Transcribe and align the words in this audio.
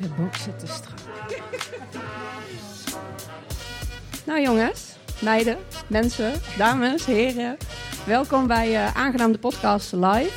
de 0.00 0.08
box 0.16 0.42
zit 0.42 0.58
te 0.58 0.66
strak. 0.66 0.98
Nou 4.26 4.40
jongens, 4.40 4.96
meiden, 5.20 5.56
mensen, 5.86 6.32
dames, 6.58 7.06
heren. 7.06 7.56
Welkom 8.06 8.46
bij 8.46 8.70
uh, 8.70 8.96
Aangenaam 8.96 9.32
de 9.32 9.38
podcast 9.38 9.92
live. 9.92 10.30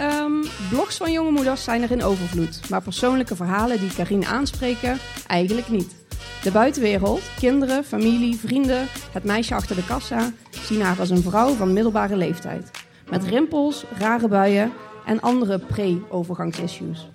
Um, 0.00 0.44
blogs 0.70 0.96
van 0.96 1.12
jonge 1.12 1.30
moeders 1.30 1.64
zijn 1.64 1.82
er 1.82 1.90
in 1.90 2.02
overvloed. 2.02 2.70
Maar 2.70 2.82
persoonlijke 2.82 3.36
verhalen 3.36 3.78
die 3.78 3.94
Karine 3.94 4.26
aanspreken, 4.26 4.98
eigenlijk 5.26 5.68
niet. 5.68 5.94
De 6.42 6.50
buitenwereld, 6.50 7.22
kinderen, 7.38 7.84
familie, 7.84 8.36
vrienden, 8.36 8.86
het 9.12 9.24
meisje 9.24 9.54
achter 9.54 9.76
de 9.76 9.84
kassa... 9.84 10.32
zien 10.50 10.82
haar 10.82 10.98
als 10.98 11.10
een 11.10 11.22
vrouw 11.22 11.54
van 11.54 11.72
middelbare 11.72 12.16
leeftijd. 12.16 12.70
Met 13.10 13.24
rimpels, 13.24 13.84
rare 13.98 14.28
buien 14.28 14.72
en 15.06 15.20
andere 15.20 15.58
pre-overgangsissues. 15.58 17.08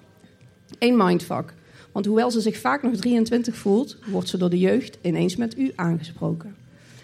Een 0.80 0.98
mindfuck. 0.98 1.54
Want 1.92 2.06
hoewel 2.06 2.32
ze 2.32 2.42
zich 2.42 2.58
vaak 2.58 2.84
nog 2.84 2.96
23 2.96 3.56
voelt, 3.56 3.98
wordt 4.06 4.30
ze 4.30 4.38
door 4.38 4.50
de 4.50 4.60
jeugd 4.60 4.98
ineens 5.02 5.36
met 5.36 5.58
u 5.58 5.72
aangesproken. 5.76 6.56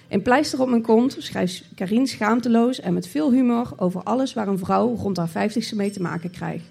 In 0.07 0.21
Pleister 0.21 0.61
op 0.61 0.69
mijn 0.69 0.81
kont 0.81 1.15
schrijft 1.19 1.63
Karin 1.75 2.07
schaamteloos 2.07 2.79
en 2.79 2.93
met 2.93 3.07
veel 3.07 3.31
humor 3.31 3.73
over 3.77 4.03
alles 4.03 4.33
waar 4.33 4.47
een 4.47 4.57
vrouw 4.57 4.95
rond 4.95 5.17
haar 5.17 5.49
50ste 5.49 5.75
mee 5.75 5.91
te 5.91 6.01
maken 6.01 6.31
krijgt. 6.31 6.65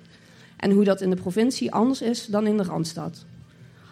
En 0.56 0.70
hoe 0.70 0.84
dat 0.84 1.00
in 1.00 1.10
de 1.10 1.16
provincie 1.16 1.72
anders 1.72 2.02
is 2.02 2.26
dan 2.26 2.46
in 2.46 2.56
de 2.56 2.62
Randstad. 2.62 3.24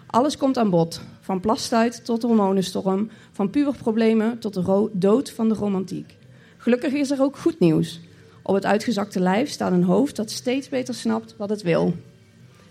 Alles 0.06 0.36
komt 0.36 0.58
aan 0.58 0.70
bod, 0.70 1.00
van 1.20 1.40
plastuit 1.40 2.04
tot 2.04 2.22
hormonenstorm, 2.22 3.10
van 3.32 3.50
puberproblemen 3.50 4.38
tot 4.38 4.54
de 4.54 4.88
dood 4.92 5.30
van 5.30 5.48
de 5.48 5.54
romantiek. 5.54 6.16
Gelukkig 6.56 6.92
is 6.92 7.10
er 7.10 7.22
ook 7.22 7.36
goed 7.36 7.58
nieuws. 7.58 8.00
Op 8.42 8.54
het 8.54 8.64
uitgezakte 8.66 9.20
lijf 9.20 9.50
staat 9.50 9.72
een 9.72 9.82
hoofd 9.82 10.16
dat 10.16 10.30
steeds 10.30 10.68
beter 10.68 10.94
snapt 10.94 11.34
wat 11.36 11.48
het 11.48 11.62
wil. 11.62 11.94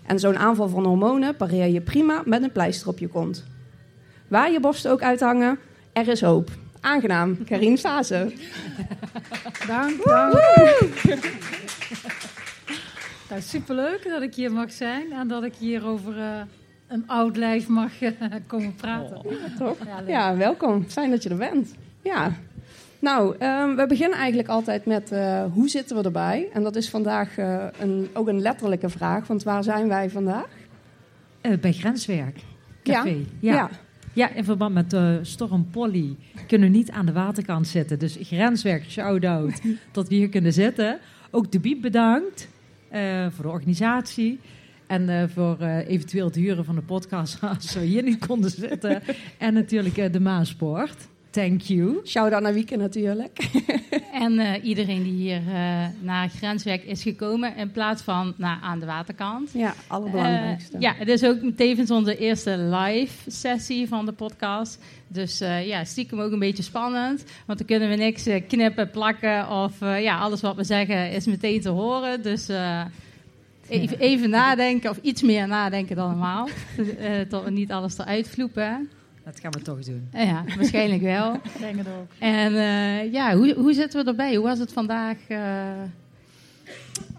En 0.06 0.18
zo'n 0.18 0.38
aanval 0.38 0.68
van 0.68 0.84
hormonen 0.84 1.36
pareer 1.36 1.66
je 1.66 1.80
prima 1.80 2.22
met 2.24 2.42
een 2.42 2.52
pleister 2.52 2.88
op 2.88 2.98
je 2.98 3.08
kont. 3.08 3.44
Waar 4.28 4.50
je 4.50 4.60
borsten 4.60 4.90
ook 4.90 5.02
uithangen, 5.02 5.58
er 5.92 6.08
is 6.08 6.20
hoop. 6.20 6.50
Aangenaam, 6.80 7.44
Karin 7.44 7.78
Fase. 7.78 8.32
Dank, 9.66 10.04
dank. 10.04 10.32
nou, 13.30 13.40
superleuk 13.40 14.08
dat 14.08 14.22
ik 14.22 14.34
hier 14.34 14.52
mag 14.52 14.72
zijn 14.72 15.12
en 15.12 15.28
dat 15.28 15.44
ik 15.44 15.54
hier 15.54 15.86
over 15.86 16.16
uh, 16.16 16.40
een 16.88 17.04
oud 17.06 17.36
lijf 17.36 17.68
mag 17.68 18.00
uh, 18.00 18.10
komen 18.46 18.74
praten. 18.74 19.16
Oh? 19.60 19.80
Ja, 19.84 20.02
ja, 20.06 20.36
welkom. 20.36 20.84
Fijn 20.88 21.10
dat 21.10 21.22
je 21.22 21.28
er 21.28 21.36
bent. 21.36 21.74
Ja, 22.02 22.32
nou, 23.04 23.36
um, 23.40 23.76
we 23.76 23.86
beginnen 23.88 24.18
eigenlijk 24.18 24.48
altijd 24.48 24.86
met 24.86 25.12
uh, 25.12 25.44
hoe 25.52 25.68
zitten 25.68 25.96
we 25.96 26.02
erbij? 26.02 26.48
En 26.52 26.62
dat 26.62 26.76
is 26.76 26.90
vandaag 26.90 27.38
uh, 27.38 27.64
een, 27.78 28.08
ook 28.12 28.28
een 28.28 28.40
letterlijke 28.40 28.88
vraag, 28.88 29.26
want 29.26 29.42
waar 29.42 29.62
zijn 29.62 29.88
wij 29.88 30.10
vandaag? 30.10 30.48
Uh, 31.42 31.58
bij 31.58 31.72
Grenswerk. 31.72 32.38
Café. 32.82 33.08
Ja, 33.08 33.24
ja. 33.40 33.54
ja. 33.54 33.70
ja 34.12 34.34
in 34.34 34.44
verband 34.44 34.74
met 34.74 34.96
storm 35.22 35.70
Polly 35.70 36.16
kunnen 36.46 36.70
we 36.70 36.76
niet 36.76 36.90
aan 36.90 37.06
de 37.06 37.12
waterkant 37.12 37.66
zitten. 37.66 37.98
Dus 37.98 38.18
Grenswerk, 38.20 38.84
shout-out 38.90 39.60
dat 39.92 40.08
we 40.08 40.14
hier 40.14 40.28
kunnen 40.28 40.52
zitten. 40.52 40.98
Ook 41.30 41.52
de 41.52 41.60
Biep 41.60 41.80
bedankt 41.80 42.48
voor 43.30 43.44
de 43.44 43.50
organisatie. 43.50 44.40
En 44.86 45.30
voor 45.30 45.60
eventueel 45.62 46.26
het 46.26 46.34
huren 46.34 46.64
van 46.64 46.74
de 46.74 46.82
podcast 46.82 47.38
als 47.56 47.74
we 47.74 47.80
hier 47.80 48.02
niet 48.02 48.26
konden 48.26 48.50
zitten. 48.50 49.02
en 49.38 49.54
natuurlijk 49.54 50.12
de 50.12 50.20
Maasport. 50.20 51.08
Thank 51.34 51.60
you. 51.60 52.00
Shout-out 52.04 52.42
naar 52.42 52.52
Wieke 52.52 52.76
natuurlijk. 52.76 53.38
en 54.24 54.32
uh, 54.32 54.64
iedereen 54.64 55.02
die 55.02 55.12
hier 55.12 55.40
uh, 55.40 55.86
naar 56.00 56.28
Grenswerk 56.28 56.84
is 56.84 57.02
gekomen 57.02 57.56
in 57.56 57.70
plaats 57.70 58.02
van 58.02 58.34
naar 58.36 58.58
aan 58.62 58.80
de 58.80 58.86
waterkant. 58.86 59.50
Ja, 59.52 59.74
allerbelangrijkste. 59.86 60.76
Uh, 60.76 60.82
ja, 60.82 60.94
het 60.96 61.08
is 61.08 61.24
ook 61.24 61.38
tevens 61.56 61.90
onze 61.90 62.16
eerste 62.16 62.58
live 62.58 63.30
sessie 63.30 63.88
van 63.88 64.06
de 64.06 64.12
podcast. 64.12 64.78
Dus 65.08 65.38
ja, 65.38 65.84
stiekem 65.84 66.20
ook 66.20 66.32
een 66.32 66.38
beetje 66.38 66.62
spannend. 66.62 67.24
Want 67.46 67.58
dan 67.58 67.66
kunnen 67.66 67.88
we 67.88 67.94
niks 67.94 68.28
knippen, 68.48 68.90
plakken 68.90 69.48
of 69.50 69.80
ja, 69.80 70.18
alles 70.18 70.40
wat 70.40 70.56
we 70.56 70.64
zeggen 70.64 71.10
is 71.10 71.26
meteen 71.26 71.60
te 71.60 71.68
horen. 71.68 72.22
Dus... 72.22 72.48
Even, 73.68 73.98
even, 73.98 74.30
nadenken, 74.30 74.90
of 74.90 74.98
iets 75.02 75.22
meer 75.22 75.48
nadenken 75.48 75.96
dan 75.96 76.08
normaal. 76.08 76.48
tot 77.28 77.44
we 77.44 77.50
niet 77.50 77.72
alles 77.72 77.98
eruit 77.98 78.28
vloepen. 78.28 78.88
Dat 79.24 79.40
gaan 79.40 79.50
we 79.50 79.62
toch 79.62 79.84
doen. 79.84 80.08
Ja, 80.12 80.44
waarschijnlijk 80.56 81.02
wel. 81.02 81.34
Ik 81.54 81.58
denk 81.58 81.76
het 81.76 81.86
ook. 81.86 82.10
En 82.18 82.52
uh, 82.52 83.12
ja, 83.12 83.36
hoe, 83.36 83.54
hoe 83.54 83.72
zitten 83.72 84.04
we 84.04 84.10
erbij? 84.10 84.34
Hoe 84.34 84.44
was 84.44 84.58
het 84.58 84.72
vandaag? 84.72 85.16
Uh... 85.28 85.38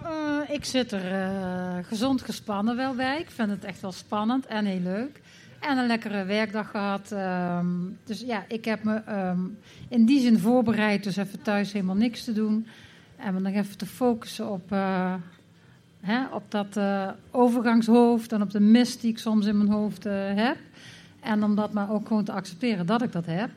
Uh, 0.03 0.39
ik 0.49 0.65
zit 0.65 0.91
er 0.91 1.83
gezond 1.83 2.21
gespannen 2.21 2.75
wel 2.75 2.95
bij. 2.95 3.19
Ik 3.19 3.29
vind 3.29 3.49
het 3.49 3.63
echt 3.63 3.81
wel 3.81 3.91
spannend 3.91 4.45
en 4.45 4.65
heel 4.65 4.79
leuk. 4.79 5.21
En 5.59 5.77
een 5.77 5.87
lekkere 5.87 6.23
werkdag 6.23 6.69
gehad. 6.69 7.11
Um, 7.11 7.97
dus 8.03 8.19
ja, 8.19 8.45
ik 8.47 8.65
heb 8.65 8.83
me 8.83 9.01
um, 9.09 9.57
in 9.89 10.05
die 10.05 10.21
zin 10.21 10.39
voorbereid. 10.39 11.03
Dus 11.03 11.17
even 11.17 11.41
thuis 11.41 11.71
helemaal 11.71 11.95
niks 11.95 12.23
te 12.23 12.33
doen. 12.33 12.67
En 13.15 13.33
me 13.33 13.39
nog 13.39 13.53
even 13.53 13.77
te 13.77 13.85
focussen 13.85 14.49
op, 14.49 14.69
hè, 15.99 16.25
op 16.31 16.43
dat 16.49 16.79
overgangshoofd. 17.31 18.31
En 18.31 18.41
op 18.41 18.51
de 18.51 18.59
mist 18.59 19.01
die 19.01 19.11
ik 19.11 19.17
soms 19.17 19.45
in 19.45 19.57
mijn 19.57 19.71
hoofd 19.71 20.03
heb. 20.35 20.57
En 21.25 21.43
om 21.43 21.55
dat 21.55 21.73
maar 21.73 21.91
ook 21.91 22.07
gewoon 22.07 22.23
te 22.23 22.31
accepteren 22.31 22.85
dat 22.85 23.01
ik 23.01 23.11
dat 23.11 23.25
heb. 23.25 23.49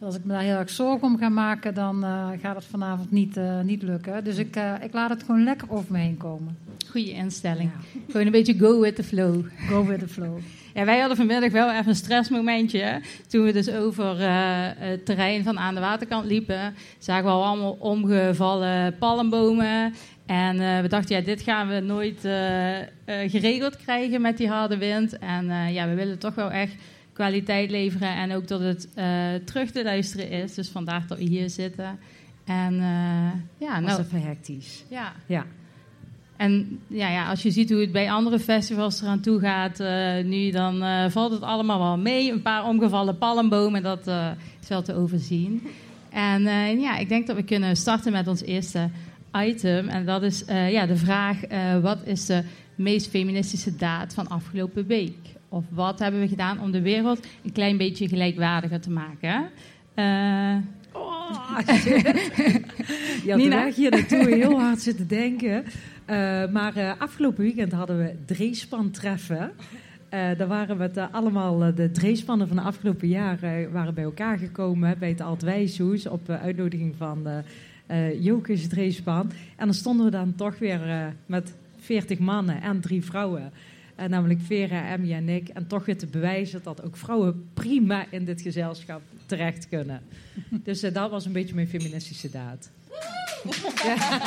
als 0.00 0.16
ik 0.16 0.24
me 0.24 0.32
daar 0.32 0.42
heel 0.42 0.56
erg 0.56 0.70
zorgen 0.70 1.08
om 1.08 1.18
ga 1.18 1.28
maken, 1.28 1.74
dan 1.74 2.04
uh, 2.04 2.28
gaat 2.40 2.56
het 2.56 2.64
vanavond 2.64 3.10
niet, 3.10 3.36
uh, 3.36 3.60
niet 3.60 3.82
lukken. 3.82 4.24
Dus 4.24 4.36
ik, 4.36 4.56
uh, 4.56 4.72
ik 4.82 4.92
laat 4.92 5.10
het 5.10 5.22
gewoon 5.22 5.44
lekker 5.44 5.70
over 5.70 5.92
me 5.92 5.98
heen 5.98 6.16
komen. 6.16 6.56
Goede 6.90 7.12
instelling. 7.12 7.70
Ja. 7.74 8.00
Gewoon 8.10 8.26
een 8.26 8.32
beetje 8.32 8.58
go 8.58 8.80
with 8.80 8.96
the 8.96 9.04
flow. 9.04 9.44
Go 9.68 9.84
with 9.84 9.98
the 9.98 10.08
flow. 10.08 10.38
Ja, 10.74 10.84
wij 10.84 10.98
hadden 10.98 11.16
vanmiddag 11.16 11.50
wel 11.50 11.70
even 11.70 11.88
een 11.88 11.94
stressmomentje. 11.94 13.00
Toen 13.28 13.44
we 13.44 13.52
dus 13.52 13.70
over 13.70 14.16
het 14.78 15.06
terrein 15.06 15.44
van 15.44 15.58
aan 15.58 15.74
de 15.74 15.80
waterkant 15.80 16.24
liepen, 16.24 16.74
zagen 16.98 17.24
we 17.24 17.30
al 17.30 17.44
allemaal 17.44 17.76
omgevallen 17.78 18.98
palmbomen. 18.98 19.94
En 20.26 20.82
we 20.82 20.88
dachten, 20.88 21.16
ja, 21.16 21.22
dit 21.22 21.42
gaan 21.42 21.68
we 21.68 21.80
nooit 21.80 22.20
geregeld 23.30 23.76
krijgen 23.76 24.20
met 24.20 24.36
die 24.36 24.48
harde 24.48 24.78
wind. 24.78 25.18
En 25.18 25.72
ja, 25.72 25.88
we 25.88 25.94
willen 25.94 26.18
toch 26.18 26.34
wel 26.34 26.50
echt 26.50 26.74
kwaliteit 27.12 27.70
leveren 27.70 28.16
en 28.16 28.32
ook 28.32 28.48
dat 28.48 28.60
het 28.60 28.88
uh, 28.98 29.34
terug 29.44 29.70
te 29.70 29.84
luisteren 29.84 30.30
is. 30.30 30.54
Dus 30.54 30.68
vandaar 30.68 31.04
dat 31.08 31.18
we 31.18 31.24
hier 31.24 31.50
zitten. 31.50 31.98
En 32.44 32.74
uh, 32.74 33.32
ja, 33.58 33.80
nou, 33.80 34.00
even 34.00 34.22
hectisch. 34.22 34.84
Ja. 34.88 35.12
ja. 35.26 35.46
En 36.36 36.80
ja, 36.86 37.10
ja, 37.10 37.28
als 37.28 37.42
je 37.42 37.50
ziet 37.50 37.70
hoe 37.70 37.80
het 37.80 37.92
bij 37.92 38.10
andere 38.10 38.38
festivals 38.38 39.02
eraan 39.02 39.20
toe 39.20 39.40
gaat 39.40 39.80
uh, 39.80 40.24
nu, 40.24 40.50
dan 40.50 41.10
valt 41.10 41.32
het 41.32 41.42
allemaal 41.42 41.78
wel 41.78 41.98
mee. 41.98 42.32
Een 42.32 42.42
paar 42.42 42.64
omgevallen 42.64 43.18
palmbomen, 43.18 43.82
dat 43.82 44.06
is 44.60 44.68
wel 44.68 44.82
te 44.82 44.94
overzien. 44.94 45.62
En 46.10 46.42
ja, 46.80 46.96
ik 46.96 47.08
denk 47.08 47.26
dat 47.26 47.36
we 47.36 47.42
kunnen 47.42 47.76
starten 47.76 48.12
met 48.12 48.28
ons 48.28 48.42
eerste 48.42 48.88
item. 49.32 49.88
En 49.88 50.06
dat 50.06 50.22
is 50.22 50.44
ja, 50.46 50.86
de 50.86 50.96
vraag, 50.96 51.40
wat 51.80 51.98
is 52.04 52.26
de 52.26 52.44
meest 52.74 53.08
feministische 53.08 53.76
daad 53.76 54.14
van 54.14 54.28
afgelopen 54.28 54.86
week? 54.86 55.16
Of 55.52 55.64
wat 55.70 55.98
hebben 55.98 56.20
we 56.20 56.28
gedaan 56.28 56.60
om 56.60 56.70
de 56.70 56.80
wereld 56.80 57.26
een 57.44 57.52
klein 57.52 57.76
beetje 57.76 58.08
gelijkwaardiger 58.08 58.80
te 58.80 58.90
maken? 58.90 59.50
Uh, 59.94 60.56
oh, 60.92 61.58
ja, 63.24 63.36
Nina? 63.36 63.70
hier 63.70 63.90
naartoe 63.90 64.34
heel 64.34 64.60
hard 64.60 64.80
zitten 64.80 65.08
denken. 65.08 65.64
Uh, 65.64 66.48
maar 66.52 66.76
uh, 66.76 66.92
afgelopen 66.98 67.42
weekend 67.44 67.72
hadden 67.72 67.98
we 67.98 68.14
Dreespan 68.24 68.90
treffen. 68.90 69.52
Daar 70.10 70.46
waren 70.46 70.76
we 70.76 70.82
het, 70.82 71.12
allemaal, 71.12 71.74
de 71.74 71.90
Dreespannen 71.90 72.48
van 72.48 72.56
de 72.56 72.62
afgelopen 72.62 73.08
jaar 73.08 73.38
waren 73.72 73.94
bij 73.94 74.04
elkaar 74.04 74.38
gekomen 74.38 74.98
bij 74.98 75.08
het 75.08 75.20
Altwijshoes 75.20 76.06
op 76.06 76.28
uitnodiging 76.28 76.94
van 76.96 77.26
uh, 77.90 78.22
Jokus 78.22 78.68
Dreespan. 78.68 79.30
En 79.56 79.66
dan 79.66 79.74
stonden 79.74 80.04
we 80.04 80.10
dan 80.10 80.34
toch 80.34 80.58
weer 80.58 81.12
met 81.26 81.54
40 81.78 82.18
mannen 82.18 82.62
en 82.62 82.80
drie 82.80 83.04
vrouwen 83.04 83.52
uh, 84.00 84.06
namelijk 84.06 84.40
Vera, 84.40 84.88
Emmy 84.88 85.12
en 85.12 85.28
ik. 85.28 85.48
En 85.48 85.66
toch 85.66 85.84
weer 85.84 85.98
te 85.98 86.06
bewijzen 86.06 86.60
dat 86.62 86.82
ook 86.82 86.96
vrouwen 86.96 87.50
prima 87.54 88.04
in 88.10 88.24
dit 88.24 88.40
gezelschap 88.40 89.02
terecht 89.26 89.68
kunnen. 89.68 90.02
Dus 90.64 90.84
uh, 90.84 90.94
dat 90.94 91.10
was 91.10 91.24
een 91.24 91.32
beetje 91.32 91.54
mijn 91.54 91.68
feministische 91.68 92.30
daad. 92.30 92.70
ja. 93.84 94.20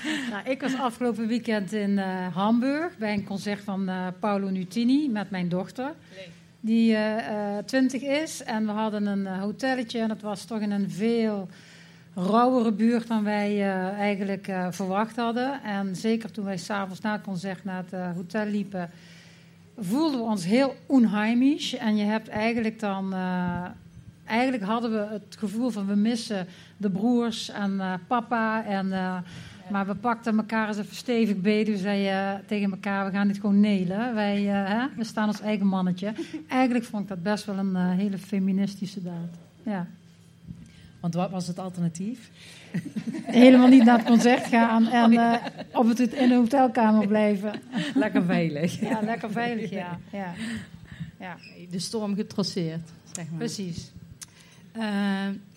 nou, 0.30 0.50
ik 0.50 0.60
was 0.60 0.78
afgelopen 0.78 1.26
weekend 1.26 1.72
in 1.72 1.90
uh, 1.90 2.34
Hamburg 2.34 2.98
bij 2.98 3.12
een 3.12 3.24
concert 3.24 3.60
van 3.60 3.90
Paolo 4.20 4.48
Nutini 4.48 5.08
met 5.08 5.30
mijn 5.30 5.48
dochter. 5.48 5.94
Die 6.60 6.96
20 7.66 8.02
is. 8.02 8.42
En 8.42 8.66
we 8.66 8.72
hadden 8.72 9.06
een 9.06 9.26
hotelletje 9.26 9.98
en 9.98 10.10
het 10.10 10.22
was 10.22 10.44
toch 10.44 10.60
in 10.60 10.70
een 10.70 10.90
veel 10.90 11.48
rauwere 12.16 12.72
buurt 12.72 13.06
dan 13.06 13.24
wij 13.24 13.56
uh, 13.56 13.88
eigenlijk 13.88 14.48
uh, 14.48 14.66
verwacht 14.70 15.16
hadden. 15.16 15.62
En 15.62 15.96
zeker 15.96 16.30
toen 16.30 16.44
wij 16.44 16.56
s'avonds 16.56 17.00
na 17.00 17.12
het 17.12 17.22
concert 17.22 17.64
naar 17.64 17.82
het 17.84 17.92
uh, 17.92 18.12
hotel 18.14 18.46
liepen, 18.46 18.90
voelden 19.78 20.20
we 20.20 20.26
ons 20.26 20.44
heel 20.44 20.74
onheimisch. 20.86 21.76
En 21.76 21.96
je 21.96 22.04
hebt 22.04 22.28
eigenlijk 22.28 22.80
dan. 22.80 23.14
eigenlijk 24.24 24.62
hadden 24.62 24.90
we 24.90 25.06
het 25.10 25.36
gevoel 25.38 25.70
van 25.70 25.86
we 25.86 25.94
missen 25.94 26.46
de 26.76 26.90
broers 26.90 27.50
en 27.50 28.00
papa 28.06 28.64
en 28.64 28.88
Maar 29.70 29.86
we 29.86 29.94
pakten 29.94 30.36
elkaar 30.36 30.68
eens 30.68 30.78
even 30.78 30.96
stevig 30.96 31.40
beet. 31.40 31.68
We 31.68 31.76
zeiden 31.76 32.46
tegen 32.46 32.70
elkaar, 32.70 33.06
we 33.06 33.10
gaan 33.10 33.28
dit 33.28 33.38
gewoon 33.38 33.60
nelen. 33.60 34.14
Wij, 34.14 34.42
hè, 34.42 34.86
we 34.96 35.04
staan 35.04 35.26
als 35.26 35.40
eigen 35.40 35.66
mannetje. 35.66 36.12
Eigenlijk 36.48 36.84
vond 36.84 37.02
ik 37.02 37.08
dat 37.08 37.22
best 37.22 37.44
wel 37.44 37.58
een 37.58 37.76
hele 37.76 38.18
feministische 38.18 39.02
daad. 39.02 39.38
Ja. 39.62 39.86
Want 41.00 41.14
wat 41.14 41.30
was 41.30 41.46
het 41.46 41.58
alternatief? 41.58 42.30
Helemaal 43.22 43.68
niet 43.68 43.84
naar 43.84 43.98
het 43.98 44.06
concert 44.06 44.46
gaan 44.46 44.86
en 45.02 45.12
uh, 45.12 45.34
op 45.72 45.88
het 45.88 45.98
in 45.98 46.28
de 46.28 46.34
hotelkamer 46.34 47.06
blijven. 47.06 47.52
Lekker 47.94 48.24
veilig. 48.24 48.80
Ja, 48.80 49.00
lekker 49.00 49.30
veilig, 49.30 49.70
ja. 49.70 49.98
ja. 50.12 50.34
ja. 51.20 51.36
De 51.70 51.78
storm 51.78 52.14
getrosseerd, 52.14 52.90
zeg 53.12 53.28
maar. 53.28 53.38
Precies. 53.38 53.90
Uh, 54.76 54.82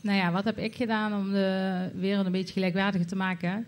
nou 0.02 0.18
ja, 0.18 0.32
wat 0.32 0.44
heb 0.44 0.58
ik 0.58 0.76
gedaan 0.76 1.14
om 1.14 1.32
de 1.32 1.90
wereld 1.96 2.26
een 2.26 2.32
beetje 2.32 2.54
gelijkwaardiger 2.54 3.08
te 3.08 3.16
maken? 3.16 3.68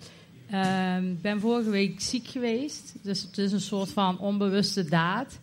Uh, 0.54 0.98
ik 0.98 1.22
ben 1.22 1.40
vorige 1.40 1.70
week 1.70 2.02
ziek 2.02 2.28
geweest, 2.28 2.96
dus 3.02 3.22
het 3.22 3.38
is 3.38 3.52
een 3.52 3.62
soort 3.62 3.90
van 3.92 4.20
onbewuste 4.20 4.86
daad. 4.86 5.40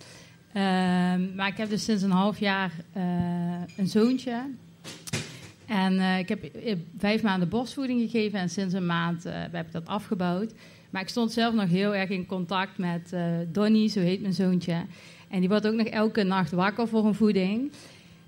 Ehm, 0.53 1.35
maar 1.35 1.49
ik 1.49 1.57
heb 1.57 1.69
dus 1.69 1.85
sinds 1.85 2.03
een 2.03 2.11
half 2.11 2.39
jaar 2.41 2.73
uh, 2.97 3.03
een 3.77 3.87
zoontje. 3.87 4.43
En 5.69 5.95
uh, 5.95 6.19
ik 6.19 6.29
heb 6.29 6.51
vijf 6.99 7.23
maanden 7.23 7.49
borstvoeding 7.49 8.01
gegeven 8.01 8.39
en 8.39 8.49
sinds 8.49 8.75
een 8.75 8.87
maand 8.87 9.27
uh, 9.27 9.33
heb 9.35 9.67
ik 9.67 9.73
dat 9.73 9.87
afgebouwd. 9.87 10.53
Maar 10.91 11.03
ik 11.03 11.09
stond 11.09 11.33
zelf 11.33 11.55
nog 11.55 11.69
heel 11.69 11.95
erg 11.95 12.09
in 12.09 12.27
contact 12.27 12.79
met 12.79 13.11
uh, 13.15 13.21
Donnie, 13.53 13.89
zo 13.89 14.01
heet 14.01 14.21
mijn 14.21 14.33
zoontje. 14.33 14.85
En 15.29 15.41
die 15.41 15.49
wordt 15.49 15.67
ook 15.67 15.75
nog 15.75 15.87
elke 15.87 16.23
nacht 16.23 16.51
wakker 16.51 16.89
voor 16.89 17.07
een 17.07 17.15
voeding. 17.15 17.73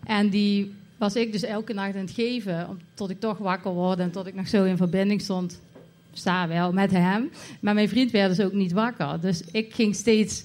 En 0.05 0.29
die 0.29 0.73
was 0.97 1.17
ik 1.17 1.33
dus 1.33 1.43
elke 1.43 1.73
nacht 1.73 1.95
aan 1.95 2.01
het 2.01 2.11
geven, 2.11 2.81
tot 2.95 3.11
ik 3.11 3.21
toch 3.21 3.39
wakker 3.39 3.73
word 3.73 3.99
en 3.99 4.11
tot 4.11 4.27
ik 4.27 4.35
nog 4.35 4.49
zo 4.49 4.65
in 4.65 4.77
verbinding 4.77 5.21
stond. 5.21 5.61
Sta 6.13 6.49
wel 6.49 6.73
met 6.73 6.91
hem. 6.91 7.31
Maar 7.61 7.75
mijn 7.75 7.89
vriend 7.89 8.11
werd 8.11 8.37
dus 8.37 8.47
ook 8.47 8.53
niet 8.53 8.73
wakker. 8.73 9.21
Dus 9.21 9.43
ik 9.53 9.75
ging 9.75 9.95
steeds 9.95 10.45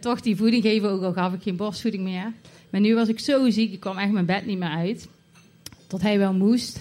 toch 0.00 0.20
die 0.20 0.36
voeding 0.36 0.62
geven, 0.62 0.90
ook 0.90 1.02
al 1.02 1.12
gaf 1.12 1.32
ik 1.32 1.42
geen 1.42 1.56
borstvoeding 1.56 2.02
meer. 2.02 2.32
Maar 2.70 2.80
nu 2.80 2.94
was 2.94 3.08
ik 3.08 3.20
zo 3.20 3.50
ziek, 3.50 3.72
ik 3.72 3.80
kwam 3.80 3.98
echt 3.98 4.12
mijn 4.12 4.26
bed 4.26 4.46
niet 4.46 4.58
meer 4.58 4.68
uit 4.68 5.08
tot 5.86 6.02
hij 6.02 6.18
wel 6.18 6.32
moest. 6.32 6.80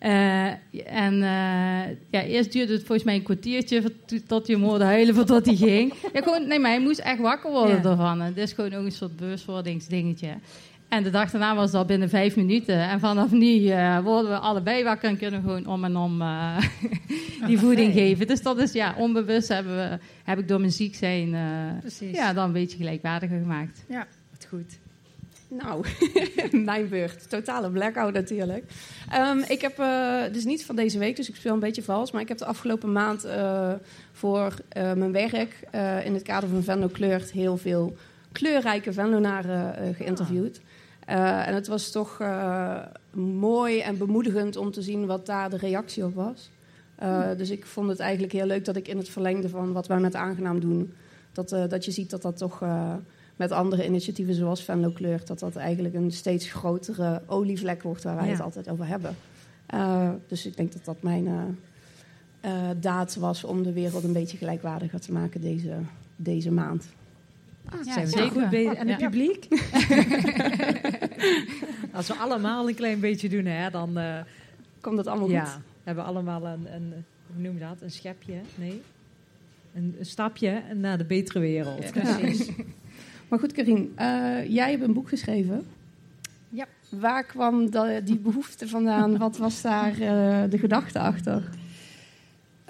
Uh, 0.00 0.46
en 0.86 1.14
uh, 1.14 1.96
ja, 2.10 2.22
eerst 2.22 2.52
duurde 2.52 2.72
het 2.72 2.84
volgens 2.84 3.02
mij 3.02 3.14
een 3.14 3.22
kwartiertje 3.22 3.82
tot 4.26 4.46
je 4.46 4.56
moeder 4.56 4.86
huilen 4.86 5.14
voordat 5.14 5.46
hij 5.46 5.54
ging. 5.54 5.92
Ja, 6.12 6.22
gewoon, 6.22 6.46
nee, 6.46 6.58
maar 6.58 6.70
hij 6.70 6.80
moest 6.80 6.98
echt 6.98 7.20
wakker 7.20 7.50
worden 7.50 7.82
ja. 7.82 7.90
ervan. 7.90 8.20
Het 8.20 8.36
is 8.36 8.52
gewoon 8.52 8.74
ook 8.74 8.84
een 8.84 8.92
soort 8.92 9.16
bewustwordingsdingetje. 9.16 10.28
En 10.88 11.02
de 11.02 11.10
dag 11.10 11.30
daarna 11.30 11.54
was 11.54 11.66
het 11.66 11.74
al 11.74 11.84
binnen 11.84 12.08
vijf 12.08 12.36
minuten. 12.36 12.88
En 12.88 13.00
vanaf 13.00 13.30
nu 13.30 13.60
uh, 13.60 13.98
worden 13.98 14.30
we 14.30 14.38
allebei 14.38 14.84
wakker 14.84 15.08
en 15.08 15.18
kunnen 15.18 15.40
gewoon 15.40 15.66
om 15.66 15.84
en 15.84 15.96
om 15.96 16.22
die 17.46 17.58
voeding 17.58 17.92
geven. 17.92 18.26
Dus 18.26 18.42
dat 18.42 18.58
is 18.58 18.72
ja, 18.72 18.94
onbewust 18.98 19.48
hebben 19.48 19.76
we, 19.76 19.98
heb 20.24 20.38
ik 20.38 20.48
door 20.48 20.60
mijn 20.60 20.72
ziek 20.72 20.94
zijn 20.94 21.28
ja, 22.12 22.32
dan 22.32 22.44
een 22.44 22.52
beetje 22.52 22.76
gelijkwaardiger 22.76 23.38
gemaakt. 23.38 23.84
Ja, 23.88 24.06
goed. 24.48 24.78
Nou, 25.48 25.84
mijn 26.64 26.88
beurt. 26.88 27.30
Totale 27.30 27.70
blackout 27.70 28.12
natuurlijk. 28.12 28.64
Um, 29.14 29.42
ik 29.48 29.60
heb, 29.60 29.78
uh, 29.78 30.22
dus 30.32 30.44
niet 30.44 30.64
van 30.64 30.76
deze 30.76 30.98
week, 30.98 31.16
dus 31.16 31.28
ik 31.28 31.36
speel 31.36 31.52
een 31.52 31.60
beetje 31.60 31.82
vals. 31.82 32.10
Maar 32.10 32.20
ik 32.20 32.28
heb 32.28 32.38
de 32.38 32.44
afgelopen 32.44 32.92
maand 32.92 33.26
uh, 33.26 33.72
voor 34.12 34.54
uh, 34.76 34.92
mijn 34.92 35.12
werk 35.12 35.68
in 36.04 36.14
het 36.14 36.22
kader 36.22 36.48
van 36.48 36.62
Venlo 36.62 36.88
Kleurt 36.88 37.30
heel 37.30 37.56
veel 37.56 37.96
kleurrijke 38.32 38.92
Venlonaren 38.92 39.94
geïnterviewd. 39.94 40.60
en 41.04 41.54
het 41.54 41.66
was 41.66 41.90
toch 41.90 42.20
mooi 43.10 43.80
en 43.80 43.98
bemoedigend 43.98 44.56
om 44.56 44.70
te 44.70 44.82
zien 44.82 45.06
wat 45.06 45.26
daar 45.26 45.50
de 45.50 45.56
reactie 45.56 46.04
op 46.04 46.14
was. 46.14 46.50
Dus 47.36 47.50
ik 47.50 47.66
vond 47.66 47.88
het 47.88 47.98
eigenlijk 47.98 48.32
heel 48.32 48.46
leuk 48.46 48.64
dat 48.64 48.76
ik 48.76 48.88
in 48.88 48.96
het 48.96 49.08
verlengde 49.08 49.48
van 49.48 49.72
wat 49.72 49.86
wij 49.86 49.98
met 49.98 50.14
Aangenaam 50.14 50.60
doen, 50.60 50.94
dat, 51.32 51.48
dat 51.48 51.84
je 51.84 51.90
ziet 51.90 52.10
dat 52.10 52.22
dat 52.22 52.36
toch 52.36 52.62
met 53.36 53.52
andere 53.52 53.86
initiatieven 53.86 54.34
zoals 54.34 54.62
Venlo 54.62 54.90
Kleur, 54.90 55.20
dat 55.24 55.38
dat 55.38 55.56
eigenlijk 55.56 55.94
een 55.94 56.10
steeds 56.10 56.52
grotere 56.52 57.22
olievlek 57.26 57.82
wordt 57.82 58.02
waar 58.02 58.16
wij 58.16 58.28
het 58.28 58.40
altijd 58.40 58.68
over 58.68 58.86
hebben. 58.86 59.16
Uh, 59.74 60.10
dus 60.26 60.46
ik 60.46 60.56
denk 60.56 60.72
dat 60.72 60.84
dat 60.84 61.02
mijn 61.02 61.26
uh, 61.26 61.42
uh, 62.44 62.52
daad 62.80 63.16
was 63.16 63.44
om 63.44 63.62
de 63.62 63.72
wereld 63.72 64.04
een 64.04 64.12
beetje 64.12 64.36
gelijkwaardiger 64.36 65.00
te 65.00 65.12
maken 65.12 65.40
deze, 65.40 65.74
deze 66.16 66.50
maand. 66.50 66.86
Ah, 67.68 67.84
ja, 67.84 67.92
zijn 67.92 68.06
we 68.06 68.10
zeker. 68.10 68.30
goed 68.30 68.50
bezig. 68.50 68.72
En 68.72 68.88
het 68.88 69.00
ja. 69.00 69.08
publiek? 69.08 69.44
Als 71.96 72.06
we 72.06 72.14
allemaal 72.14 72.68
een 72.68 72.74
klein 72.74 73.00
beetje 73.00 73.28
doen, 73.28 73.44
hè, 73.44 73.70
dan 73.70 73.98
komt 74.80 74.98
het 74.98 75.06
allemaal 75.06 75.30
ja, 75.30 75.44
goed. 75.44 75.62
hebben 75.82 76.04
we 76.04 76.10
allemaal 76.10 76.46
een, 76.46 76.74
een, 76.74 76.92
hoe 77.34 77.42
noem 77.42 77.54
je 77.54 77.60
dat? 77.60 77.76
Een 77.80 77.90
schepje? 77.90 78.40
Nee? 78.54 78.82
Een, 79.74 79.96
een 79.98 80.06
stapje 80.06 80.62
naar 80.74 80.98
de 80.98 81.04
betere 81.04 81.38
wereld. 81.38 81.90
precies. 81.90 82.50
Maar 83.28 83.38
goed, 83.38 83.52
Karin, 83.52 83.94
uh, 83.98 84.48
jij 84.48 84.70
hebt 84.70 84.82
een 84.82 84.92
boek 84.92 85.08
geschreven. 85.08 85.66
Ja. 86.48 86.66
Waar 86.88 87.24
kwam 87.24 87.70
de, 87.70 88.00
die 88.04 88.18
behoefte 88.18 88.68
vandaan? 88.68 89.18
Wat 89.18 89.36
was 89.36 89.62
daar 89.62 89.90
uh, 89.90 90.42
de 90.50 90.58
gedachte 90.58 90.98
achter? 90.98 91.42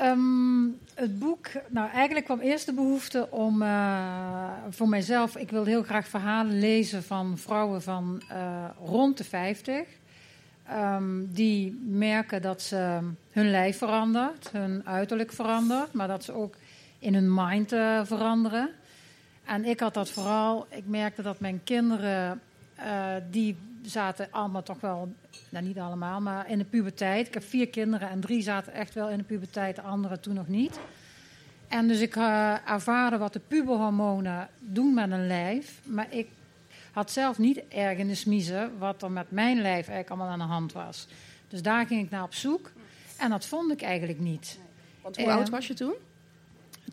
Um, 0.03 0.79
het 0.95 1.19
boek, 1.19 1.49
nou 1.69 1.91
eigenlijk 1.91 2.25
kwam 2.25 2.41
eerst 2.41 2.67
de 2.67 2.73
behoefte 2.73 3.31
om 3.31 3.63
uh, 3.63 4.51
voor 4.71 4.89
mijzelf, 4.89 5.37
ik 5.37 5.51
wil 5.51 5.65
heel 5.65 5.83
graag 5.83 6.09
verhalen 6.09 6.59
lezen 6.59 7.03
van 7.03 7.39
vrouwen 7.39 7.83
van 7.83 8.23
rond 8.85 9.19
de 9.19 9.25
50. 9.25 9.87
Um, 10.73 11.29
die 11.33 11.81
merken 11.87 12.43
dat 12.43 12.63
ze 12.63 12.99
hun 13.31 13.51
lijf 13.51 13.79
verandert, 13.79 14.51
hun 14.53 14.87
uiterlijk 14.87 15.33
verandert, 15.33 15.93
maar 15.93 16.09
dat 16.09 16.25
ze 16.25 16.33
ook 16.33 16.55
in 16.99 17.15
hun 17.15 17.35
mind 17.35 17.69
veranderen. 18.05 18.71
En 19.47 19.65
ik 19.65 19.81
had 19.81 19.95
dat 19.95 20.11
vooral, 20.11 20.67
ik 20.69 20.87
merkte 20.87 21.23
dat 21.23 21.41
mijn 21.41 21.61
kinderen, 21.65 22.41
uh, 22.79 23.15
die 23.31 23.57
zaten 23.83 24.29
allemaal 24.31 24.63
toch 24.63 24.81
wel, 24.81 25.13
nou 25.49 25.65
niet 25.65 25.79
allemaal, 25.79 26.21
maar 26.21 26.51
in 26.51 26.59
de 26.59 26.65
puberteit. 26.65 27.27
Ik 27.27 27.35
heb 27.35 27.45
vier 27.45 27.69
kinderen 27.69 28.09
en 28.09 28.21
drie 28.21 28.43
zaten 28.43 28.73
echt 28.73 28.95
wel 28.95 29.09
in 29.09 29.19
de 29.19 29.25
puberteit, 29.25 29.77
de 29.77 29.83
andere 29.83 30.21
toen 30.21 30.35
nog 30.35 30.49
niet. 30.49 30.79
En 31.69 31.89
dus 31.89 32.01
ik 32.01 32.17
uh, 32.17 32.71
ervaarde 32.71 33.19
wat 33.19 33.33
de 33.33 33.41
puberhormonen 33.49 34.49
doen 34.59 34.95
met 34.95 35.11
een 35.11 35.27
lijf. 35.27 35.81
Maar 35.83 36.07
ik 36.11 36.29
had 36.93 37.11
zelf 37.11 37.39
niet 37.39 37.69
erg 37.69 37.99
in 37.99 38.09
de 38.09 38.15
smiezen 38.15 38.79
wat 38.79 39.03
er 39.03 39.11
met 39.11 39.31
mijn 39.31 39.57
lijf 39.57 39.89
eigenlijk 39.89 40.09
allemaal 40.09 40.29
aan 40.29 40.39
de 40.39 40.55
hand 40.55 40.73
was. 40.73 41.07
Dus 41.49 41.63
daar 41.63 41.87
ging 41.87 42.05
ik 42.05 42.11
naar 42.11 42.23
op 42.23 42.35
zoek. 42.35 42.73
En 43.19 43.31
dat 43.31 43.47
vond 43.47 43.73
ik 43.73 43.83
eigenlijk 43.83 44.21
niet. 44.21 44.59
Want 45.03 45.17
hoe 45.17 45.27
uh, 45.27 45.35
oud 45.35 45.49
was 45.49 45.67
je 45.67 45.75
toen? 45.75 45.95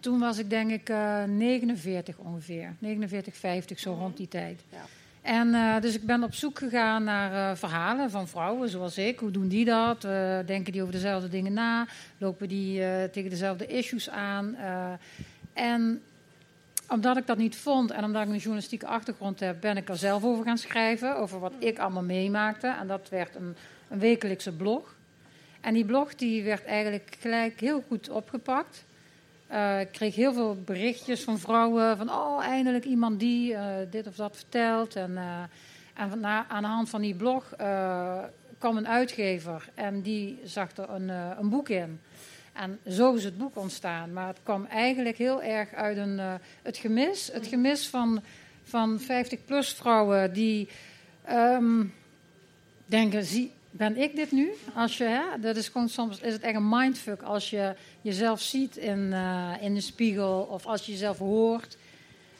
Toen 0.03 0.19
was 0.19 0.37
ik 0.37 0.49
denk 0.49 0.71
ik 0.71 0.89
uh, 0.89 1.23
49 1.23 2.17
ongeveer. 2.17 2.75
49, 2.79 3.35
50, 3.35 3.79
zo 3.79 3.93
rond 3.93 4.17
die 4.17 4.27
tijd. 4.27 4.61
Ja. 4.69 4.81
En 5.21 5.47
uh, 5.47 5.79
dus 5.81 5.95
ik 5.95 6.05
ben 6.05 6.23
op 6.23 6.33
zoek 6.33 6.57
gegaan 6.57 7.03
naar 7.03 7.51
uh, 7.51 7.57
verhalen 7.57 8.09
van 8.09 8.27
vrouwen 8.27 8.69
zoals 8.69 8.97
ik. 8.97 9.19
Hoe 9.19 9.31
doen 9.31 9.47
die 9.47 9.65
dat? 9.65 10.03
Uh, 10.05 10.37
denken 10.45 10.71
die 10.71 10.81
over 10.81 10.93
dezelfde 10.93 11.29
dingen 11.29 11.53
na? 11.53 11.87
Lopen 12.17 12.47
die 12.47 12.81
tegen 13.11 13.29
dezelfde 13.29 13.65
issues 13.65 14.09
aan? 14.09 14.55
en 15.53 16.01
omdat 16.87 17.17
ik 17.17 17.27
dat 17.27 17.37
niet 17.37 17.55
vond 17.55 17.91
en 17.91 18.03
omdat 18.03 18.21
ik 18.21 18.29
een 18.29 18.37
journalistieke 18.37 18.87
achtergrond 18.87 19.39
heb, 19.39 19.61
ben 19.61 19.77
ik 19.77 19.89
er 19.89 19.97
zelf 19.97 20.23
over 20.23 20.43
gaan 20.43 20.57
schrijven. 20.57 21.17
Over 21.17 21.39
wat 21.39 21.53
ik 21.59 21.79
allemaal 21.79 22.03
meemaakte. 22.03 22.67
En 22.67 22.87
dat 22.87 23.09
werd 23.09 23.35
een, 23.35 23.55
een 23.89 23.99
wekelijkse 23.99 24.51
blog. 24.51 24.95
En 25.61 25.73
die 25.73 25.85
blog 25.85 26.15
die 26.15 26.43
werd 26.43 26.65
eigenlijk 26.65 27.17
gelijk 27.19 27.59
heel 27.59 27.83
goed 27.87 28.09
opgepakt. 28.09 28.83
Uh, 29.53 29.79
ik 29.79 29.91
kreeg 29.91 30.15
heel 30.15 30.33
veel 30.33 30.57
berichtjes 30.65 31.23
van 31.23 31.39
vrouwen 31.39 31.97
van 31.97 32.09
oh 32.09 32.43
eindelijk 32.43 32.85
iemand 32.85 33.19
die 33.19 33.51
uh, 33.51 33.65
dit 33.89 34.07
of 34.07 34.15
dat 34.15 34.35
vertelt. 34.35 34.95
En, 34.95 35.11
uh, 35.11 35.43
en 35.93 36.19
na, 36.19 36.45
aan 36.47 36.61
de 36.61 36.67
hand 36.67 36.89
van 36.89 37.01
die 37.01 37.15
blog 37.15 37.53
kwam 38.57 38.77
een 38.77 38.87
uitgever 38.87 39.69
en 39.73 40.01
die 40.01 40.39
zag 40.43 40.77
er 40.77 40.89
een, 40.89 41.09
een, 41.09 41.49
boek 41.49 41.69
in. 41.69 41.99
En 42.53 42.79
zo 42.89 43.13
is 43.13 43.23
het 43.23 43.37
boek 43.37 43.55
ontstaan. 43.55 44.13
Maar 44.13 44.27
het 44.27 44.39
kwam 44.43 44.65
eigenlijk 44.65 45.17
heel 45.17 45.41
erg 45.41 45.73
uit 45.73 45.97
een, 45.97 46.19
het 46.61 46.77
gemis 46.77 47.29
het 47.33 47.47
gemis 47.47 47.87
van, 47.87 48.21
van 48.63 48.99
50 48.99 49.45
plus 49.45 49.73
vrouwen 49.73 50.33
die 50.33 50.69
um, 51.29 51.93
denken 52.85 53.23
zie 53.23 53.51
ben 53.75 53.97
ik 53.97 54.15
dit 54.15 54.31
nu? 54.31 54.51
Als 54.75 54.97
je, 54.97 55.03
hè, 55.03 55.39
dat 55.41 55.55
is 55.55 55.67
gewoon 55.67 55.89
soms 55.89 56.19
is 56.19 56.33
het 56.33 56.41
echt 56.41 56.55
een 56.55 56.69
mindfuck 56.69 57.21
als 57.21 57.49
je 57.49 57.75
jezelf 58.01 58.41
ziet 58.41 58.77
in, 58.77 58.99
uh, 58.99 59.51
in 59.61 59.73
de 59.73 59.81
spiegel 59.81 60.47
of 60.51 60.65
als 60.65 60.85
je 60.85 60.91
jezelf 60.91 61.17
hoort 61.17 61.77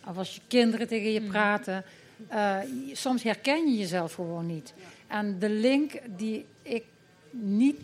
of 0.08 0.18
als 0.18 0.36
je 0.36 0.42
kinderen 0.48 0.88
tegen 0.88 1.12
je 1.12 1.22
praten. 1.22 1.84
Uh, 2.32 2.58
soms 2.92 3.24
herken 3.24 3.72
je 3.72 3.78
jezelf 3.78 4.14
gewoon 4.14 4.46
niet. 4.46 4.74
En 5.08 5.40
de 5.40 5.50
link 5.50 6.00
die 6.18 6.46
ik 6.62 6.84
niet, 7.30 7.80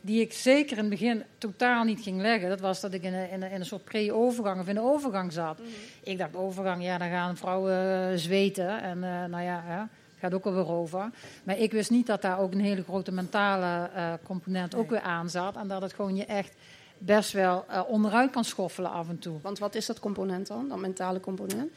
die 0.00 0.20
ik 0.20 0.32
zeker 0.32 0.76
in 0.76 0.82
het 0.82 0.90
begin 0.90 1.22
totaal 1.38 1.84
niet 1.84 2.00
ging 2.00 2.20
leggen, 2.20 2.48
dat 2.48 2.60
was 2.60 2.80
dat 2.80 2.92
ik 2.92 3.02
in 3.02 3.14
een, 3.14 3.30
in 3.30 3.42
een, 3.42 3.50
in 3.50 3.60
een 3.60 3.66
soort 3.66 3.84
pre-overgang 3.84 4.60
of 4.60 4.68
in 4.68 4.76
een 4.76 4.82
overgang 4.82 5.32
zat. 5.32 5.58
Mm 5.58 5.64
-hmm. 5.64 5.74
Ik 6.02 6.18
dacht 6.18 6.34
overgang, 6.34 6.82
ja, 6.82 6.98
dan 6.98 7.08
gaan 7.08 7.36
vrouwen 7.36 8.18
zweten 8.18 8.82
en 8.82 8.98
uh, 8.98 9.24
nou 9.24 9.42
ja. 9.42 9.62
Hè, 9.64 9.82
gaat 10.18 10.34
ook 10.34 10.44
alweer 10.44 10.68
over. 10.68 11.10
Maar 11.44 11.58
ik 11.58 11.72
wist 11.72 11.90
niet 11.90 12.06
dat 12.06 12.22
daar 12.22 12.38
ook 12.38 12.52
een 12.52 12.60
hele 12.60 12.82
grote 12.82 13.12
mentale 13.12 13.90
uh, 13.96 14.12
component 14.22 14.74
ook 14.74 14.90
weer 14.90 15.00
aan 15.00 15.30
zat. 15.30 15.56
En 15.56 15.68
dat 15.68 15.82
het 15.82 15.92
gewoon 15.92 16.16
je 16.16 16.24
echt 16.24 16.54
best 16.98 17.32
wel 17.32 17.64
uh, 17.70 17.80
onderuit 17.86 18.30
kan 18.30 18.44
schoffelen 18.44 18.90
af 18.90 19.08
en 19.08 19.18
toe. 19.18 19.38
Want 19.42 19.58
wat 19.58 19.74
is 19.74 19.86
dat 19.86 20.00
component 20.00 20.46
dan, 20.46 20.68
dat 20.68 20.78
mentale 20.78 21.20
component? 21.20 21.70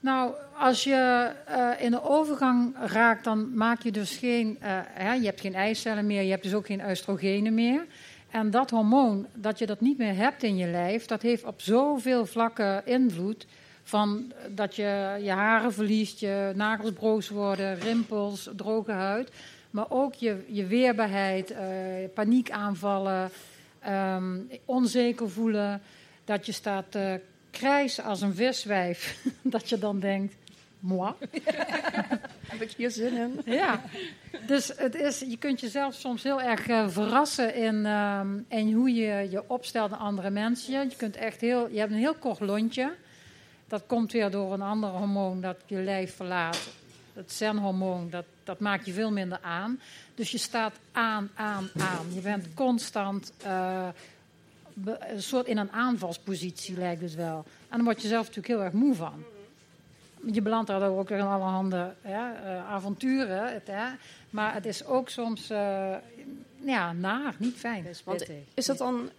Nou, 0.00 0.32
als 0.58 0.84
je 0.84 1.30
uh, 1.50 1.84
in 1.84 1.90
de 1.90 2.02
overgang 2.02 2.76
raakt, 2.80 3.24
dan 3.24 3.54
maak 3.54 3.82
je 3.82 3.92
dus 3.92 4.16
geen, 4.16 4.56
hè, 4.60 5.12
je 5.12 5.24
hebt 5.24 5.40
geen 5.40 5.54
eicellen 5.54 6.06
meer, 6.06 6.22
je 6.22 6.30
hebt 6.30 6.42
dus 6.42 6.54
ook 6.54 6.66
geen 6.66 6.88
oestrogenen 6.88 7.54
meer. 7.54 7.86
En 8.30 8.50
dat 8.50 8.70
hormoon, 8.70 9.26
dat 9.34 9.58
je 9.58 9.66
dat 9.66 9.80
niet 9.80 9.98
meer 9.98 10.14
hebt 10.14 10.42
in 10.42 10.56
je 10.56 10.66
lijf, 10.66 11.06
dat 11.06 11.22
heeft 11.22 11.44
op 11.44 11.60
zoveel 11.60 12.26
vlakken 12.26 12.86
invloed. 12.86 13.46
Van 13.82 14.32
dat 14.48 14.76
je 14.76 15.18
je 15.22 15.30
haren 15.30 15.72
verliest, 15.72 16.20
je 16.20 16.52
nagels 16.54 16.92
broos 16.92 17.28
worden, 17.28 17.78
rimpels, 17.78 18.48
droge 18.56 18.92
huid. 18.92 19.30
Maar 19.70 19.86
ook 19.88 20.14
je, 20.14 20.44
je 20.46 20.66
weerbaarheid, 20.66 21.50
uh, 21.50 21.58
paniekaanvallen, 22.14 23.30
um, 23.88 24.48
onzeker 24.64 25.30
voelen. 25.30 25.82
Dat 26.24 26.46
je 26.46 26.52
staat 26.52 26.96
krijsen 27.50 28.04
als 28.04 28.20
een 28.20 28.34
viswijf. 28.34 29.24
dat 29.42 29.68
je 29.68 29.78
dan 29.78 30.00
denkt, 30.00 30.34
moi. 30.82 31.12
Heb 32.52 32.60
ik 32.60 32.70
hier 32.76 32.90
zin 32.90 33.16
in? 33.16 33.40
ja, 33.62 33.80
dus 34.46 34.72
het 34.76 34.94
is, 34.94 35.20
je 35.20 35.36
kunt 35.36 35.60
jezelf 35.60 35.94
soms 35.94 36.22
heel 36.22 36.40
erg 36.40 36.68
uh, 36.68 36.88
verrassen 36.88 37.54
in, 37.54 37.86
um, 37.86 38.44
in 38.48 38.72
hoe 38.72 38.94
je 38.94 39.30
je 39.30 39.48
opstelt 39.48 39.90
naar 39.90 39.98
andere 39.98 40.30
mensen. 40.30 40.88
Je, 40.88 40.96
kunt 40.96 41.16
echt 41.16 41.40
heel, 41.40 41.68
je 41.68 41.78
hebt 41.78 41.90
een 41.90 41.98
heel 41.98 42.14
kort 42.14 42.40
lontje. 42.40 42.94
Dat 43.72 43.82
komt 43.86 44.12
weer 44.12 44.30
door 44.30 44.52
een 44.52 44.62
ander 44.62 44.90
hormoon 44.90 45.40
dat 45.40 45.56
je 45.66 45.76
lijf 45.76 46.16
verlaat. 46.16 46.68
Het 47.12 47.32
zenhormoon, 47.32 48.10
dat, 48.10 48.24
dat 48.44 48.60
maakt 48.60 48.86
je 48.86 48.92
veel 48.92 49.12
minder 49.12 49.38
aan. 49.42 49.80
Dus 50.14 50.30
je 50.30 50.38
staat 50.38 50.72
aan, 50.92 51.30
aan, 51.34 51.70
aan. 51.78 52.14
Je 52.14 52.20
bent 52.20 52.54
constant 52.54 53.32
uh, 53.44 53.88
een 54.98 55.22
soort 55.22 55.46
in 55.46 55.58
een 55.58 55.72
aanvalspositie, 55.72 56.76
lijkt 56.76 57.02
het 57.02 57.14
wel. 57.14 57.44
En 57.68 57.76
dan 57.76 57.84
word 57.84 58.02
je 58.02 58.08
zelf 58.08 58.26
natuurlijk 58.26 58.54
heel 58.54 58.62
erg 58.62 58.72
moe 58.72 58.94
van. 58.94 59.24
Je 60.32 60.42
belandt 60.42 60.66
daar 60.66 60.90
ook 60.90 61.08
weer 61.08 61.18
in 61.18 61.24
allerhande 61.24 61.94
ja, 62.04 62.34
uh, 62.44 62.70
avonturen. 62.70 63.52
Het, 63.52 63.66
hè. 63.66 63.86
Maar 64.30 64.54
het 64.54 64.66
is 64.66 64.84
ook 64.84 65.08
soms 65.08 65.50
uh, 65.50 65.94
ja, 66.64 66.92
naar, 66.92 67.34
niet 67.38 67.56
fijn. 67.56 67.86
Want 68.04 68.26
is 68.54 68.66
dat 68.66 68.78
dan... 68.78 69.10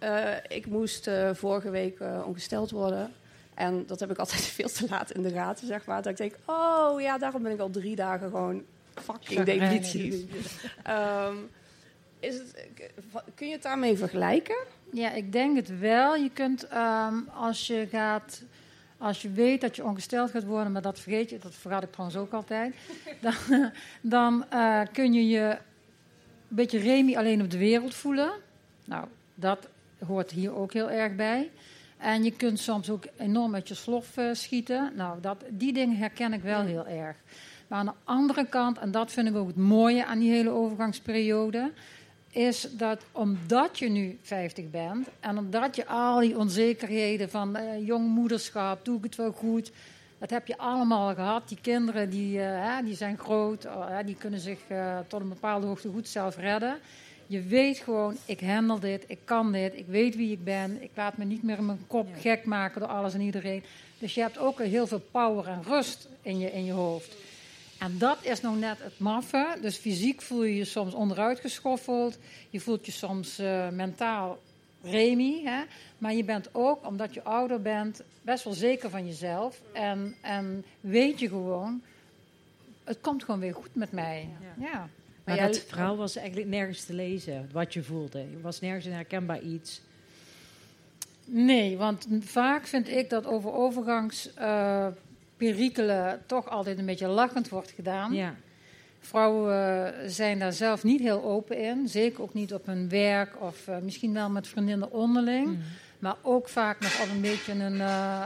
ik 0.48 0.66
moest 0.66 1.10
vorige 1.32 1.70
week 1.70 1.98
ongesteld 2.24 2.70
worden... 2.70 3.12
En 3.54 3.86
dat 3.86 4.00
heb 4.00 4.10
ik 4.10 4.18
altijd 4.18 4.40
veel 4.58 4.68
te 4.68 4.86
laat 4.90 5.10
in 5.10 5.22
de 5.22 5.30
gaten, 5.30 5.66
zeg 5.66 5.84
maar. 5.84 6.02
Dat 6.02 6.12
ik 6.12 6.16
denk, 6.16 6.34
oh 6.44 7.00
ja, 7.00 7.18
daarom 7.18 7.42
ben 7.42 7.52
ik 7.52 7.60
al 7.60 7.70
drie 7.70 7.96
dagen 7.96 8.30
gewoon 8.30 8.62
fucking 8.94 9.42
depressief. 9.42 10.24
um, 10.88 11.50
is 12.20 12.34
het, 12.34 12.66
kun 13.34 13.46
je 13.46 13.52
het 13.52 13.62
daarmee 13.62 13.96
vergelijken? 13.96 14.56
Ja, 14.92 15.12
ik 15.12 15.32
denk 15.32 15.56
het 15.56 15.78
wel. 15.78 16.16
Je 16.16 16.30
kunt 16.30 16.66
um, 16.72 17.28
als 17.28 17.66
je 17.66 17.86
gaat... 17.90 18.42
Als 18.98 19.22
je 19.22 19.30
weet 19.30 19.60
dat 19.60 19.76
je 19.76 19.84
ongesteld 19.84 20.30
gaat 20.30 20.44
worden, 20.44 20.72
maar 20.72 20.82
dat 20.82 21.00
vergeet 21.00 21.30
je, 21.30 21.38
dat 21.38 21.54
vergat 21.54 21.82
ik 21.82 21.92
trouwens 21.92 22.18
ook 22.18 22.32
altijd, 22.32 22.74
dan, 23.20 23.70
dan 24.00 24.44
uh, 24.52 24.80
kun 24.92 25.12
je 25.12 25.28
je 25.28 25.58
een 26.48 26.56
beetje 26.56 26.78
remi 26.78 27.16
alleen 27.16 27.42
op 27.42 27.50
de 27.50 27.58
wereld 27.58 27.94
voelen. 27.94 28.30
Nou, 28.84 29.06
dat 29.34 29.68
hoort 30.06 30.30
hier 30.30 30.54
ook 30.54 30.72
heel 30.72 30.90
erg 30.90 31.14
bij. 31.14 31.50
En 32.04 32.24
je 32.24 32.30
kunt 32.30 32.58
soms 32.58 32.90
ook 32.90 33.04
enorm 33.18 33.50
met 33.50 33.68
je 33.68 33.74
slof 33.74 34.16
uh, 34.16 34.28
schieten. 34.32 34.92
Nou, 34.96 35.20
dat, 35.20 35.44
die 35.48 35.72
dingen 35.72 35.96
herken 35.96 36.32
ik 36.32 36.42
wel 36.42 36.60
heel 36.60 36.86
erg. 36.86 37.16
Maar 37.68 37.78
aan 37.78 37.86
de 37.86 37.92
andere 38.04 38.46
kant, 38.46 38.78
en 38.78 38.90
dat 38.90 39.12
vind 39.12 39.28
ik 39.28 39.36
ook 39.36 39.46
het 39.46 39.56
mooie 39.56 40.04
aan 40.04 40.18
die 40.18 40.30
hele 40.30 40.50
overgangsperiode, 40.50 41.72
is 42.30 42.68
dat 42.70 43.04
omdat 43.12 43.78
je 43.78 43.88
nu 43.88 44.18
50 44.22 44.70
bent 44.70 45.08
en 45.20 45.38
omdat 45.38 45.76
je 45.76 45.86
al 45.86 46.20
die 46.20 46.38
onzekerheden 46.38 47.30
van 47.30 47.56
uh, 47.56 47.86
jongmoederschap, 47.86 48.84
doe 48.84 48.96
ik 48.96 49.04
het 49.04 49.16
wel 49.16 49.32
goed, 49.32 49.72
dat 50.18 50.30
heb 50.30 50.46
je 50.46 50.58
allemaal 50.58 51.14
gehad. 51.14 51.48
Die 51.48 51.58
kinderen 51.60 52.10
die, 52.10 52.38
uh, 52.38 52.78
die 52.84 52.96
zijn 52.96 53.18
groot, 53.18 53.68
die 54.04 54.16
kunnen 54.16 54.40
zich 54.40 54.58
tot 55.08 55.20
een 55.20 55.28
bepaalde 55.28 55.66
hoogte 55.66 55.88
goed 55.88 56.08
zelf 56.08 56.36
redden. 56.36 56.76
Je 57.26 57.42
weet 57.42 57.78
gewoon, 57.78 58.16
ik 58.24 58.40
handel 58.40 58.80
dit, 58.80 59.04
ik 59.06 59.18
kan 59.24 59.52
dit, 59.52 59.76
ik 59.76 59.86
weet 59.86 60.16
wie 60.16 60.32
ik 60.32 60.44
ben. 60.44 60.82
Ik 60.82 60.90
laat 60.94 61.16
me 61.16 61.24
niet 61.24 61.42
meer 61.42 61.58
in 61.58 61.66
mijn 61.66 61.86
kop 61.86 62.08
gek 62.20 62.44
maken 62.44 62.80
door 62.80 62.88
alles 62.90 63.14
en 63.14 63.20
iedereen. 63.20 63.62
Dus 63.98 64.14
je 64.14 64.20
hebt 64.20 64.38
ook 64.38 64.62
heel 64.62 64.86
veel 64.86 65.02
power 65.10 65.46
en 65.46 65.62
rust 65.62 66.08
in 66.22 66.38
je, 66.38 66.52
in 66.52 66.64
je 66.64 66.72
hoofd. 66.72 67.16
En 67.78 67.98
dat 67.98 68.18
is 68.22 68.40
nou 68.40 68.56
net 68.56 68.78
het 68.78 68.98
maffe. 68.98 69.58
Dus 69.60 69.76
fysiek 69.76 70.22
voel 70.22 70.42
je 70.42 70.56
je 70.56 70.64
soms 70.64 70.94
onderuit 70.94 71.40
geschoffeld. 71.40 72.18
Je 72.50 72.60
voelt 72.60 72.86
je 72.86 72.92
soms 72.92 73.40
uh, 73.40 73.68
mentaal 73.68 74.38
remi. 74.82 75.44
Hè? 75.44 75.62
Maar 75.98 76.14
je 76.14 76.24
bent 76.24 76.48
ook, 76.52 76.86
omdat 76.86 77.14
je 77.14 77.22
ouder 77.22 77.62
bent, 77.62 78.02
best 78.22 78.44
wel 78.44 78.52
zeker 78.52 78.90
van 78.90 79.06
jezelf. 79.06 79.60
En, 79.72 80.14
en 80.20 80.64
weet 80.80 81.18
je 81.20 81.28
gewoon, 81.28 81.82
het 82.84 83.00
komt 83.00 83.24
gewoon 83.24 83.40
weer 83.40 83.54
goed 83.54 83.74
met 83.74 83.92
mij. 83.92 84.28
Ja. 84.40 84.66
ja. 84.66 84.88
Maar, 85.24 85.36
dat 85.36 85.58
verhaal 85.58 85.96
was 85.96 86.16
eigenlijk 86.16 86.48
nergens 86.48 86.84
te 86.84 86.94
lezen, 86.94 87.48
wat 87.52 87.72
je 87.72 87.82
voelde. 87.82 88.18
Er 88.18 88.40
was 88.40 88.60
nergens 88.60 88.84
een 88.84 88.92
herkenbaar 88.92 89.40
iets. 89.40 89.80
Nee, 91.24 91.76
want 91.76 92.06
vaak 92.20 92.66
vind 92.66 92.88
ik 92.88 93.10
dat 93.10 93.26
over 93.26 93.52
overgangsperikelen 93.52 96.06
uh, 96.06 96.12
toch 96.26 96.48
altijd 96.48 96.78
een 96.78 96.86
beetje 96.86 97.06
lachend 97.06 97.48
wordt 97.48 97.70
gedaan. 97.70 98.12
Ja. 98.12 98.34
Vrouwen 99.00 99.52
uh, 99.52 99.88
zijn 100.06 100.38
daar 100.38 100.52
zelf 100.52 100.84
niet 100.84 101.00
heel 101.00 101.24
open 101.24 101.58
in. 101.58 101.88
Zeker 101.88 102.22
ook 102.22 102.34
niet 102.34 102.54
op 102.54 102.66
hun 102.66 102.88
werk 102.88 103.42
of 103.42 103.68
uh, 103.68 103.78
misschien 103.78 104.12
wel 104.12 104.30
met 104.30 104.48
vriendinnen 104.48 104.92
onderling. 104.92 105.46
Mm. 105.46 105.58
Maar 105.98 106.16
ook 106.22 106.48
vaak 106.48 106.80
nog 106.80 107.02
op 107.02 107.10
een 107.10 107.20
beetje 107.20 107.52
een... 107.52 107.74
Uh, 107.74 108.24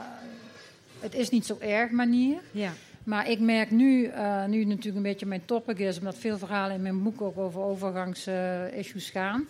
het 1.01 1.15
is 1.15 1.29
niet 1.29 1.47
zo 1.47 1.57
erg 1.61 1.91
manier. 1.91 2.39
Ja. 2.51 2.73
Maar 3.09 3.31
ik 3.31 3.41
merk 3.41 3.71
nu, 3.71 4.07
uh, 4.07 4.45
nu 4.45 4.59
het 4.59 4.69
natuurlijk 4.69 4.97
een 4.97 5.03
beetje 5.03 5.27
mijn 5.27 5.45
topic 5.45 5.79
is, 5.79 5.99
omdat 5.99 6.19
veel 6.19 6.39
verhalen 6.39 6.77
in 6.77 6.83
mijn 6.83 7.03
boek 7.03 7.21
ook 7.21 7.39
over 7.39 7.61
overgangsissues 7.61 9.11
gaan. 9.11 9.49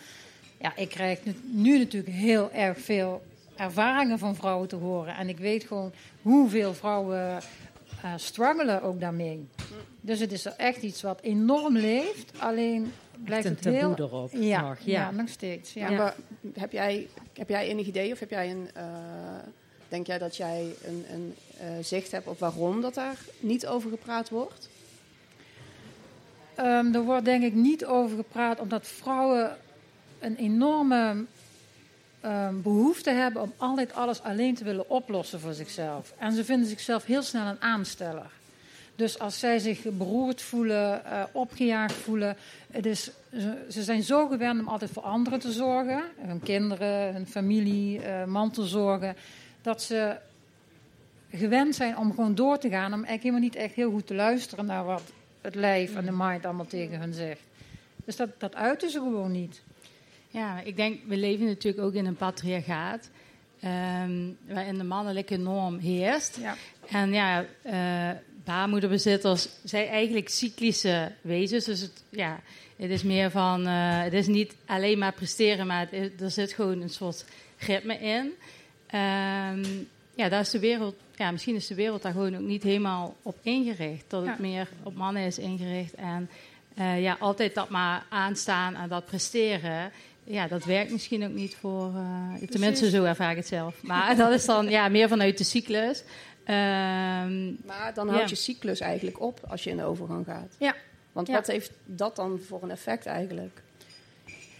Ja, 0.60 0.76
ik 0.76 0.88
krijg 0.88 1.18
nu 1.42 1.78
natuurlijk 1.78 2.12
heel 2.12 2.52
erg 2.52 2.78
veel 2.78 3.22
ervaringen 3.56 4.18
van 4.18 4.36
vrouwen 4.36 4.68
te 4.68 4.76
horen. 4.76 5.16
En 5.16 5.28
ik 5.28 5.38
weet 5.38 5.64
gewoon 5.64 5.92
hoeveel 6.22 6.74
vrouwen 6.74 7.38
uh, 8.04 8.12
struggelen 8.16 8.82
ook 8.82 9.00
daarmee. 9.00 9.46
Dus 10.00 10.20
het 10.20 10.32
is 10.32 10.44
echt 10.44 10.82
iets 10.82 11.02
wat 11.02 11.20
enorm 11.20 11.76
leeft. 11.76 12.32
Alleen 12.38 12.92
blijft 13.24 13.46
een 13.46 13.54
het 13.54 13.64
heel... 13.64 13.94
erop 13.96 14.30
ja, 14.32 14.60
nog. 14.60 14.78
Ja. 14.78 15.00
ja, 15.00 15.10
nog 15.10 15.28
steeds. 15.28 15.72
Ja. 15.72 15.90
ja. 15.90 16.14
heb, 16.52 16.72
jij, 16.72 17.06
heb 17.32 17.48
jij 17.48 17.68
enig 17.68 17.86
idee 17.86 18.12
of 18.12 18.18
heb 18.18 18.30
jij 18.30 18.50
een... 18.50 18.68
Uh, 18.76 18.82
denk 19.88 20.06
jij 20.06 20.18
dat 20.18 20.36
jij 20.36 20.74
een, 20.84 21.04
een 21.12 21.34
zicht 21.80 22.10
hebt 22.10 22.26
op 22.26 22.38
waarom 22.38 22.80
dat 22.80 22.94
daar 22.94 23.16
niet 23.40 23.66
over 23.66 23.90
gepraat 23.90 24.28
wordt? 24.28 24.68
Um, 26.60 26.94
er 26.94 27.02
wordt 27.02 27.24
denk 27.24 27.42
ik 27.42 27.54
niet 27.54 27.84
over 27.84 28.16
gepraat 28.16 28.60
omdat 28.60 28.86
vrouwen 28.86 29.56
een 30.18 30.36
enorme 30.36 31.24
um, 32.24 32.62
behoefte 32.62 33.10
hebben 33.10 33.42
om 33.42 33.52
altijd 33.56 33.94
alles 33.94 34.22
alleen 34.22 34.54
te 34.54 34.64
willen 34.64 34.90
oplossen 34.90 35.40
voor 35.40 35.52
zichzelf. 35.52 36.14
En 36.18 36.32
ze 36.32 36.44
vinden 36.44 36.68
zichzelf 36.68 37.04
heel 37.04 37.22
snel 37.22 37.46
een 37.46 37.62
aansteller. 37.62 38.30
Dus 38.96 39.18
als 39.18 39.38
zij 39.38 39.58
zich 39.58 39.82
beroerd 39.82 40.42
voelen, 40.42 41.02
uh, 41.06 41.22
opgejaagd 41.32 41.94
voelen, 41.94 42.36
het 42.70 42.86
is, 42.86 43.10
ze, 43.30 43.66
ze, 43.70 43.82
zijn 43.82 44.02
zo 44.02 44.28
gewend 44.28 44.60
om 44.60 44.68
altijd 44.68 44.90
voor 44.90 45.02
anderen 45.02 45.38
te 45.38 45.52
zorgen, 45.52 46.02
hun 46.20 46.40
kinderen, 46.40 47.14
hun 47.14 47.26
familie, 47.26 48.00
uh, 48.00 48.24
man 48.24 48.50
te 48.50 48.66
zorgen, 48.66 49.16
dat 49.62 49.82
ze 49.82 50.16
gewend 51.32 51.74
zijn 51.74 51.96
om 51.96 52.14
gewoon 52.14 52.34
door 52.34 52.58
te 52.58 52.68
gaan, 52.68 52.92
om 52.92 53.04
eigenlijk 53.04 53.22
helemaal 53.22 53.42
niet 53.42 53.56
echt 53.56 53.74
heel 53.74 53.90
goed 53.90 54.06
te 54.06 54.14
luisteren 54.14 54.66
naar 54.66 54.84
wat 54.84 55.02
het 55.40 55.54
lijf 55.54 55.94
en 55.94 56.04
de 56.04 56.12
mind 56.12 56.44
allemaal 56.44 56.66
tegen 56.66 57.00
hun 57.00 57.12
zegt. 57.12 57.40
Dus 58.04 58.16
dat, 58.16 58.28
dat 58.38 58.54
uiten 58.54 58.90
ze 58.90 58.98
gewoon 58.98 59.32
niet. 59.32 59.62
Ja, 60.28 60.60
ik 60.60 60.76
denk, 60.76 61.00
we 61.06 61.16
leven 61.16 61.46
natuurlijk 61.46 61.84
ook 61.84 61.94
in 61.94 62.06
een 62.06 62.16
patriarchaat. 62.16 63.10
Um, 63.64 64.36
waarin 64.48 64.78
de 64.78 64.84
mannelijke 64.84 65.36
norm 65.36 65.78
heerst. 65.78 66.38
Ja. 66.40 66.54
En 66.90 67.12
ja, 67.12 67.44
uh, 67.66 68.10
baarmoederbezitters 68.44 69.48
zijn 69.64 69.86
eigenlijk 69.86 70.28
cyclische 70.28 71.12
wezens. 71.20 71.64
Dus 71.64 71.80
het, 71.80 72.02
ja, 72.08 72.40
het 72.76 72.90
is 72.90 73.02
meer 73.02 73.30
van, 73.30 73.66
uh, 73.66 74.02
het 74.02 74.12
is 74.12 74.26
niet 74.26 74.54
alleen 74.66 74.98
maar 74.98 75.12
presteren, 75.12 75.66
maar 75.66 75.88
het, 75.90 76.20
er 76.20 76.30
zit 76.30 76.52
gewoon 76.52 76.80
een 76.80 76.90
soort 76.90 77.24
ritme 77.58 77.98
in. 77.98 78.32
Um, 78.98 79.88
ja, 80.14 80.28
daar 80.28 80.40
is 80.40 80.50
de 80.50 80.58
wereld, 80.58 80.96
ja, 81.18 81.30
misschien 81.30 81.54
is 81.54 81.66
de 81.66 81.74
wereld 81.74 82.02
daar 82.02 82.12
gewoon 82.12 82.34
ook 82.36 82.40
niet 82.40 82.62
helemaal 82.62 83.16
op 83.22 83.38
ingericht. 83.42 84.04
Dat 84.08 84.26
het 84.26 84.38
meer 84.38 84.68
op 84.82 84.94
mannen 84.94 85.22
is 85.22 85.38
ingericht. 85.38 85.94
En 85.94 86.30
uh, 86.78 87.02
ja, 87.02 87.16
altijd 87.20 87.54
dat 87.54 87.68
maar 87.68 88.06
aanstaan 88.08 88.74
en 88.74 88.88
dat 88.88 89.04
presteren 89.04 89.92
ja, 90.28 90.46
dat 90.46 90.64
werkt 90.64 90.92
misschien 90.92 91.24
ook 91.24 91.32
niet 91.32 91.56
voor. 91.56 91.92
Uh, 91.94 92.48
tenminste, 92.48 92.90
zo 92.90 93.04
ervaar 93.04 93.30
ik 93.30 93.36
het 93.36 93.46
zelf. 93.46 93.82
Maar 93.82 94.16
dat 94.16 94.32
is 94.32 94.44
dan 94.44 94.68
ja, 94.68 94.88
meer 94.88 95.08
vanuit 95.08 95.38
de 95.38 95.44
cyclus. 95.44 96.02
Um, 96.46 97.58
maar 97.66 97.92
dan 97.94 98.08
houdt 98.08 98.22
ja. 98.22 98.28
je 98.28 98.34
cyclus 98.34 98.80
eigenlijk 98.80 99.20
op 99.20 99.40
als 99.48 99.64
je 99.64 99.70
in 99.70 99.76
de 99.76 99.82
overgang 99.82 100.24
gaat. 100.24 100.54
Ja. 100.58 100.74
Want 101.12 101.26
ja. 101.26 101.34
wat 101.34 101.46
heeft 101.46 101.70
dat 101.84 102.16
dan 102.16 102.40
voor 102.46 102.62
een 102.62 102.70
effect 102.70 103.06
eigenlijk? 103.06 103.62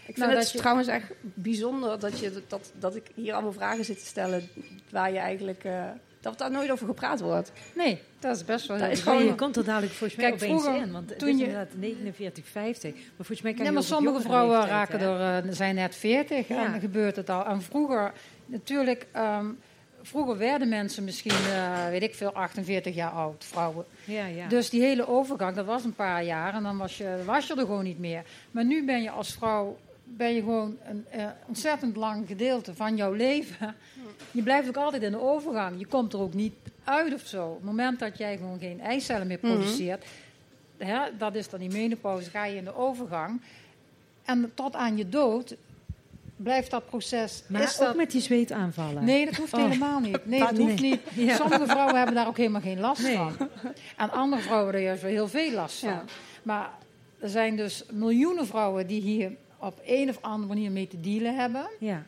Ik 0.05 0.17
vind 0.17 0.33
het 0.33 0.57
trouwens 0.57 0.87
echt 0.87 1.11
bijzonder 1.21 1.99
dat, 1.99 2.19
je, 2.19 2.41
dat, 2.47 2.71
dat 2.79 2.95
ik 2.95 3.07
hier 3.15 3.33
allemaal 3.33 3.53
vragen 3.53 3.85
zit 3.85 3.99
te 3.99 4.05
stellen 4.05 4.49
waar 4.89 5.11
je 5.11 5.17
eigenlijk... 5.17 5.63
Uh, 5.63 5.83
dat 6.19 6.37
daar 6.37 6.51
nooit 6.51 6.71
over 6.71 6.87
gepraat 6.87 7.19
wordt. 7.19 7.51
Nee, 7.75 8.01
dat 8.19 8.35
is 8.35 8.45
best 8.45 8.67
wel... 8.67 8.77
Dat 8.77 8.89
is 8.89 9.01
gewoon, 9.01 9.25
je 9.25 9.35
komt 9.35 9.55
er 9.55 9.63
dadelijk 9.63 9.93
volgens 9.93 10.19
mij 10.19 10.29
Kijk, 10.29 10.43
opeens 10.43 10.61
vroeger, 10.61 10.81
in. 10.81 10.91
Want 10.91 11.19
toen 11.19 11.37
je 11.37 11.43
inderdaad 11.43 11.75
49, 11.75 12.47
50. 12.47 12.93
Maar 12.93 13.01
volgens 13.15 13.41
mij 13.41 13.53
kan 13.53 13.65
ja, 13.65 13.71
maar 13.71 13.83
sommige 13.83 14.21
vrouwen 14.21 14.65
raken 14.65 14.99
er, 14.99 15.45
uh, 15.45 15.51
zijn 15.53 15.75
net 15.75 15.95
40 15.95 16.47
ja. 16.47 16.65
en 16.65 16.71
dan 16.71 16.79
gebeurt 16.79 17.15
het 17.15 17.29
al. 17.29 17.45
En 17.45 17.61
vroeger, 17.61 18.13
natuurlijk... 18.45 19.05
Um, 19.17 19.59
vroeger 20.01 20.37
werden 20.37 20.69
mensen 20.69 21.03
misschien, 21.03 21.31
uh, 21.31 21.87
weet 21.89 22.01
ik 22.01 22.15
veel, 22.15 22.33
48 22.33 22.95
jaar 22.95 23.11
oud, 23.11 23.45
vrouwen. 23.45 23.85
Ja, 24.03 24.25
ja. 24.25 24.47
Dus 24.47 24.69
die 24.69 24.81
hele 24.81 25.07
overgang, 25.07 25.55
dat 25.55 25.65
was 25.65 25.83
een 25.83 25.93
paar 25.93 26.23
jaar 26.23 26.53
en 26.53 26.63
dan 26.63 26.77
was 26.77 26.97
je, 26.97 27.21
was 27.25 27.47
je 27.47 27.53
er 27.53 27.59
gewoon 27.59 27.83
niet 27.83 27.99
meer. 27.99 28.23
Maar 28.51 28.65
nu 28.65 28.85
ben 28.85 29.01
je 29.01 29.09
als 29.09 29.33
vrouw 29.33 29.77
ben 30.17 30.33
je 30.33 30.39
gewoon 30.39 30.77
een 30.83 31.05
uh, 31.15 31.25
ontzettend 31.47 31.95
lang 31.95 32.27
gedeelte 32.27 32.75
van 32.75 32.95
jouw 32.95 33.13
leven. 33.13 33.75
Je 34.31 34.43
blijft 34.43 34.67
ook 34.67 34.77
altijd 34.77 35.03
in 35.03 35.11
de 35.11 35.21
overgang. 35.21 35.79
Je 35.79 35.85
komt 35.85 36.13
er 36.13 36.19
ook 36.19 36.33
niet 36.33 36.53
uit 36.83 37.13
of 37.13 37.21
zo. 37.25 37.47
Op 37.47 37.55
het 37.55 37.65
moment 37.65 37.99
dat 37.99 38.17
jij 38.17 38.37
gewoon 38.37 38.59
geen 38.59 38.81
eicellen 38.81 39.27
meer 39.27 39.39
mhm. 39.41 39.53
produceert, 39.53 40.05
hè, 40.77 41.17
dat 41.17 41.35
is 41.35 41.49
dan 41.49 41.59
die 41.59 41.71
menopauze, 41.71 42.29
ga 42.29 42.45
je 42.45 42.55
in 42.55 42.63
de 42.63 42.75
overgang. 42.75 43.41
En 44.25 44.51
tot 44.53 44.75
aan 44.75 44.97
je 44.97 45.09
dood 45.09 45.55
blijft 46.35 46.71
dat 46.71 46.85
proces. 46.85 47.43
Maar 47.47 47.61
is 47.61 47.81
ook 47.81 47.95
met 47.95 48.11
die 48.11 48.21
zweetaanvallen? 48.21 49.03
Nee, 49.03 49.25
dat 49.25 49.35
hoeft 49.35 49.53
oh. 49.53 49.63
helemaal 49.63 49.99
niet. 49.99 50.25
Nee, 50.25 50.39
dat 50.39 50.57
hoeft 50.57 50.81
niet. 50.81 51.01
Sommige 51.41 51.65
vrouwen 51.65 51.95
hebben 51.95 52.15
daar 52.15 52.27
ook 52.27 52.37
helemaal 52.37 52.61
geen 52.61 52.79
last 52.79 53.07
van. 53.07 53.33
En 53.97 54.11
andere 54.11 54.41
vrouwen 54.41 54.73
hebben 54.73 54.81
er 54.81 54.87
juist 54.87 55.01
wel 55.01 55.11
heel 55.11 55.27
veel 55.27 55.51
last 55.51 55.79
van. 55.79 56.01
Maar 56.43 56.69
er 57.19 57.29
zijn 57.29 57.55
dus 57.55 57.83
miljoenen 57.91 58.47
vrouwen 58.47 58.87
die 58.87 59.01
hier 59.01 59.31
op 59.59 59.81
een 59.85 60.09
of 60.09 60.17
andere 60.21 60.47
manier 60.47 60.71
mee 60.71 60.87
te 60.87 60.99
dealen 60.99 61.35
hebben. 61.35 61.69
Ja. 61.79 62.03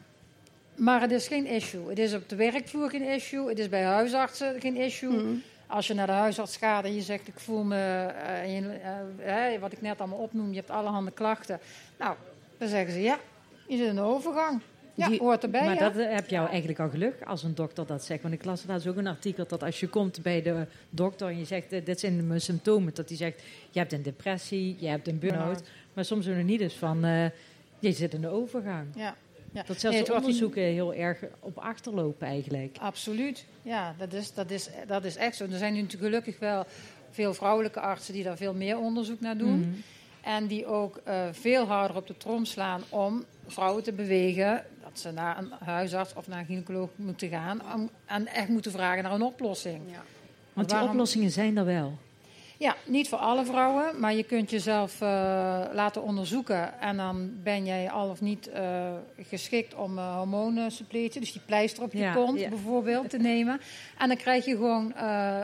Maar 0.76 1.02
het 1.02 1.12
is 1.12 1.28
geen 1.28 1.46
issue. 1.46 1.90
Het 1.90 2.00
is 2.00 2.14
op 2.14 2.30
de 2.30 2.36
werkvloer 2.36 2.90
geen 2.90 3.04
issue. 3.04 3.50
Het 3.50 3.60
is 3.60 3.70
bij 3.70 3.84
huisartsen 3.84 4.60
geen 4.60 4.76
issue. 4.76 5.12
Mhm. 5.12 5.36
Als 5.68 5.88
je 5.88 5.94
naar 5.94 6.08
de 6.08 6.12
huisarts 6.12 6.58
gaat 6.58 6.84
en 6.84 6.96
je 6.96 7.02
zegt: 7.02 7.28
Ik 7.28 7.40
voel 7.40 7.64
me, 7.64 8.12
uh, 8.46 9.54
uh, 9.54 9.60
wat 9.60 9.72
ik 9.72 9.82
net 9.82 10.00
allemaal 10.00 10.18
opnoem, 10.18 10.50
je 10.50 10.56
hebt 10.56 10.70
allerhande 10.70 11.12
klachten. 11.12 11.60
Nou, 12.00 12.16
dan 12.58 12.68
zeggen 12.68 12.94
ze: 12.94 13.02
Ja, 13.02 13.20
je 13.68 13.78
zit 13.78 13.88
in 13.88 13.96
de 13.96 14.02
overgang. 14.02 14.62
Ja, 14.94 15.08
Die, 15.08 15.20
hoort 15.20 15.44
erbij. 15.44 15.66
Maar 15.66 15.78
dat 15.78 15.94
heb 15.96 16.30
jou 16.30 16.50
eigenlijk 16.50 16.80
al 16.80 16.90
geluk 16.90 17.22
als 17.26 17.44
een 17.44 17.56
dokter 17.56 17.86
dat 17.86 18.04
zegt. 18.04 18.22
Want 18.22 18.34
ik 18.34 18.46
las 18.46 18.64
laatst 18.68 18.88
ook 18.88 18.98
een 18.98 19.08
artikel 19.08 19.48
dat 19.48 19.64
als 19.64 19.80
je 19.80 19.88
komt 19.88 20.22
bij 20.22 20.42
de 20.42 20.66
dokter 20.90 21.28
en 21.28 21.38
je 21.38 21.46
zegt: 21.46 21.70
Dit 21.70 22.00
zijn 22.00 22.28
mijn 22.28 22.42
symptomen, 22.42 22.94
dat 22.94 23.08
hij 23.10 23.18
zegt: 23.18 23.42
Je 23.70 23.80
hebt 23.80 23.94
een 23.94 24.04
depressie, 24.04 24.76
je 24.80 24.88
hebt 24.88 25.08
een 25.08 25.20
burn-out. 25.20 25.64
Maar 25.94 26.06
soms 26.06 26.26
doen 26.26 26.36
we 26.36 26.42
niet 26.42 26.62
eens 26.62 26.74
van: 26.74 27.02
Je 27.80 27.92
zit 27.92 28.14
in 28.14 28.22
de 28.22 28.30
overgang. 28.30 28.88
Ja. 28.96 29.16
Ja. 29.54 29.64
Dat 29.64 29.80
zelfs 29.80 29.98
nee, 29.98 30.16
onderzoeken 30.16 30.62
heel 30.62 30.94
erg 30.94 31.24
op 31.40 31.58
achterlopen 31.58 32.28
eigenlijk. 32.28 32.78
Absoluut, 32.80 33.46
ja, 33.62 33.96
dat 33.98 34.14
is, 34.14 34.34
dat, 34.34 34.52
is, 34.52 34.70
dat 34.88 35.06
is 35.06 35.16
echt 35.16 35.36
zo. 35.36 35.44
Er 35.44 35.58
zijn 35.58 35.74
nu 35.74 35.82
natuurlijk 35.82 36.10
gelukkig 36.10 36.40
wel 36.40 36.66
veel 37.10 37.34
vrouwelijke 37.34 37.80
artsen 37.80 38.14
die 38.14 38.24
daar 38.24 38.38
veel 38.38 38.54
meer 38.54 38.78
onderzoek 38.78 39.20
naar 39.20 39.38
doen. 39.38 39.60
Mhm. 39.60 39.70
En 40.22 40.48
die 40.48 40.66
ook 40.66 41.02
uh, 41.08 41.28
veel 41.32 41.66
harder 41.66 41.98
op 41.98 42.08
de 42.08 42.18
trom 42.18 42.46
slaan 42.46 42.82
om 42.90 43.26
vrouwen 43.48 43.84
te 43.84 43.92
bewegen 43.92 44.66
dat 44.84 45.00
ze 45.00 45.12
naar 45.12 45.38
een 45.38 45.52
huisarts 45.60 46.14
of 46.14 46.28
naar 46.28 46.40
een 46.40 46.46
gynaecoloog 46.46 46.90
moeten 46.96 47.30
gaan. 47.30 47.62
Om, 47.74 47.90
en 48.06 48.28
echt 48.28 48.48
moeten 48.48 48.72
vragen 48.72 49.04
naar 49.04 49.14
een 49.14 49.22
oplossing. 49.22 49.82
Ja. 49.92 50.04
Want 50.54 50.70
die 50.70 50.82
oplossingen 50.82 51.32
zijn 51.32 51.58
er 51.58 51.66
wel. 51.66 51.98
Ja, 52.62 52.76
niet 52.86 53.10
voor 53.10 53.18
alle 53.18 53.46
vrouwen, 53.46 54.00
maar 54.00 54.14
je 54.14 54.24
kunt 54.24 54.50
jezelf 54.50 55.02
uh, 55.02 55.08
laten 55.74 56.04
onderzoeken. 56.04 56.80
En 56.80 56.98
dan 56.98 57.32
ben 57.44 57.66
jij 57.66 57.90
al 57.90 58.10
of 58.10 58.22
niet 58.22 58.50
uh, 58.56 58.92
geschikt 59.22 59.76
om 59.76 59.98
uh, 59.98 60.56
dus 60.88 61.12
die 61.12 61.42
pleister 61.46 61.84
op 61.84 61.94
je 61.94 62.00
ja, 62.00 62.14
kont 62.14 62.40
ja. 62.40 62.50
bijvoorbeeld, 62.50 63.10
te 63.10 63.18
nemen. 63.18 63.62
En 63.98 64.08
dan 64.08 64.18
krijg 64.18 64.46
je 64.46 64.56
gewoon 64.56 64.94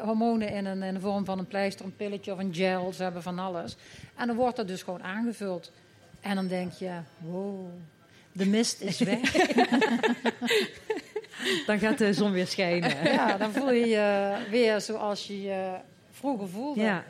hormonen 0.04 0.50
in, 0.50 0.66
een, 0.66 0.84
in 0.84 0.94
de 0.94 1.00
vorm 1.00 1.26
van 1.26 1.40
een 1.40 1.48
pleister, 1.48 1.86
een 1.86 1.96
pilletje 1.96 2.32
of 2.32 2.40
een 2.40 2.54
gel. 2.54 2.94
Ze 2.94 3.04
hebben 3.04 3.24
van 3.24 3.40
alles. 3.40 3.76
En 4.16 4.28
dan 4.28 4.36
wordt 4.36 4.56
dat 4.56 4.68
dus 4.68 4.82
gewoon 4.82 5.04
aangevuld. 5.04 5.72
En 6.22 6.36
dan 6.36 6.48
denk 6.48 6.74
je, 6.74 6.92
wow, 7.18 7.68
de 8.32 8.46
mist 8.46 8.82
is 8.82 9.00
weg. 9.00 9.32
dan 11.68 11.80
gaat 11.80 11.98
de 11.98 12.14
zon 12.14 12.32
weer 12.32 12.48
schijnen. 12.48 13.04
ja, 13.04 13.38
dan 13.38 13.52
voel 13.52 13.72
je 13.72 13.88
je 13.88 14.36
weer 14.50 14.82
zoals 14.82 15.28
je 15.28 15.42
je 15.42 15.76
vroeger 16.18 16.50
voelde. 16.50 16.82
Ja. 16.82 17.04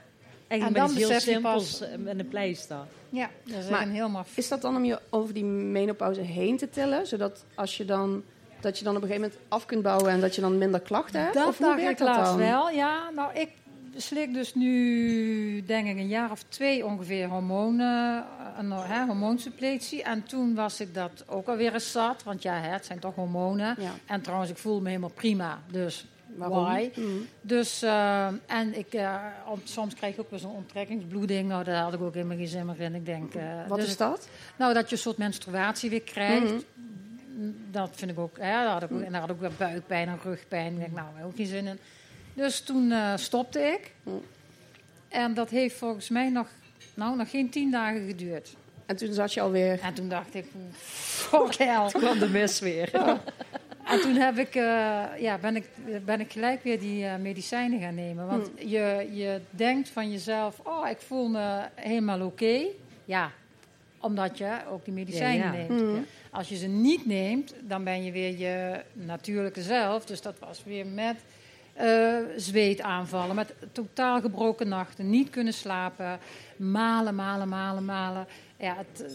en 0.48 0.74
dan 0.74 0.92
heel 0.92 1.20
simpels 1.20 1.84
met 1.98 2.20
een 2.20 2.28
pleister. 2.28 2.78
Ja, 3.10 3.30
dat 3.44 3.64
is 3.64 3.70
maar 3.70 3.88
heel 3.88 4.10
maf. 4.10 4.38
Is 4.38 4.48
dat 4.48 4.62
dan 4.62 4.76
om 4.76 4.86
je 4.86 5.00
over 5.10 5.34
die 5.34 5.44
menopauze 5.46 6.22
heen 6.22 6.58
te 6.58 6.70
tillen? 6.70 7.08
Zodat 7.08 7.46
als 7.56 7.78
je 7.78 7.86
dan 7.86 8.24
dat 8.60 8.78
je 8.78 8.84
dan 8.84 8.96
op 8.96 9.02
een 9.02 9.08
gegeven 9.08 9.30
moment 9.30 9.48
af 9.52 9.66
kunt 9.66 9.82
bouwen 9.82 10.10
en 10.10 10.20
dat 10.20 10.36
je 10.36 10.42
dan 10.42 10.58
minder 10.58 10.80
klachten 10.80 11.22
hebt? 11.22 11.34
Dat 11.34 11.48
of 11.48 11.58
dacht 11.58 11.80
ik 11.80 12.00
laatst 12.00 12.36
wel, 12.36 12.70
ja. 12.70 13.10
Nou, 13.16 13.34
ik 13.34 13.50
slik 13.96 14.34
dus 14.34 14.56
nu, 14.56 15.64
denk 15.66 15.88
ik, 15.88 15.98
een 15.98 16.08
jaar 16.08 16.32
of 16.32 16.44
twee 16.44 16.86
ongeveer 16.86 17.28
hormonen, 17.28 18.26
eh, 18.40 18.46
een 18.58 18.72
hè, 18.72 19.06
hormoonsuppletie. 19.06 20.04
En 20.04 20.24
toen 20.24 20.56
was 20.56 20.80
ik 20.80 20.94
dat 20.94 21.24
ook 21.28 21.48
alweer 21.48 21.74
eens 21.74 21.92
zat, 21.92 22.24
want 22.24 22.42
ja, 22.42 22.54
hè, 22.54 22.70
het 22.70 22.86
zijn 22.86 23.00
toch 23.00 23.16
hormonen. 23.16 23.78
En 24.06 24.22
trouwens, 24.22 24.52
ik 24.52 24.58
voel 24.58 24.82
me 24.82 24.88
helemaal 24.88 25.10
prima, 25.10 25.62
dus 25.72 26.06
Why? 26.38 26.90
Mm. 26.96 27.28
Dus, 27.42 27.84
uh, 27.84 28.28
en 28.46 28.78
ik, 28.78 28.94
uh, 28.94 29.26
soms 29.64 29.94
krijg 29.94 30.14
ik 30.14 30.20
ook 30.20 30.30
wel 30.30 30.40
zo'n 30.40 30.56
onttrekkingsbloeding. 30.56 31.48
Nou, 31.48 31.64
daar 31.64 31.84
had 31.84 31.94
ik 31.94 32.02
ook 32.02 32.14
helemaal 32.14 32.38
geen 32.38 32.48
zin 32.48 32.66
meer 32.66 32.80
in. 32.80 32.96
Ik 32.96 33.06
denk, 33.06 33.34
uh, 33.34 33.68
Wat 33.68 33.80
dus, 33.80 33.88
is 33.88 33.98
dat? 33.98 34.30
Nou, 34.58 34.74
dat 34.74 34.90
je 34.90 34.96
een 34.96 35.02
soort 35.02 35.18
menstruatie 35.18 35.90
weer 35.90 36.02
krijgt. 36.02 36.52
Mm. 36.52 37.56
Dat 37.72 37.90
vind 37.94 38.12
ik 38.12 38.20
ook, 38.20 38.38
hè, 38.38 38.52
daar 38.52 38.68
had 38.68 38.84
ik 38.84 38.92
ook, 38.92 39.02
en 39.02 39.12
daar 39.12 39.22
had 39.22 39.30
ik 39.30 39.36
ook 39.36 39.42
weer 39.42 39.52
buikpijn 39.58 40.08
en 40.08 40.20
rugpijn. 40.24 40.74
Ik 40.74 40.80
denk, 40.80 40.92
nou, 40.92 41.08
ook 41.26 41.36
geen 41.36 41.46
zin 41.46 41.68
in. 41.68 41.80
Dus 42.34 42.60
toen 42.60 42.94
stopte 43.16 43.60
ik. 43.60 43.94
Mm. 44.04 44.22
En 45.08 45.34
dat 45.34 45.50
heeft 45.50 45.76
volgens 45.76 46.10
mij 46.10 46.30
nog, 46.30 46.48
nou, 46.94 47.18
nog 47.18 47.30
geen 47.30 47.50
tien 47.50 47.72
dagen 47.72 48.08
geduurd. 48.08 48.56
En 48.86 48.96
toen 48.96 49.14
zat 49.14 49.34
je 49.34 49.42
alweer... 49.42 49.80
En 49.80 49.94
toen 49.94 50.10
dacht 50.10 50.36
ik, 50.36 50.46
fuck 50.72 51.56
hell. 51.56 51.90
Toen 51.90 52.02
kwam 52.02 52.20
de 52.20 52.30
mis 52.30 52.60
weer. 52.60 52.90
Ja. 52.92 53.22
En 53.98 54.04
toen 54.04 54.16
heb 54.16 54.38
ik, 54.38 54.56
uh, 54.56 55.04
ja, 55.20 55.38
ben, 55.38 55.56
ik, 55.56 55.70
ben 56.06 56.20
ik 56.20 56.32
gelijk 56.32 56.64
weer 56.64 56.80
die 56.80 57.04
uh, 57.04 57.16
medicijnen 57.16 57.80
gaan 57.80 57.96
nemen. 57.96 58.28
Want 58.28 58.50
hmm. 58.58 58.70
je, 58.70 59.10
je 59.12 59.42
denkt 59.50 59.90
van 59.90 60.12
jezelf, 60.12 60.60
oh, 60.64 60.90
ik 60.90 61.02
voel 61.02 61.28
me 61.28 61.62
helemaal 61.76 62.22
oké. 62.22 62.66
Ja, 63.06 63.32
omdat 64.00 64.38
je 64.38 64.58
ook 64.70 64.86
die 64.86 64.94
medicijnen 64.94 65.52
neemt. 65.52 65.82
Hmm. 65.82 66.06
Als 66.32 66.50
je 66.50 66.56
ze 66.56 66.68
niet 66.68 67.06
neemt, 67.06 67.54
dan 67.62 67.84
ben 67.84 68.04
je 68.04 68.12
weer 68.12 68.38
je 68.38 68.82
natuurlijke 68.94 69.62
zelf. 69.62 70.06
Dus 70.06 70.22
dat 70.22 70.40
was 70.40 70.64
weer 70.64 70.86
met 70.86 71.16
uh, 71.82 72.18
zweetaanvallen, 72.36 73.36
met 73.36 73.54
totaal 73.72 74.22
gebroken 74.22 74.68
nachten, 74.68 75.10
niet 75.10 75.30
kunnen 75.30 75.54
slapen, 75.54 76.20
malen, 76.56 77.16
malen, 77.16 77.50
malen, 77.50 77.86
malen. 77.86 78.28
Ja, 78.58 78.76
het, 78.78 79.06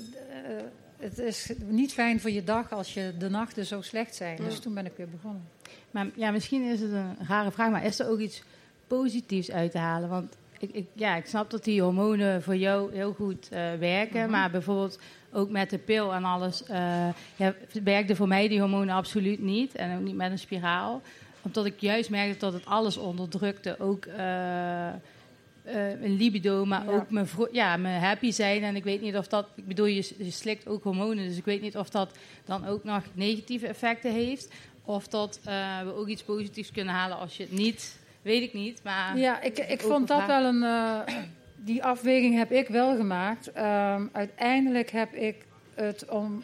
het 1.03 1.19
is 1.19 1.53
niet 1.67 1.93
fijn 1.93 2.21
voor 2.21 2.31
je 2.31 2.45
dag 2.45 2.73
als 2.73 2.95
je 2.95 3.13
de 3.19 3.29
nachten 3.29 3.67
zo 3.67 3.81
slecht 3.81 4.15
zijn. 4.15 4.37
Dus 4.37 4.59
toen 4.59 4.75
ben 4.75 4.87
ik 4.87 4.93
weer 4.97 5.09
begonnen. 5.09 5.49
Maar 5.91 6.07
ja, 6.15 6.31
misschien 6.31 6.63
is 6.63 6.81
het 6.81 6.93
een 6.93 7.17
rare 7.29 7.51
vraag, 7.51 7.71
maar 7.71 7.85
is 7.85 7.99
er 7.99 8.09
ook 8.09 8.19
iets 8.19 8.43
positiefs 8.87 9.51
uit 9.51 9.71
te 9.71 9.79
halen? 9.79 10.09
Want 10.09 10.37
ik, 10.59 10.71
ik 10.73 10.87
ja, 10.93 11.17
ik 11.17 11.27
snap 11.27 11.51
dat 11.51 11.65
die 11.65 11.83
hormonen 11.83 12.43
voor 12.43 12.57
jou 12.57 12.95
heel 12.95 13.13
goed 13.13 13.49
uh, 13.53 13.59
werken, 13.79 14.21
mhm. 14.21 14.31
maar 14.31 14.51
bijvoorbeeld 14.51 14.99
ook 15.33 15.51
met 15.51 15.71
de 15.71 15.79
pil 15.79 16.15
en 16.15 16.25
alles 16.25 16.63
uh, 16.71 17.09
ja, 17.37 17.55
werkte 17.85 18.17
voor 18.17 18.29
mij 18.29 18.49
die 18.49 18.61
hormonen 18.61 18.95
absoluut 18.95 19.41
niet. 19.41 19.75
En 19.75 19.97
ook 19.97 20.05
niet 20.05 20.17
met 20.17 20.31
een 20.31 20.39
spiraal. 20.39 21.03
Omdat 21.43 21.67
ik 21.67 21.81
juist 21.81 22.11
merkte 22.11 22.39
dat 22.39 22.53
het 22.53 22.67
alles 22.67 22.97
onderdrukte. 22.97 23.79
Ook 23.79 24.07
uh, 24.07 24.89
uh, 25.67 26.03
een 26.03 26.17
libido, 26.17 26.65
maar 26.65 26.89
ook 26.89 27.11
mijn, 27.11 27.29
ja, 27.53 27.77
mijn 27.77 28.03
happy 28.03 28.31
zijn. 28.31 28.63
En 28.63 28.77
ik 28.77 28.85
weet 28.85 29.01
niet 29.01 29.17
of 29.17 29.27
dat, 29.27 29.47
ik 29.55 29.67
bedoel, 29.67 29.87
je, 29.87 30.15
je 30.19 30.31
slikt 30.31 30.69
ook 30.69 30.83
hormonen, 30.83 31.29
dus 31.29 31.37
ik 31.37 31.45
weet 31.45 31.63
niet 31.63 31.77
of 31.77 31.91
dat 31.91 32.17
dan 32.45 32.67
ook 32.67 32.85
nog 32.85 33.03
negatieve 33.13 33.67
effecten 33.67 34.13
heeft. 34.13 34.49
Of 34.85 35.09
dat 35.09 35.41
uh, 35.47 35.83
we 35.83 35.95
ook 35.95 36.07
iets 36.07 36.23
positiefs 36.23 36.71
kunnen 36.71 36.95
halen 36.95 37.19
als 37.19 37.37
je 37.37 37.43
het 37.43 37.53
niet, 37.53 37.99
weet 38.23 38.43
ik 38.43 38.53
niet. 38.53 38.81
Maar 38.83 39.19
ja, 39.19 39.41
ik, 39.41 39.59
ik 39.59 39.81
vond 39.81 40.09
dat 40.09 40.27
wel 40.27 40.45
een, 40.45 40.63
uh, 40.63 40.99
die 41.57 41.85
afweging 41.85 42.37
heb 42.37 42.53
ik 42.53 42.69
wel 42.69 42.97
gemaakt. 42.97 43.49
Um, 43.59 44.11
uiteindelijk 44.13 44.91
heb 44.91 45.15
ik 45.15 45.37
het 45.75 46.05
om 46.09 46.43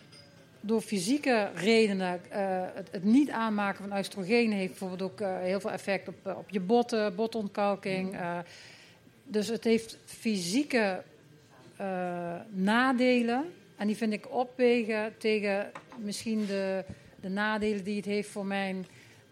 door 0.61 0.81
fysieke 0.81 1.51
redenen, 1.55 2.21
het, 2.75 2.89
het, 2.91 3.05
niet 3.05 3.31
aanmaken 3.31 3.89
van 3.89 3.99
oestrogeen 3.99 4.53
heeft 4.53 4.69
bijvoorbeeld 4.69 5.03
ook 5.03 5.21
heel 5.41 5.61
veel 5.61 5.71
effect 5.71 6.09
op, 6.09 6.37
op 6.37 6.51
je 6.51 6.61
botten, 6.61 7.15
botontkalking. 7.15 8.15
Uh, 8.15 8.39
dus 9.29 9.49
het 9.49 9.65
heeft 9.65 9.99
fysieke 10.05 11.03
uh, 11.81 12.35
nadelen. 12.51 13.45
En 13.77 13.87
die 13.87 13.97
vind 13.97 14.13
ik 14.13 14.35
opwegen 14.35 15.15
tegen 15.19 15.71
misschien 15.99 16.47
de, 16.47 16.85
de 17.21 17.29
nadelen 17.29 17.85
die 17.85 17.97
het 17.97 18.05
heeft 18.05 18.29
voor 18.29 18.47
mijn, 18.47 18.87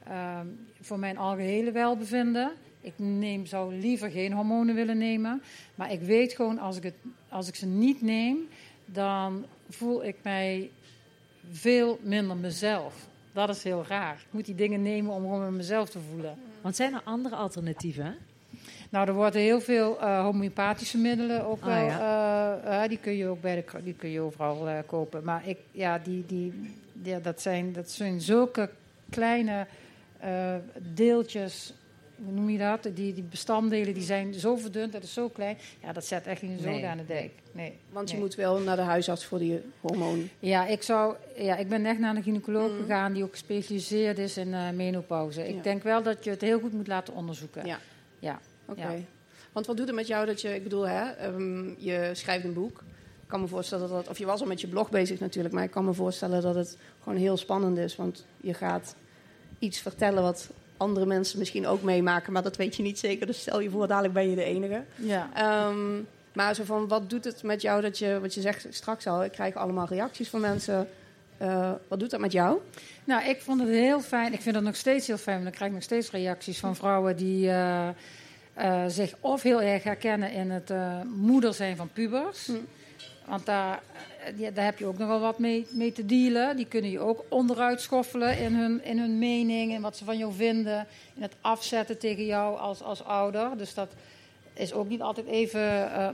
uh, 0.08 0.40
voor 0.80 0.98
mijn 0.98 1.18
algehele 1.18 1.70
welbevinden. 1.70 2.52
Ik 2.80 2.92
neem, 2.96 3.46
zou 3.46 3.74
liever 3.74 4.10
geen 4.10 4.32
hormonen 4.32 4.74
willen 4.74 4.98
nemen. 4.98 5.42
Maar 5.74 5.92
ik 5.92 6.00
weet 6.00 6.32
gewoon, 6.32 6.58
als 6.58 6.76
ik, 6.76 6.82
het, 6.82 6.94
als 7.28 7.48
ik 7.48 7.54
ze 7.54 7.66
niet 7.66 8.02
neem, 8.02 8.48
dan 8.84 9.46
voel 9.68 10.04
ik 10.04 10.16
mij 10.22 10.70
veel 11.50 11.98
minder 12.02 12.36
mezelf. 12.36 13.08
Dat 13.32 13.48
is 13.48 13.62
heel 13.62 13.84
raar. 13.88 14.14
Ik 14.14 14.32
moet 14.32 14.44
die 14.44 14.54
dingen 14.54 14.82
nemen 14.82 15.12
om 15.12 15.22
gewoon 15.22 15.56
mezelf 15.56 15.90
te 15.90 15.98
voelen. 16.10 16.38
Want 16.60 16.76
zijn 16.76 16.94
er 16.94 17.02
andere 17.04 17.36
alternatieven? 17.36 18.16
Nou, 18.90 19.08
er 19.08 19.14
worden 19.14 19.40
heel 19.40 19.60
veel 19.60 19.96
uh, 20.00 20.20
homeopathische 20.20 20.98
middelen 20.98 21.46
ook 21.46 21.58
oh, 21.58 21.64
wel. 21.64 21.84
Ja. 21.84 22.82
Uh, 22.82 22.88
die 22.88 22.98
kun 22.98 23.12
je 23.12 23.26
ook 23.26 23.40
bij 23.40 23.54
de, 23.54 23.82
die 23.82 23.94
kun 23.94 24.10
je 24.10 24.20
overal 24.20 24.68
uh, 24.68 24.78
kopen. 24.86 25.24
Maar 25.24 25.48
ik, 25.48 25.58
ja, 25.70 25.98
die, 25.98 26.24
die, 26.26 26.74
ja, 27.02 27.18
dat, 27.18 27.40
zijn, 27.40 27.72
dat 27.72 27.90
zijn 27.90 28.20
zulke 28.20 28.70
kleine 29.10 29.66
deeltjes 30.94 31.74
hoe 32.24 32.32
noem 32.32 32.50
je 32.50 32.58
dat? 32.58 32.82
Die, 32.82 33.14
die 33.14 33.22
bestanddelen 33.22 33.94
die 33.94 34.02
zijn 34.02 34.34
zo 34.34 34.56
verdund, 34.56 34.92
dat 34.92 35.02
is 35.02 35.12
zo 35.12 35.28
klein. 35.28 35.56
Ja, 35.82 35.92
dat 35.92 36.04
zet 36.04 36.26
echt 36.26 36.40
geen 36.40 36.58
zoden 36.62 36.90
aan 36.90 36.96
de 36.96 37.06
dijk. 37.06 37.32
Nee. 37.52 37.72
Want 37.90 38.10
je 38.10 38.16
moet 38.16 38.34
wel 38.34 38.58
naar 38.58 38.76
de 38.76 38.82
huisarts 38.82 39.24
voor 39.24 39.38
die 39.38 39.60
hormoon. 39.80 40.28
Ja, 40.38 40.66
ik, 40.66 40.82
zou, 40.82 41.14
ja, 41.36 41.56
ik 41.56 41.68
ben 41.68 41.86
echt 41.86 41.98
naar 41.98 42.16
een 42.16 42.22
gynaecoloog 42.22 42.70
mm. 42.70 42.80
gegaan 42.80 43.12
die 43.12 43.24
ook 43.24 43.30
gespecialiseerd 43.30 44.18
is 44.18 44.36
in 44.36 44.48
uh, 44.48 44.70
menopauze. 44.70 45.48
Ik 45.48 45.62
denk 45.62 45.82
wel 45.82 46.02
dat 46.02 46.24
je 46.24 46.30
het 46.30 46.40
heel 46.40 46.60
goed 46.60 46.72
moet 46.72 46.86
laten 46.86 47.14
onderzoeken. 47.14 47.66
Ja. 47.66 47.78
Ja. 48.18 48.40
Oké. 48.66 49.04
Want 49.52 49.66
wat 49.66 49.76
doet 49.76 49.86
het 49.86 49.96
met 49.96 50.06
jou 50.06 50.26
dat 50.26 50.40
je, 50.40 50.54
ik 50.54 50.62
bedoel, 50.62 50.88
hè, 50.88 51.26
um, 51.26 51.74
je 51.78 52.10
schrijft 52.12 52.44
een 52.44 52.52
boek. 52.52 52.78
Ik 53.22 53.32
kan 53.32 53.40
me 53.40 53.46
voorstellen 53.46 53.88
dat, 53.88 54.08
of 54.08 54.18
je 54.18 54.26
was 54.26 54.40
al 54.40 54.46
met 54.46 54.60
je 54.60 54.66
blog 54.66 54.90
bezig 54.90 55.20
natuurlijk, 55.20 55.54
maar 55.54 55.64
ik 55.64 55.70
kan 55.70 55.84
me 55.84 55.92
voorstellen 55.92 56.42
dat 56.42 56.54
het 56.54 56.76
gewoon 57.02 57.18
heel 57.18 57.36
spannend 57.36 57.78
is. 57.78 57.96
Want 57.96 58.26
je 58.40 58.54
gaat 58.54 58.94
iets 59.58 59.80
vertellen 59.80 60.22
wat 60.22 60.50
andere 60.76 61.06
mensen 61.06 61.38
misschien 61.38 61.66
ook 61.66 61.82
meemaken, 61.82 62.32
maar 62.32 62.42
dat 62.42 62.56
weet 62.56 62.76
je 62.76 62.82
niet 62.82 62.98
zeker. 62.98 63.26
Dus 63.26 63.40
stel 63.40 63.60
je 63.60 63.70
voor, 63.70 63.86
dadelijk 63.86 64.14
ben 64.14 64.30
je 64.30 64.36
de 64.36 64.44
enige. 64.44 64.84
Ja. 64.94 65.68
Um, 65.68 66.06
maar 66.32 66.54
zo 66.54 66.64
van, 66.64 66.88
wat 66.88 67.10
doet 67.10 67.24
het 67.24 67.42
met 67.42 67.62
jou 67.62 67.82
dat 67.82 67.98
je, 67.98 68.20
wat 68.20 68.34
je 68.34 68.40
zegt 68.40 68.66
straks 68.70 69.06
al, 69.06 69.24
ik 69.24 69.32
krijg 69.32 69.54
allemaal 69.54 69.86
reacties 69.86 70.28
van 70.28 70.40
mensen. 70.40 70.88
Uh, 71.42 71.72
wat 71.88 72.00
doet 72.00 72.10
dat 72.10 72.20
met 72.20 72.32
jou? 72.32 72.58
Nou, 73.04 73.28
ik 73.28 73.40
vond 73.40 73.60
het 73.60 73.68
heel 73.68 74.00
fijn. 74.00 74.32
Ik 74.32 74.40
vind 74.40 74.54
het 74.54 74.64
nog 74.64 74.76
steeds 74.76 75.06
heel 75.06 75.16
fijn, 75.16 75.36
want 75.36 75.48
ik 75.48 75.54
krijg 75.54 75.72
nog 75.72 75.82
steeds 75.82 76.10
reacties 76.10 76.58
van 76.58 76.76
vrouwen 76.76 77.16
die 77.16 77.46
uh, 77.46 77.88
uh, 78.58 78.84
zich 78.86 79.14
of 79.20 79.42
heel 79.42 79.62
erg 79.62 79.82
herkennen 79.82 80.32
in 80.32 80.50
het 80.50 80.72
moeder 81.04 81.54
zijn 81.54 81.76
van 81.76 81.90
pubers. 81.92 82.46
Hm. 82.46 82.52
Want 83.26 83.46
daar, 83.46 83.82
ja, 84.36 84.50
daar 84.50 84.64
heb 84.64 84.78
je 84.78 84.86
ook 84.86 84.98
nog 84.98 85.08
wel 85.08 85.20
wat 85.20 85.38
mee, 85.38 85.66
mee, 85.70 85.92
te 85.92 86.06
dealen. 86.06 86.56
Die 86.56 86.66
kunnen 86.66 86.90
je 86.90 87.00
ook 87.00 87.24
onderuit 87.28 87.80
schoffelen 87.80 88.38
in 88.38 88.54
hun, 88.54 88.84
in 88.84 88.98
hun 88.98 89.18
mening 89.18 89.74
en 89.74 89.80
wat 89.80 89.96
ze 89.96 90.04
van 90.04 90.18
jou 90.18 90.32
vinden. 90.32 90.86
In 91.14 91.22
het 91.22 91.34
afzetten 91.40 91.98
tegen 91.98 92.24
jou 92.24 92.58
als, 92.58 92.82
als 92.82 93.04
ouder. 93.04 93.56
Dus 93.56 93.74
dat 93.74 93.94
is 94.52 94.72
ook 94.72 94.88
niet 94.88 95.02
altijd 95.02 95.26
even 95.26 95.60
uh, 95.60 96.08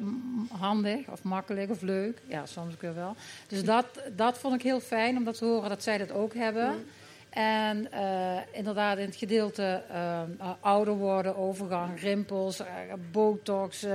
handig 0.61 1.09
of 1.09 1.23
makkelijk 1.23 1.71
of 1.71 1.81
leuk. 1.81 2.19
Ja, 2.27 2.47
soms 2.47 2.75
ook 2.75 2.95
wel. 2.95 3.17
Dus 3.47 3.65
dat, 3.65 3.87
dat 4.17 4.39
vond 4.39 4.55
ik 4.55 4.63
heel 4.63 4.81
fijn 4.81 5.17
om 5.17 5.25
dat 5.25 5.39
te 5.39 5.45
horen 5.45 5.69
dat 5.69 5.83
zij 5.83 5.99
dat 5.99 6.13
ook 6.13 6.35
hebben. 6.35 6.69
Mm. 6.69 6.85
En 7.33 7.89
uh, 7.95 8.37
inderdaad, 8.51 8.99
in 8.99 9.05
het 9.05 9.17
gedeelte 9.17 9.83
uh, 9.91 10.51
ouder 10.61 10.95
worden, 10.95 11.37
overgang, 11.37 12.01
rimpels, 12.01 12.63
botox, 13.13 13.83
eh, 13.83 13.93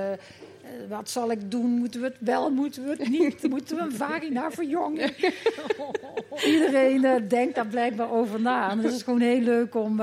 wat 0.90 1.10
zal 1.10 1.32
ik 1.32 1.52
doen? 1.52 1.70
Moeten 1.70 2.02
we 2.02 2.08
het 2.08 2.18
wel, 2.20 2.50
moeten 2.50 2.84
we 2.84 2.90
het 2.90 3.10
niet? 3.10 3.48
Moeten 3.50 3.76
we 3.76 3.82
een 3.82 3.96
vagina 3.96 4.52
verjongen? 4.52 5.14
Iedereen 6.46 7.28
denkt 7.28 7.56
daar 7.56 7.68
blijkbaar 7.68 8.12
over 8.12 8.42
na. 8.42 8.70
En 8.70 8.78
het 8.78 8.94
is 8.94 9.04
gewoon 9.04 9.22
heel 9.22 9.42
leuk 9.42 9.76
om, 9.76 10.02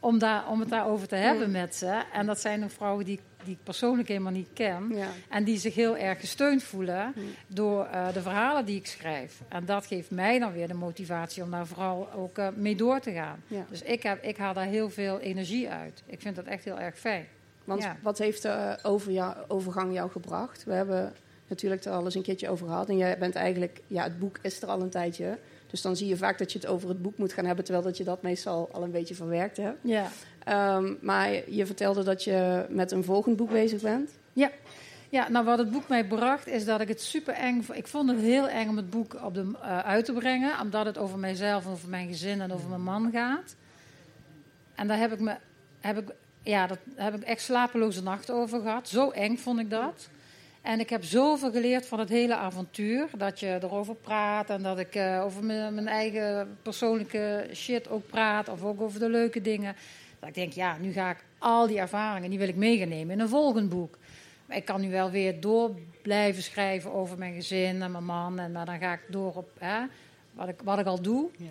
om, 0.00 0.18
daar, 0.18 0.48
om 0.48 0.60
het 0.60 0.68
daarover 0.68 1.08
te 1.08 1.16
hebben 1.16 1.50
met 1.50 1.74
ze. 1.74 2.02
En 2.12 2.26
dat 2.26 2.40
zijn 2.40 2.60
de 2.60 2.68
vrouwen 2.68 3.04
die, 3.04 3.20
die 3.46 3.54
ik 3.54 3.62
persoonlijk 3.62 4.08
helemaal 4.08 4.32
niet 4.32 4.48
ken. 4.52 4.88
Ja. 4.94 5.08
En 5.28 5.44
die 5.44 5.58
zich 5.58 5.74
heel 5.74 5.96
erg 5.96 6.20
gesteund 6.20 6.62
voelen 6.62 7.14
door 7.46 7.88
de 8.12 8.22
verhalen 8.22 8.64
die 8.64 8.76
ik 8.76 8.86
schrijf. 8.86 9.40
En 9.48 9.64
dat 9.64 9.86
geeft 9.86 10.10
mij 10.10 10.38
dan 10.38 10.52
weer 10.52 10.68
de 10.68 10.74
motivatie 10.74 11.42
om 11.42 11.50
daar 11.50 11.66
vooral 11.66 12.12
ook 12.12 12.38
mee 12.54 12.76
door 12.76 13.00
te 13.00 13.12
gaan. 13.12 13.42
Ja. 13.46 13.66
Dus 13.70 13.82
ik, 13.82 14.02
heb, 14.02 14.22
ik 14.22 14.36
haal 14.36 14.54
daar 14.54 14.66
heel 14.66 14.90
veel 14.90 15.20
energie 15.20 15.68
uit. 15.68 16.02
Ik 16.06 16.20
vind 16.20 16.36
dat 16.36 16.44
echt 16.44 16.64
heel 16.64 16.78
erg 16.78 16.98
fijn. 16.98 17.26
Want 17.64 17.88
wat 18.02 18.18
heeft 18.18 18.42
de 18.42 18.78
over 18.82 19.12
jou, 19.12 19.36
overgang 19.48 19.92
jou 19.92 20.10
gebracht? 20.10 20.64
We 20.64 20.72
hebben 20.72 21.12
natuurlijk 21.48 21.84
er 21.84 21.92
al 21.92 22.04
eens 22.04 22.14
een 22.14 22.22
keertje 22.22 22.48
over 22.48 22.66
gehad. 22.66 22.88
En 22.88 22.96
jij 22.96 23.18
bent 23.18 23.34
eigenlijk, 23.34 23.80
ja, 23.86 24.02
het 24.02 24.18
boek 24.18 24.38
is 24.42 24.62
er 24.62 24.68
al 24.68 24.80
een 24.80 24.90
tijdje. 24.90 25.38
Dus 25.66 25.82
dan 25.82 25.96
zie 25.96 26.08
je 26.08 26.16
vaak 26.16 26.38
dat 26.38 26.52
je 26.52 26.58
het 26.58 26.68
over 26.68 26.88
het 26.88 27.02
boek 27.02 27.18
moet 27.18 27.32
gaan 27.32 27.44
hebben, 27.44 27.64
terwijl 27.64 27.86
dat 27.86 27.96
je 27.96 28.04
dat 28.04 28.22
meestal 28.22 28.68
al 28.72 28.82
een 28.82 28.90
beetje 28.90 29.14
verwerkt 29.14 29.56
hebt. 29.56 29.78
Ja. 29.80 30.08
Um, 30.76 30.98
maar 31.00 31.50
je 31.50 31.66
vertelde 31.66 32.02
dat 32.02 32.24
je 32.24 32.66
met 32.68 32.92
een 32.92 33.04
volgend 33.04 33.36
boek 33.36 33.50
bezig 33.50 33.82
bent. 33.82 34.10
Ja. 34.32 34.50
Ja, 35.08 35.28
nou 35.28 35.44
wat 35.44 35.58
het 35.58 35.70
boek 35.70 35.88
mij 35.88 36.06
bracht 36.06 36.46
is 36.46 36.64
dat 36.64 36.80
ik 36.80 36.88
het 36.88 37.00
super 37.00 37.34
eng 37.34 37.62
vond. 37.62 37.78
Ik 37.78 37.86
vond 37.86 38.10
het 38.10 38.20
heel 38.20 38.48
eng 38.48 38.68
om 38.68 38.76
het 38.76 38.90
boek 38.90 39.16
op 39.24 39.34
de, 39.34 39.42
uh, 39.42 39.78
uit 39.78 40.04
te 40.04 40.12
brengen, 40.12 40.60
omdat 40.60 40.86
het 40.86 40.98
over 40.98 41.18
mijzelf, 41.18 41.66
over 41.66 41.88
mijn 41.88 42.08
gezin 42.08 42.40
en 42.40 42.52
over 42.52 42.68
mijn 42.68 42.82
man 42.82 43.10
gaat. 43.12 43.54
En 44.74 44.86
daar 44.86 44.98
heb 44.98 45.12
ik 45.12 45.20
me 45.20 45.36
heb 45.80 45.98
ik 45.98 46.14
ja, 46.42 46.66
daar 46.66 46.78
heb 46.94 47.14
ik 47.14 47.22
echt 47.22 47.40
slapeloze 47.40 48.02
nachten 48.02 48.34
over 48.34 48.60
gehad. 48.60 48.88
Zo 48.88 49.10
eng 49.10 49.36
vond 49.36 49.60
ik 49.60 49.70
dat. 49.70 50.08
En 50.66 50.80
ik 50.80 50.90
heb 50.90 51.04
zoveel 51.04 51.50
geleerd 51.50 51.86
van 51.86 51.98
het 51.98 52.08
hele 52.08 52.34
avontuur. 52.34 53.08
Dat 53.16 53.40
je 53.40 53.58
erover 53.62 53.94
praat 53.94 54.50
en 54.50 54.62
dat 54.62 54.78
ik 54.78 54.94
uh, 54.94 55.22
over 55.24 55.44
mijn, 55.44 55.74
mijn, 55.74 55.88
eigen 55.88 56.56
persoonlijke 56.62 57.48
shit 57.54 57.88
ook 57.88 58.06
praat. 58.06 58.48
Of 58.48 58.62
ook 58.62 58.80
over 58.80 59.00
de 59.00 59.08
leuke 59.08 59.40
dingen. 59.40 59.76
Dat 60.18 60.28
ik 60.28 60.34
denk, 60.34 60.52
ja, 60.52 60.76
nu 60.80 60.92
ga 60.92 61.10
ik 61.10 61.24
al 61.38 61.66
die 61.66 61.78
ervaringen, 61.78 62.30
die 62.30 62.38
wil 62.38 62.48
ik 62.48 62.56
meegenemen 62.56 63.14
in 63.14 63.20
een 63.20 63.28
volgend 63.28 63.68
boek. 63.68 63.98
Maar 64.46 64.56
ik 64.56 64.64
kan 64.64 64.80
nu 64.80 64.90
wel 64.90 65.10
weer 65.10 65.40
door 65.40 65.74
blijven 66.02 66.42
schrijven 66.42 66.92
over 66.92 67.18
mijn 67.18 67.34
gezin 67.34 67.82
en 67.82 67.90
mijn 67.90 68.04
man. 68.04 68.38
En, 68.38 68.52
maar 68.52 68.66
dan 68.66 68.78
ga 68.78 68.92
ik 68.92 69.02
door 69.08 69.34
op 69.34 69.50
hè, 69.58 69.80
wat, 70.32 70.48
ik, 70.48 70.60
wat 70.64 70.78
ik 70.78 70.86
al 70.86 71.02
doe. 71.02 71.28
Ja. 71.36 71.46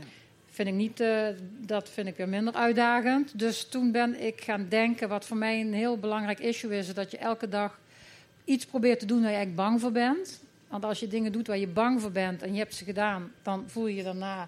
Vind 0.49 0.67
ik 0.67 0.73
niet, 0.73 0.99
uh, 0.99 1.27
dat 1.59 1.89
vind 1.89 2.07
ik 2.07 2.17
weer 2.17 2.29
minder 2.29 2.53
uitdagend. 2.53 3.39
Dus 3.39 3.67
toen 3.67 3.91
ben 3.91 4.25
ik 4.25 4.41
gaan 4.41 4.65
denken, 4.69 5.09
wat 5.09 5.25
voor 5.25 5.37
mij 5.37 5.61
een 5.61 5.73
heel 5.73 5.97
belangrijk 5.97 6.39
issue 6.39 6.77
is, 6.77 6.93
dat 6.93 7.11
je 7.11 7.17
elke 7.17 7.49
dag 7.49 7.79
iets 8.45 8.65
probeert 8.65 8.99
te 8.99 9.05
doen 9.05 9.21
waar 9.21 9.29
je 9.29 9.35
eigenlijk 9.35 9.67
bang 9.67 9.81
voor 9.81 9.91
bent. 9.91 10.43
Want 10.67 10.85
als 10.85 10.99
je 10.99 11.07
dingen 11.07 11.31
doet 11.31 11.47
waar 11.47 11.57
je 11.57 11.67
bang 11.67 12.01
voor 12.01 12.11
bent 12.11 12.41
en 12.41 12.53
je 12.53 12.59
hebt 12.59 12.75
ze 12.75 12.83
gedaan, 12.83 13.31
dan 13.41 13.63
voel 13.67 13.87
je 13.87 13.95
je 13.95 14.03
daarna 14.03 14.47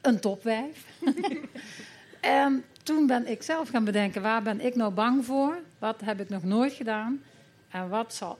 een 0.00 0.20
topwijf. 0.20 0.84
en 2.20 2.64
toen 2.82 3.06
ben 3.06 3.30
ik 3.30 3.42
zelf 3.42 3.68
gaan 3.68 3.84
bedenken, 3.84 4.22
waar 4.22 4.42
ben 4.42 4.60
ik 4.60 4.74
nou 4.74 4.92
bang 4.92 5.24
voor? 5.24 5.58
Wat 5.78 6.00
heb 6.00 6.20
ik 6.20 6.28
nog 6.28 6.42
nooit 6.42 6.72
gedaan? 6.72 7.22
En 7.70 7.88
wat 7.88 8.14
zal, 8.14 8.38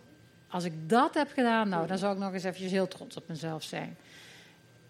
als 0.48 0.64
ik 0.64 0.72
dat 0.86 1.14
heb 1.14 1.30
gedaan, 1.32 1.68
nou, 1.68 1.86
dan 1.86 1.98
zou 1.98 2.14
ik 2.14 2.20
nog 2.20 2.32
eens 2.32 2.44
eventjes 2.44 2.70
heel 2.70 2.88
trots 2.88 3.16
op 3.16 3.28
mezelf 3.28 3.62
zijn. 3.62 3.96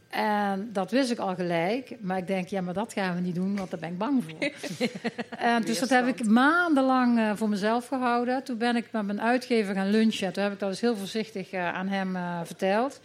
En 0.09 0.69
dat 0.73 0.91
wist 0.91 1.11
ik 1.11 1.19
al 1.19 1.35
gelijk. 1.35 1.97
Maar 2.01 2.19
ik 2.19 2.27
denk, 2.27 2.49
ja, 2.49 2.61
maar 2.61 2.75
dat 2.75 2.93
gaan 2.93 3.15
we 3.15 3.21
niet 3.21 3.35
doen, 3.35 3.57
want 3.57 3.71
daar 3.71 3.81
ben 3.81 3.89
ik 3.89 3.99
bang 3.99 4.25
voor. 4.25 4.51
en 5.39 5.63
dus 5.63 5.79
dat 5.79 5.89
heb 5.89 6.07
ik 6.07 6.25
maandenlang 6.25 7.19
uh, 7.19 7.33
voor 7.35 7.49
mezelf 7.49 7.87
gehouden. 7.87 8.45
Toen 8.45 8.59
ben 8.59 8.77
ik 8.77 8.93
met 8.93 9.07
mijn 9.07 9.21
uitgever 9.21 9.75
gaan 9.75 9.91
lunchen. 9.91 10.33
Toen 10.33 10.43
heb 10.43 10.53
ik 10.53 10.59
dat 10.59 10.69
dus 10.69 10.81
heel 10.81 10.97
voorzichtig 10.97 11.53
uh, 11.53 11.75
aan 11.75 11.89
hem 11.89 12.17
uh, 12.17 12.41
verteld. 12.45 13.01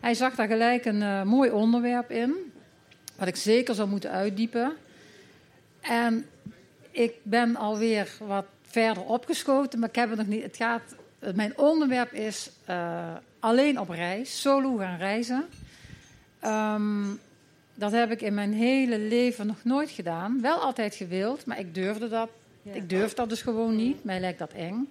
Hij 0.00 0.14
zag 0.14 0.34
daar 0.34 0.46
gelijk 0.46 0.84
een 0.84 1.28
mooi 1.28 1.50
onderwerp 1.50 2.10
in. 2.10 2.34
Wat 3.16 3.28
ik 3.28 3.36
zeker 3.36 3.74
zou 3.74 3.88
moeten 3.88 4.10
uitdiepen. 4.10 4.72
En 5.80 6.26
ik 6.90 7.12
ben 7.22 7.56
alweer 7.56 8.08
wat 8.26 8.44
verder 8.62 9.04
opgeschoten, 9.04 9.78
maar 9.78 9.88
ik 9.88 9.94
heb 9.94 10.08
het 10.08 10.18
nog 10.18 10.26
niet. 10.26 10.42
Het 10.42 10.56
gaat, 10.56 10.94
mijn 11.34 11.58
onderwerp 11.58 12.12
is 12.12 12.50
alleen 13.38 13.80
op 13.80 13.88
reis, 13.88 14.40
solo 14.40 14.76
gaan 14.76 14.98
reizen. 14.98 15.44
Um, 16.44 17.20
dat 17.74 17.92
heb 17.92 18.10
ik 18.10 18.22
in 18.22 18.34
mijn 18.34 18.52
hele 18.52 18.98
leven 18.98 19.46
nog 19.46 19.64
nooit 19.64 19.90
gedaan. 19.90 20.40
Wel 20.40 20.56
altijd 20.58 20.94
gewild, 20.94 21.46
maar 21.46 21.58
ik 21.58 21.74
durfde 21.74 22.08
dat. 22.08 22.28
Ik 22.62 22.88
durf 22.88 23.14
dat 23.14 23.28
dus 23.28 23.42
gewoon 23.42 23.76
niet. 23.76 24.04
Mij 24.04 24.20
lijkt 24.20 24.38
dat 24.38 24.52
eng. 24.52 24.88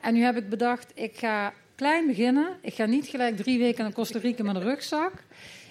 En 0.00 0.14
nu 0.14 0.22
heb 0.22 0.36
ik 0.36 0.48
bedacht, 0.48 0.92
ik 0.94 1.16
ga 1.16 1.52
klein 1.74 2.06
beginnen. 2.06 2.48
Ik 2.60 2.74
ga 2.74 2.84
niet 2.84 3.06
gelijk 3.06 3.36
drie 3.36 3.58
weken 3.58 3.84
naar 3.84 3.92
Costa 3.92 4.18
Rica 4.18 4.42
met 4.42 4.56
een 4.56 4.62
rugzak. 4.62 5.12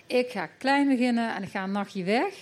Ik 0.08 0.30
ga 0.30 0.50
klein 0.58 0.88
beginnen 0.88 1.36
en 1.36 1.44
ik 1.44 1.50
ga 1.50 1.64
een 1.64 1.72
nachtje 1.72 2.04
weg. 2.04 2.34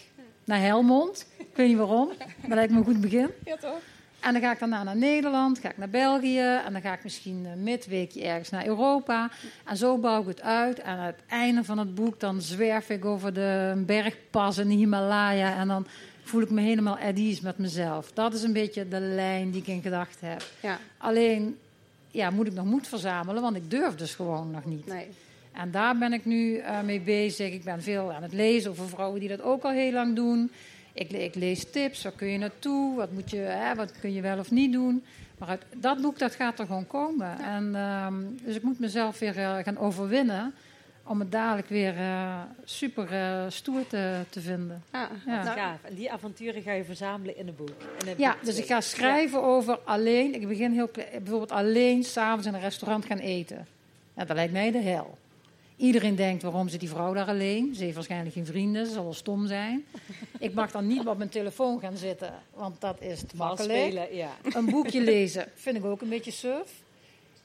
Naar 0.43 0.59
Helmond. 0.59 1.27
Ik 1.37 1.47
weet 1.55 1.67
niet 1.67 1.77
waarom, 1.77 2.07
maar 2.17 2.49
dat 2.49 2.57
lijkt 2.57 2.71
me 2.71 2.77
een 2.77 2.83
goed 2.83 3.01
begin. 3.01 3.29
Ja, 3.45 3.55
toch? 3.55 3.79
En 4.19 4.33
dan 4.33 4.41
ga 4.41 4.51
ik 4.51 4.59
daarna 4.59 4.83
naar 4.83 4.97
Nederland, 4.97 5.59
ga 5.59 5.69
ik 5.69 5.77
naar 5.77 5.89
België 5.89 6.61
en 6.65 6.73
dan 6.73 6.81
ga 6.81 6.93
ik 6.93 7.03
misschien 7.03 7.45
een 7.45 7.63
midweekje 7.63 8.23
ergens 8.23 8.49
naar 8.49 8.65
Europa. 8.65 9.29
En 9.65 9.77
zo 9.77 9.97
bouw 9.97 10.21
ik 10.21 10.27
het 10.27 10.41
uit. 10.41 10.79
En 10.79 10.97
aan 10.97 11.05
het 11.05 11.21
einde 11.27 11.63
van 11.63 11.77
het 11.77 11.95
boek 11.95 12.19
dan 12.19 12.41
zwerf 12.41 12.89
ik 12.89 13.05
over 13.05 13.33
de 13.33 13.83
bergpas 13.85 14.57
in 14.57 14.67
de 14.67 14.75
Himalaya 14.75 15.55
en 15.55 15.67
dan 15.67 15.87
voel 16.23 16.41
ik 16.41 16.49
me 16.49 16.61
helemaal 16.61 16.97
at 16.97 17.17
ease 17.17 17.43
met 17.43 17.57
mezelf. 17.57 18.11
Dat 18.11 18.33
is 18.33 18.43
een 18.43 18.53
beetje 18.53 18.87
de 18.87 18.99
lijn 18.99 19.51
die 19.51 19.61
ik 19.61 19.67
in 19.67 19.81
gedachten 19.81 20.29
heb. 20.29 20.43
Ja. 20.59 20.79
Alleen 20.97 21.57
ja, 22.11 22.29
moet 22.29 22.47
ik 22.47 22.53
nog 22.53 22.65
moed 22.65 22.87
verzamelen, 22.87 23.41
want 23.41 23.55
ik 23.55 23.69
durf 23.69 23.95
dus 23.95 24.15
gewoon 24.15 24.51
nog 24.51 24.65
niet. 24.65 24.85
Nee. 24.87 25.07
En 25.51 25.71
daar 25.71 25.97
ben 25.97 26.13
ik 26.13 26.25
nu 26.25 26.57
uh, 26.57 26.81
mee 26.81 26.99
bezig. 26.99 27.51
Ik 27.51 27.63
ben 27.63 27.81
veel 27.81 28.11
aan 28.11 28.23
het 28.23 28.33
lezen 28.33 28.71
over 28.71 28.89
vrouwen 28.89 29.19
die 29.19 29.29
dat 29.29 29.41
ook 29.41 29.63
al 29.63 29.71
heel 29.71 29.91
lang 29.91 30.15
doen. 30.15 30.51
Ik, 30.99 31.11
ik, 31.11 31.35
lees 31.35 31.71
tips, 31.71 32.03
waar 32.03 32.11
kun 32.11 32.27
je 32.27 32.37
naartoe, 32.37 32.95
wat, 32.95 33.11
moet 33.11 33.29
je, 33.29 33.37
hè, 33.37 33.75
wat 33.75 33.91
kun 33.99 34.13
je 34.13 34.21
wel 34.21 34.39
of 34.39 34.51
niet 34.51 34.73
doen. 34.73 35.03
Maar 35.37 35.49
uit 35.49 35.61
dat 35.75 36.01
boek 36.01 36.19
dat 36.19 36.35
gaat 36.35 36.59
er 36.59 36.65
gewoon 36.65 36.87
komen. 36.87 37.39
En, 37.39 37.75
um, 37.75 38.39
dus 38.43 38.55
ik 38.55 38.63
moet 38.63 38.79
mezelf 38.79 39.19
weer 39.19 39.37
uh, 39.37 39.57
gaan 39.57 39.77
overwinnen 39.77 40.53
om 41.03 41.19
het 41.19 41.31
dadelijk 41.31 41.69
weer 41.69 41.97
uh, 41.97 42.41
super 42.63 43.13
uh, 43.13 43.49
stoer 43.49 43.87
te, 43.87 44.19
te 44.29 44.41
vinden. 44.41 44.83
Ja, 44.91 45.09
ja. 45.25 45.43
gaaf. 45.43 45.83
En 45.83 45.95
die 45.95 46.11
avonturen 46.11 46.61
ga 46.61 46.71
je 46.71 46.83
verzamelen 46.83 47.37
in 47.37 47.47
een 47.47 47.55
boek. 47.55 47.69
In 48.01 48.07
een 48.07 48.13
ja, 48.17 48.35
dus 48.43 48.57
ik 48.57 48.65
ga 48.65 48.81
schrijven 48.81 49.43
over 49.43 49.79
alleen, 49.83 50.33
ik 50.33 50.47
begin 50.47 50.71
heel 50.71 50.89
bijvoorbeeld 51.11 51.51
alleen 51.51 52.03
s'avonds 52.03 52.47
in 52.47 52.53
een 52.53 52.59
restaurant 52.59 53.05
gaan 53.05 53.17
eten. 53.17 53.67
Ja, 54.13 54.25
dat 54.25 54.35
lijkt 54.35 54.53
mij 54.53 54.71
de 54.71 54.81
hel. 54.81 55.17
Iedereen 55.79 56.15
denkt, 56.15 56.43
waarom 56.43 56.69
zit 56.69 56.79
die 56.79 56.89
vrouw 56.89 57.13
daar 57.13 57.27
alleen? 57.27 57.75
Ze 57.75 57.83
heeft 57.83 57.95
waarschijnlijk 57.95 58.33
geen 58.33 58.45
vrienden, 58.45 58.85
ze 58.85 58.93
zal 58.93 59.03
wel 59.03 59.13
stom 59.13 59.47
zijn. 59.47 59.85
Ik 60.39 60.53
mag 60.53 60.71
dan 60.71 60.87
niet 60.87 61.07
op 61.07 61.17
mijn 61.17 61.29
telefoon 61.29 61.79
gaan 61.79 61.97
zitten, 61.97 62.33
want 62.53 62.81
dat 62.81 63.01
is 63.01 63.19
te 63.19 63.35
makkelijk. 63.35 63.79
Spelen, 63.79 64.15
ja. 64.15 64.37
Een 64.53 64.65
boekje 64.65 65.01
lezen 65.13 65.47
vind 65.55 65.77
ik 65.77 65.85
ook 65.85 66.01
een 66.01 66.09
beetje 66.09 66.31
surf. 66.31 66.71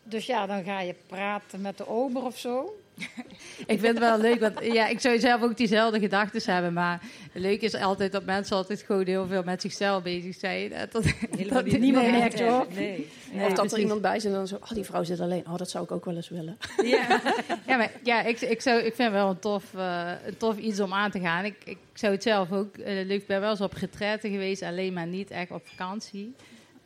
Dus 0.02 0.26
ja, 0.26 0.46
dan 0.46 0.64
ga 0.64 0.80
je 0.80 0.94
praten 1.06 1.60
met 1.60 1.78
de 1.78 1.88
ober 1.88 2.22
of 2.22 2.38
zo. 2.38 2.74
ik 3.66 3.80
vind 3.80 3.86
het 3.86 3.98
wel 3.98 4.18
leuk, 4.18 4.40
want 4.40 4.72
ja, 4.72 4.86
ik 4.88 5.00
zou 5.00 5.18
zelf 5.18 5.42
ook 5.42 5.56
diezelfde 5.56 5.98
gedachten 6.00 6.52
hebben. 6.52 6.72
Maar 6.72 7.00
leuk 7.32 7.60
is 7.60 7.74
altijd 7.74 8.12
dat 8.12 8.24
mensen 8.24 8.56
altijd 8.56 8.82
gewoon 8.82 9.06
heel 9.06 9.26
veel 9.26 9.42
met 9.42 9.60
zichzelf 9.60 10.02
bezig 10.02 10.34
zijn. 10.34 10.72
Dat, 10.90 10.92
dat 11.48 11.64
niemand 11.66 12.10
merkt, 12.10 12.40
hoor. 12.40 12.66
Nee, 12.74 13.10
nee, 13.32 13.46
of 13.46 13.52
dat 13.52 13.72
er 13.72 13.78
iemand 13.78 14.00
bij 14.00 14.20
zit 14.20 14.30
en 14.30 14.36
dan 14.36 14.46
zo, 14.46 14.54
oh, 14.54 14.70
die 14.70 14.84
vrouw 14.84 15.04
zit 15.04 15.20
alleen. 15.20 15.44
Oh, 15.46 15.56
dat 15.56 15.70
zou 15.70 15.84
ik 15.84 15.90
ook 15.90 16.04
wel 16.04 16.16
eens 16.16 16.28
willen. 16.28 16.58
Ja, 16.84 17.20
ja, 17.66 17.76
maar, 17.76 17.90
ja 18.02 18.22
ik, 18.22 18.40
ik, 18.40 18.60
zou, 18.60 18.78
ik 18.78 18.94
vind 18.94 19.08
het 19.08 19.12
wel 19.12 19.30
een 19.30 19.38
tof, 19.38 19.64
uh, 19.76 20.10
een 20.26 20.36
tof 20.36 20.58
iets 20.58 20.80
om 20.80 20.92
aan 20.92 21.10
te 21.10 21.20
gaan. 21.20 21.44
Ik, 21.44 21.56
ik 21.64 21.78
zou 21.94 22.12
het 22.12 22.22
zelf 22.22 22.52
ook 22.52 22.76
uh, 22.76 22.86
leuk, 22.86 23.20
ik 23.20 23.26
ben 23.26 23.40
wel 23.40 23.50
eens 23.50 23.60
op 23.60 23.72
retraite 23.72 24.30
geweest, 24.30 24.62
alleen 24.62 24.92
maar 24.92 25.06
niet 25.06 25.30
echt 25.30 25.50
op 25.50 25.66
vakantie. 25.66 26.34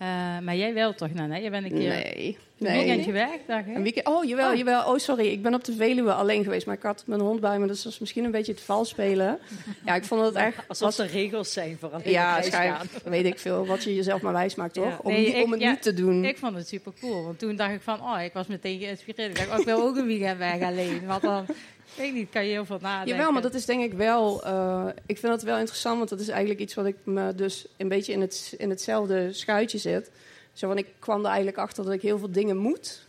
Uh, 0.02 0.38
maar 0.38 0.56
jij 0.56 0.74
wel 0.74 0.94
toch, 0.94 1.14
Nana? 1.14 1.36
Je 1.36 1.50
bent 1.50 1.64
een 1.64 1.78
keer 1.78 1.88
nee, 1.88 2.38
een 2.58 2.66
nee. 2.66 2.84
weekendje 2.84 3.12
weg, 3.12 3.38
dacht 3.46 3.66
ik. 3.66 3.74
Een 3.74 3.82
weekend, 3.82 4.06
oh, 4.06 4.24
jawel, 4.24 4.50
oh. 4.50 4.56
jawel. 4.56 4.92
Oh, 4.92 4.98
sorry. 4.98 5.26
Ik 5.26 5.42
ben 5.42 5.54
op 5.54 5.64
de 5.64 5.72
Veluwe 5.72 6.12
alleen 6.12 6.44
geweest. 6.44 6.66
Maar 6.66 6.74
ik 6.74 6.82
had 6.82 7.02
mijn 7.06 7.20
hond 7.20 7.40
bij 7.40 7.58
me, 7.58 7.66
dus 7.66 7.76
dat 7.76 7.84
was 7.84 7.98
misschien 7.98 8.24
een 8.24 8.30
beetje 8.30 8.52
het 8.52 8.60
vals 8.60 8.88
spelen. 8.88 9.38
Ja, 9.84 9.94
ik 9.94 10.04
vond 10.04 10.24
het 10.24 10.34
echt... 10.34 10.68
Alsof 10.68 10.98
er 10.98 11.06
regels 11.06 11.52
zijn 11.52 11.76
voor 11.80 11.92
een 11.92 12.10
Ja, 12.10 12.40
weet 13.04 13.24
ik 13.24 13.38
veel. 13.38 13.66
Wat 13.66 13.84
je 13.84 13.94
jezelf 13.94 14.20
maar 14.20 14.32
wijs 14.32 14.54
maakt, 14.54 14.74
toch? 14.74 14.84
Ja. 14.84 14.98
Om, 15.02 15.12
nee, 15.12 15.26
ik, 15.26 15.44
om, 15.44 15.52
het 15.52 15.60
ja, 15.60 15.70
niet 15.70 15.82
te 15.82 15.94
doen. 15.94 16.24
Ik 16.24 16.38
vond 16.38 16.56
het 16.56 16.68
super 16.68 16.92
cool. 17.00 17.24
Want 17.24 17.38
toen 17.38 17.56
dacht 17.56 17.74
ik 17.74 17.80
van, 17.80 18.00
oh, 18.00 18.22
ik 18.22 18.32
was 18.32 18.46
meteen 18.46 18.78
geïnspireerd. 18.78 19.30
Ik 19.30 19.36
dacht, 19.36 19.50
oh, 19.50 19.58
ik 19.58 19.64
wil 19.64 19.82
ook 19.82 19.96
een 19.96 20.06
weekend 20.06 20.38
weg 20.38 20.62
alleen. 20.62 21.06
Want 21.06 21.22
dan... 21.22 21.46
Ik 21.98 22.04
weet 22.04 22.14
niet, 22.14 22.30
kan 22.30 22.44
je 22.44 22.50
heel 22.50 22.64
veel 22.64 22.78
nadenken. 22.80 23.16
Jawel, 23.16 23.32
maar 23.32 23.42
dat 23.42 23.54
is 23.54 23.64
denk 23.64 23.82
ik 23.82 23.92
wel... 23.92 24.46
Uh, 24.46 24.86
ik 25.06 25.18
vind 25.18 25.32
dat 25.32 25.42
wel 25.42 25.58
interessant, 25.58 25.98
want 25.98 26.10
dat 26.10 26.20
is 26.20 26.28
eigenlijk 26.28 26.60
iets 26.60 26.74
wat 26.74 26.86
ik 26.86 26.96
me 27.04 27.34
dus 27.34 27.66
een 27.76 27.88
beetje 27.88 28.12
in, 28.12 28.20
het, 28.20 28.54
in 28.58 28.70
hetzelfde 28.70 29.32
schuitje 29.32 29.78
zit. 29.78 30.10
Zo 30.52 30.68
van, 30.68 30.78
ik 30.78 30.86
kwam 30.98 31.20
er 31.20 31.26
eigenlijk 31.26 31.58
achter 31.58 31.84
dat 31.84 31.92
ik 31.92 32.02
heel 32.02 32.18
veel 32.18 32.30
dingen 32.30 32.56
moet. 32.56 33.06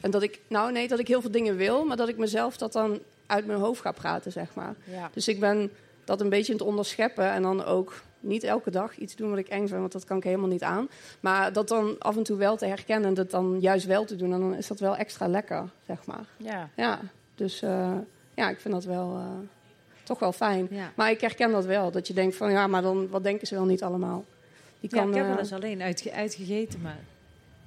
En 0.00 0.10
dat 0.10 0.22
ik, 0.22 0.40
nou 0.48 0.72
nee, 0.72 0.88
dat 0.88 0.98
ik 0.98 1.08
heel 1.08 1.20
veel 1.20 1.30
dingen 1.30 1.56
wil, 1.56 1.84
maar 1.84 1.96
dat 1.96 2.08
ik 2.08 2.16
mezelf 2.16 2.56
dat 2.56 2.72
dan 2.72 2.98
uit 3.26 3.46
mijn 3.46 3.58
hoofd 3.58 3.80
ga 3.80 3.92
praten, 3.92 4.32
zeg 4.32 4.54
maar. 4.54 4.74
Ja. 4.84 5.10
Dus 5.12 5.28
ik 5.28 5.40
ben 5.40 5.70
dat 6.04 6.20
een 6.20 6.28
beetje 6.28 6.52
aan 6.52 6.58
het 6.58 6.68
onderscheppen 6.68 7.30
en 7.30 7.42
dan 7.42 7.64
ook 7.64 8.02
niet 8.20 8.42
elke 8.42 8.70
dag 8.70 8.96
iets 8.96 9.16
doen 9.16 9.30
wat 9.30 9.38
ik 9.38 9.48
eng 9.48 9.66
vind, 9.66 9.80
want 9.80 9.92
dat 9.92 10.04
kan 10.04 10.16
ik 10.16 10.24
helemaal 10.24 10.48
niet 10.48 10.62
aan. 10.62 10.88
Maar 11.20 11.52
dat 11.52 11.68
dan 11.68 11.96
af 11.98 12.16
en 12.16 12.22
toe 12.22 12.36
wel 12.36 12.56
te 12.56 12.66
herkennen 12.66 13.08
en 13.08 13.14
dat 13.14 13.30
dan 13.30 13.60
juist 13.60 13.86
wel 13.86 14.04
te 14.04 14.16
doen. 14.16 14.32
En 14.32 14.40
dan 14.40 14.54
is 14.54 14.66
dat 14.66 14.80
wel 14.80 14.96
extra 14.96 15.28
lekker, 15.28 15.70
zeg 15.86 16.06
maar. 16.06 16.24
Ja. 16.36 16.70
Ja, 16.76 17.00
dus 17.34 17.62
uh, 17.62 17.92
ja, 18.34 18.50
ik 18.50 18.60
vind 18.60 18.74
dat 18.74 18.84
wel 18.84 19.16
uh, 19.16 19.26
toch 20.02 20.18
wel 20.18 20.32
fijn. 20.32 20.66
Ja. 20.70 20.92
Maar 20.94 21.10
ik 21.10 21.20
herken 21.20 21.50
dat 21.50 21.64
wel, 21.64 21.90
dat 21.90 22.06
je 22.06 22.14
denkt 22.14 22.36
van 22.36 22.50
ja, 22.50 22.66
maar 22.66 22.82
dan 22.82 23.08
wat 23.08 23.22
denken 23.22 23.46
ze 23.46 23.54
wel 23.54 23.64
niet 23.64 23.82
allemaal. 23.82 24.24
Die 24.80 24.90
kan, 24.90 25.02
ja, 25.02 25.08
ik 25.08 25.14
heb 25.14 25.26
wel 25.26 25.38
eens 25.38 25.52
alleen 25.52 25.82
uitge 25.82 26.12
uitgegeten, 26.12 26.80
maar 26.80 26.98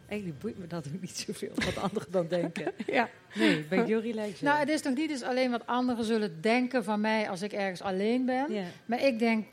eigenlijk 0.08 0.40
boeit 0.40 0.58
me 0.58 0.68
dat 0.68 0.88
ook 0.88 1.02
niet 1.02 1.18
zoveel 1.18 1.52
wat 1.56 1.78
anderen 1.78 2.12
dan 2.12 2.28
denken. 2.28 2.72
ja. 2.86 3.10
Nee, 3.36 3.66
ben 3.70 3.80
ik 3.80 3.86
heel 3.86 4.02
relaxed. 4.02 4.42
Nou, 4.42 4.60
het 4.60 4.70
is 4.70 4.82
toch 4.82 4.96
niet 4.96 5.10
eens 5.10 5.24
alleen 5.24 5.52
wat 5.52 5.66
anderen 5.66 6.06
zullen 6.06 6.42
denken 6.42 6.84
van 6.84 7.02
mij 7.02 7.30
als 7.30 7.42
ik 7.42 7.54
ergens 7.54 7.82
alleen 7.82 8.26
ben. 8.26 8.54
Ja. 8.54 8.64
Maar 8.86 9.04
ik 9.04 9.20
denk, 9.20 9.46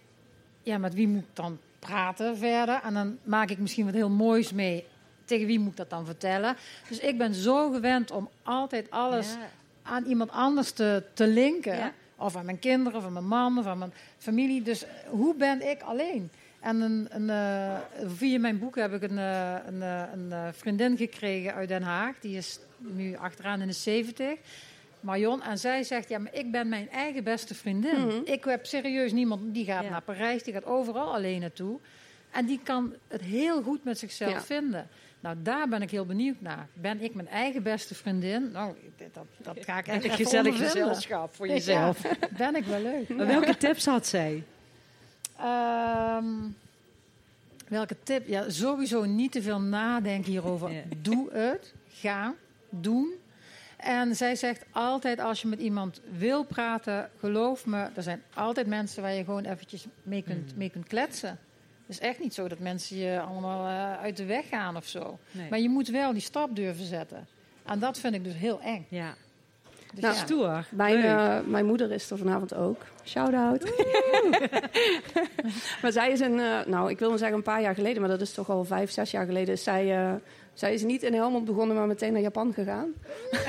ja, 0.62 0.79
met 0.79 0.94
wie 0.94 1.09
moet 1.09 1.22
ik 1.22 1.29
dan 1.37 1.59
praten 1.79 2.37
verder? 2.37 2.81
En 2.83 2.94
dan 2.94 3.18
maak 3.22 3.50
ik 3.50 3.59
misschien 3.59 3.85
wat 3.85 3.94
heel 3.94 4.11
moois 4.11 4.53
mee. 4.53 4.87
Tegen 5.24 5.46
wie 5.46 5.59
moet 5.59 5.70
ik 5.70 5.77
dat 5.77 5.90
dan 5.90 6.07
vertellen? 6.07 6.57
Dus 6.88 6.98
ik 6.98 7.18
ben 7.18 7.35
zo 7.35 7.70
gewend 7.70 8.11
om 8.11 8.29
altijd 8.42 8.90
alles 8.90 9.37
aan 9.84 10.04
iemand 10.04 10.30
anders 10.30 10.70
te, 10.70 11.02
te 11.14 11.26
linken. 11.26 11.92
Of 12.16 12.36
aan 12.36 12.44
mijn 12.44 12.58
kinderen, 12.58 12.98
of 12.98 13.04
aan 13.04 13.12
mijn 13.12 13.26
man, 13.26 13.58
of 13.58 13.66
aan 13.66 13.78
mijn 13.78 13.92
familie. 14.18 14.62
Dus 14.62 14.84
hoe 15.08 15.34
ben 15.34 15.70
ik 15.70 15.82
alleen? 15.82 16.30
En 16.60 16.80
een, 16.80 17.06
een, 17.10 17.28
uh, 17.28 17.78
via 18.14 18.38
mijn 18.38 18.58
boek 18.58 18.76
heb 18.76 18.92
ik 18.92 19.02
een, 19.02 19.16
uh, 19.16 19.54
een, 19.66 19.80
uh, 19.80 20.02
een 20.12 20.54
vriendin 20.54 20.96
gekregen 20.96 21.54
uit 21.54 21.68
Den 21.68 21.82
Haag. 21.82 22.18
Die 22.20 22.36
is 22.36 22.58
nu 22.78 23.16
achteraan 23.16 23.60
in 23.60 23.66
de 23.66 23.72
70. 23.72 24.38
Marion. 25.04 25.42
En 25.42 25.58
zij 25.58 25.82
zegt, 25.82 26.08
ja, 26.08 26.18
maar 26.18 26.34
ik 26.34 26.50
ben 26.50 26.68
mijn 26.68 26.90
eigen 26.90 27.24
beste 27.24 27.54
vriendin. 27.54 28.00
Mm 28.00 28.08
-hmm. 28.08 28.22
Ik 28.24 28.44
heb 28.44 28.66
serieus 28.66 29.12
niemand, 29.12 29.54
die 29.54 29.64
gaat 29.64 29.84
ja. 29.84 29.90
naar 29.90 30.02
Parijs, 30.02 30.42
die 30.42 30.52
gaat 30.52 30.64
overal 30.64 31.14
alleen 31.14 31.40
naartoe. 31.40 31.78
En 32.30 32.46
die 32.46 32.60
kan 32.62 32.94
het 33.08 33.20
heel 33.20 33.62
goed 33.62 33.84
met 33.84 33.98
zichzelf 33.98 34.32
ja. 34.32 34.40
vinden. 34.40 34.88
Nou, 35.24 35.37
daar 35.42 35.68
ben 35.68 35.82
ik 35.82 35.90
heel 35.90 36.06
benieuwd 36.06 36.40
naar. 36.40 36.68
Ben 36.72 37.00
ik 37.00 37.14
mijn 37.14 37.28
eigen 37.28 37.62
beste 37.62 37.94
vriendin? 37.94 38.50
Nou, 38.52 38.74
dat, 39.12 39.24
dat 39.37 39.64
ga 39.64 39.78
ik 39.78 39.87
echt 39.87 40.04
Een 40.04 40.10
gezellig 40.24 40.56
gezelschap 40.56 41.34
voor 41.34 41.48
jezelf. 41.48 42.02
Ja, 42.02 42.28
ben 42.37 42.56
ik 42.56 42.64
wel 42.64 42.80
leuk. 42.80 43.08
Maar 43.08 43.26
welke 43.26 43.56
tips 43.56 43.87
had 43.87 44.06
zij? 44.06 44.44
Um, 45.40 46.56
welke 47.68 47.96
tip? 48.02 48.26
Ja, 48.28 48.50
sowieso 48.50 49.04
niet 49.04 49.32
te 49.32 49.42
veel 49.42 49.60
nadenken 49.60 50.30
hierover. 50.30 50.72
Ja. 50.72 50.82
Doe 50.96 51.32
het. 51.32 51.72
Ga. 51.88 52.34
Doen. 52.68 53.12
En 53.76 54.16
zij 54.16 54.37
zegt 54.37 54.64
altijd 54.70 55.20
als 55.20 55.42
je 55.42 55.48
met 55.48 55.58
iemand 55.58 56.00
wil 56.18 56.44
praten, 56.44 57.10
geloof 57.18 57.66
me, 57.66 57.88
er 57.94 58.02
zijn 58.02 58.22
altijd 58.34 58.66
mensen 58.66 59.02
waar 59.02 59.12
je 59.12 59.24
gewoon 59.24 59.44
eventjes 59.44 59.87
mee 60.02 60.22
kunt, 60.22 60.52
mm. 60.52 60.58
mee 60.58 60.70
kunt 60.70 60.87
kletsen. 60.87 61.38
Het 61.86 61.96
is 61.96 61.98
echt 61.98 62.18
niet 62.18 62.34
zo 62.34 62.48
dat 62.48 62.58
mensen 62.58 62.96
je 62.96 63.20
allemaal 63.20 63.66
uh, 63.66 64.00
uit 64.00 64.16
de 64.16 64.24
weg 64.24 64.48
gaan 64.48 64.76
of 64.76 64.86
zo. 64.86 65.18
Nee. 65.30 65.50
Maar 65.50 65.58
je 65.58 65.68
moet 65.68 65.88
wel 65.88 66.12
die 66.12 66.22
stap 66.22 66.56
durven 66.56 66.84
zetten. 66.84 67.26
En 67.64 67.78
dat 67.78 67.98
vind 67.98 68.14
ik 68.14 68.24
dus 68.24 68.34
heel 68.34 68.60
eng. 68.60 68.86
Ja. 68.88 69.14
Dus 69.92 70.02
nou, 70.02 70.14
ja. 70.14 70.20
stoer. 70.20 70.66
Mijn, 70.70 71.04
uh, 71.04 71.38
mijn 71.46 71.66
moeder 71.66 71.92
is 71.92 72.10
er 72.10 72.18
vanavond 72.18 72.54
ook. 72.54 72.82
Shout-out. 73.04 73.64
maar 75.82 75.92
zij 75.92 76.10
is 76.10 76.20
een, 76.20 76.38
uh, 76.38 76.64
nou, 76.66 76.90
ik 76.90 76.98
wil 76.98 77.18
zeggen 77.18 77.36
een 77.36 77.42
paar 77.42 77.60
jaar 77.60 77.74
geleden, 77.74 78.00
maar 78.00 78.10
dat 78.10 78.20
is 78.20 78.32
toch 78.32 78.50
al 78.50 78.64
vijf, 78.64 78.90
zes 78.90 79.10
jaar 79.10 79.26
geleden. 79.26 79.58
Zij, 79.58 80.06
uh, 80.06 80.12
zij 80.52 80.74
is 80.74 80.82
niet 80.82 81.02
in 81.02 81.14
Helmond 81.14 81.44
begonnen, 81.44 81.76
maar 81.76 81.86
meteen 81.86 82.12
naar 82.12 82.22
Japan 82.22 82.52
gegaan. 82.52 82.92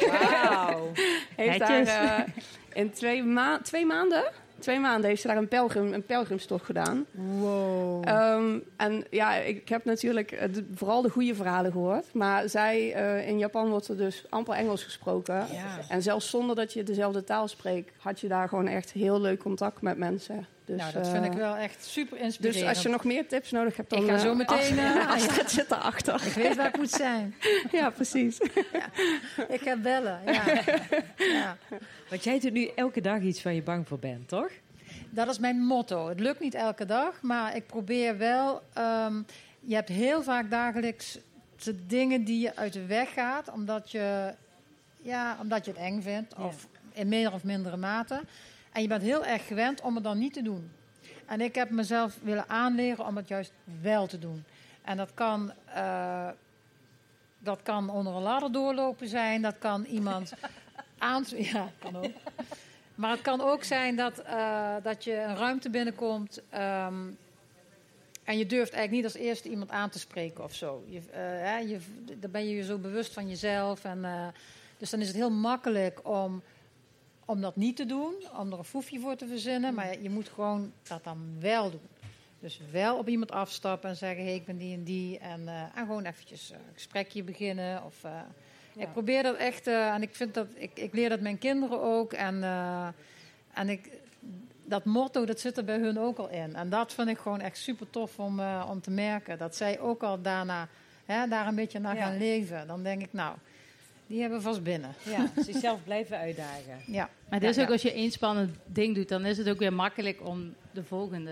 Wauw. 0.08 0.92
Heeft 1.36 1.60
daar 1.60 2.26
in 2.74 2.92
twee, 2.92 3.24
ma 3.24 3.60
twee 3.62 3.86
maanden 3.86 4.24
twee 4.66 4.80
maanden 4.80 5.10
heeft 5.10 5.22
ze 5.22 5.28
daar 5.28 5.38
een, 5.38 5.48
pelgrim, 5.48 5.94
een 5.94 6.06
pelgrimstocht 6.06 6.66
gedaan. 6.66 7.06
Wow. 7.12 8.08
Um, 8.08 8.64
en 8.78 9.06
ja, 9.10 9.36
ik 9.36 9.70
heb 9.70 9.86
natuurlijk 9.86 10.54
de, 10.54 10.66
vooral 10.74 11.02
de 11.02 11.10
goede 11.10 11.36
verhalen 11.36 11.72
gehoord. 11.72 12.14
Maar 12.14 12.50
zij, 12.50 12.96
uh, 12.96 13.28
in 13.28 13.38
Japan 13.38 13.70
wordt 13.70 13.88
er 13.88 13.98
dus 13.98 14.26
amper 14.30 14.54
Engels 14.54 14.84
gesproken. 14.84 15.36
Ja. 15.36 15.80
En 15.90 16.02
zelfs 16.02 16.30
zonder 16.30 16.56
dat 16.56 16.74
je 16.74 16.84
dezelfde 16.84 17.24
taal 17.24 17.48
spreekt, 17.48 17.92
had 17.98 18.20
je 18.20 18.28
daar 18.28 18.50
gewoon 18.50 18.68
echt 18.68 18.92
heel 18.92 19.22
leuk 19.22 19.40
contact 19.40 19.82
met 19.82 19.98
mensen. 19.98 20.46
Dus, 20.66 20.78
nou, 20.78 20.94
dat 20.94 21.08
vind 21.08 21.26
ik 21.26 21.34
wel 21.34 21.56
echt 21.56 21.86
super 21.86 22.20
inspirerend. 22.20 22.60
Dus 22.60 22.70
als 22.76 22.82
je 22.82 22.90
nog 22.90 23.04
meer 23.04 23.28
tips 23.28 23.52
nodig 23.52 23.78
hebt, 23.78 23.90
dan... 23.90 24.04
Ik 24.04 24.10
ga 24.10 24.18
zo 24.18 24.36
meteen... 24.36 24.78
Uh, 24.78 25.10
Astrid 25.10 25.52
zit 25.60 25.72
erachter. 25.72 26.26
Ik 26.26 26.34
weet 26.34 26.56
waar 26.56 26.68
ik 26.68 26.78
moet 26.78 26.92
zijn. 26.92 27.36
Ja, 27.72 27.90
precies. 27.90 28.38
Ja. 28.74 28.90
Ik 29.48 29.62
ga 29.62 29.78
bellen, 29.78 30.22
ja. 30.26 30.44
ja. 31.18 31.58
Want 32.10 32.24
jij 32.24 32.40
doet 32.40 32.54
nu 32.54 32.72
elke 32.76 33.02
dag 33.02 33.22
iets 33.22 33.44
waar 33.44 33.54
je 33.54 33.62
bang 33.62 33.88
voor 33.88 34.00
bent, 34.00 34.28
toch? 34.28 34.50
Dat 35.10 35.28
is 35.28 35.40
mijn 35.40 35.58
motto. 35.58 36.08
Het 36.08 36.20
lukt 36.20 36.40
niet 36.40 36.54
elke 36.54 36.86
dag, 36.86 37.22
maar 37.22 37.56
ik 37.56 37.66
probeer 37.66 38.18
wel... 38.18 38.62
Um, 38.78 39.26
je 39.60 39.76
hebt 39.76 39.90
heel 39.90 40.24
vaak 40.24 40.50
dagelijks 40.50 41.18
de 41.64 41.86
dingen 41.86 42.24
die 42.24 42.40
je 42.40 42.56
uit 42.56 42.74
de 42.74 42.86
weg 42.86 43.14
gaat... 43.14 43.52
omdat 43.52 43.92
je, 43.92 44.34
ja, 45.02 45.38
omdat 45.42 45.66
je 45.66 45.72
het 45.72 45.80
eng 45.80 46.02
vindt, 46.02 46.34
ja. 46.38 46.44
of 46.44 46.68
in 46.94 47.08
meer 47.08 47.34
of 47.34 47.44
mindere 47.44 47.78
mate... 47.78 48.22
En 48.76 48.82
je 48.82 48.88
bent 48.88 49.02
heel 49.02 49.26
erg 49.26 49.48
gewend 49.48 49.82
om 49.82 49.96
het 49.96 50.04
dan 50.04 50.18
niet 50.18 50.34
te 50.34 50.42
doen. 50.42 50.72
En 51.26 51.42
ik 51.42 51.56
heb 51.56 51.70
mezelf 51.70 52.18
willen 52.22 52.50
aanleren 52.50 53.06
om 53.06 53.16
het 53.16 53.28
juist 53.28 53.52
wel 53.82 54.08
te 54.08 54.20
doen. 54.20 54.44
En 54.82 54.98
dat 54.98 55.10
kan, 55.14 55.52
uh, 55.76 56.28
dat 57.40 57.60
kan 57.64 57.90
onder 57.90 58.16
een 58.16 58.22
ladder 58.22 58.52
doorlopen 58.52 59.08
zijn. 59.08 59.42
Dat 59.42 59.56
kan 59.60 59.84
iemand 59.84 60.34
aan... 60.98 61.24
Ja, 61.36 61.72
kan 61.80 61.96
ook. 61.96 62.12
Maar 62.96 63.12
het 63.12 63.22
kan 63.22 63.42
ook 63.42 63.64
zijn 63.64 63.96
dat, 63.96 64.24
uh, 64.26 64.76
dat 64.84 65.04
je 65.04 65.14
een 65.14 65.36
ruimte 65.36 65.70
binnenkomt... 65.70 66.42
Um, 66.54 67.18
en 68.24 68.38
je 68.38 68.46
durft 68.46 68.74
eigenlijk 68.74 68.92
niet 68.92 69.14
als 69.14 69.24
eerste 69.24 69.50
iemand 69.50 69.70
aan 69.70 69.90
te 69.90 70.00
spreken 70.00 70.44
of 70.44 70.54
zo. 70.54 70.84
Je, 70.88 71.02
uh, 71.16 71.70
je, 71.70 71.80
dan 72.20 72.32
ben 72.32 72.48
je 72.48 72.56
je 72.56 72.64
zo 72.64 72.78
bewust 72.78 73.14
van 73.14 73.28
jezelf. 73.30 73.84
En, 73.84 74.06
dus 74.78 74.90
dan 74.90 75.00
is 75.00 75.08
het 75.08 75.16
heel 75.16 75.32
makkelijk 75.32 76.00
om 76.08 76.42
om 77.26 77.42
dat 77.42 77.56
niet 77.56 77.76
te 77.76 77.86
doen, 77.86 78.14
om 78.40 78.52
er 78.52 78.58
een 78.58 78.64
foefje 78.64 79.00
voor 79.00 79.16
te 79.16 79.28
verzinnen. 79.28 79.74
Maar 79.74 80.02
je 80.02 80.10
moet 80.10 80.30
gewoon 80.30 80.72
dat 80.84 81.04
dan 81.04 81.36
wel 81.40 81.72
doen. 81.72 81.90
Dus 82.40 82.60
wel 82.72 82.98
op 82.98 83.08
iemand 83.08 83.32
afstappen 83.32 83.90
en 83.90 83.96
zeggen: 83.96 84.24
hé, 84.24 84.30
hey, 84.30 84.36
ik 84.36 84.46
ben 84.46 84.58
die 84.58 84.74
en 84.74 84.84
die. 84.84 85.20
En, 85.20 85.42
uh, 85.42 85.62
en 85.62 85.86
gewoon 85.86 86.06
eventjes 86.06 86.50
een 86.50 86.74
gesprekje 86.74 87.24
beginnen. 87.24 87.84
Of, 87.84 88.04
uh, 88.06 88.20
Ik 88.76 88.92
probeer 88.92 89.24
dat 89.24 89.36
echt, 89.36 89.68
uh, 89.68 89.94
en 89.94 90.02
ik 90.02 90.16
vind 90.16 90.34
dat, 90.34 90.48
ik, 90.54 90.80
ik 90.80 90.94
leer 90.94 91.10
dat 91.10 91.20
mijn 91.20 91.38
kinderen 91.38 91.82
ook. 91.82 92.14
En, 92.14 92.44
en 93.54 93.70
ik, 93.70 93.90
dat 94.64 94.86
motto, 94.86 95.26
dat 95.26 95.40
zit 95.40 95.58
er 95.58 95.64
bij 95.64 95.78
hun 95.78 96.00
ook 96.00 96.18
al 96.18 96.30
in. 96.30 96.56
En 96.56 96.70
dat 96.70 96.94
vind 96.94 97.10
ik 97.10 97.18
gewoon 97.18 97.42
echt 97.42 97.58
super 97.58 97.90
tof 97.90 98.20
om, 98.20 98.42
om 98.70 98.82
te 98.82 98.92
merken. 98.92 99.38
Dat 99.38 99.56
zij 99.56 99.80
ook 99.80 100.04
al 100.04 100.22
daarna, 100.22 100.68
hè, 101.06 101.28
daar 101.28 101.48
een 101.48 101.56
beetje 101.56 101.80
naar 101.80 101.96
ja. 101.96 102.06
gaan 102.06 102.18
leven. 102.18 102.68
Dan 102.68 102.84
denk 102.84 103.02
ik, 103.02 103.14
nou, 103.14 103.36
die 104.08 104.22
hebben 104.22 104.42
vast 104.42 104.64
binnen. 104.64 104.94
Ja, 105.04 105.32
zichzelf 105.44 105.84
blijven 105.84 106.18
uitdagen. 106.18 106.80
Ja. 106.88 107.10
Maar 107.30 107.40
het 107.40 107.58
is 107.58 107.64
ook 107.64 107.72
als 107.72 107.82
je 107.82 107.92
één 107.92 108.12
spannend 108.12 108.56
ding 108.66 108.96
doet, 108.96 109.10
dan 109.10 109.26
is 109.26 109.38
het 109.38 109.50
ook 109.50 109.60
weer 109.60 109.74
makkelijk 109.74 110.28
om 110.28 110.54
de 110.72 110.84
volgende 110.84 111.32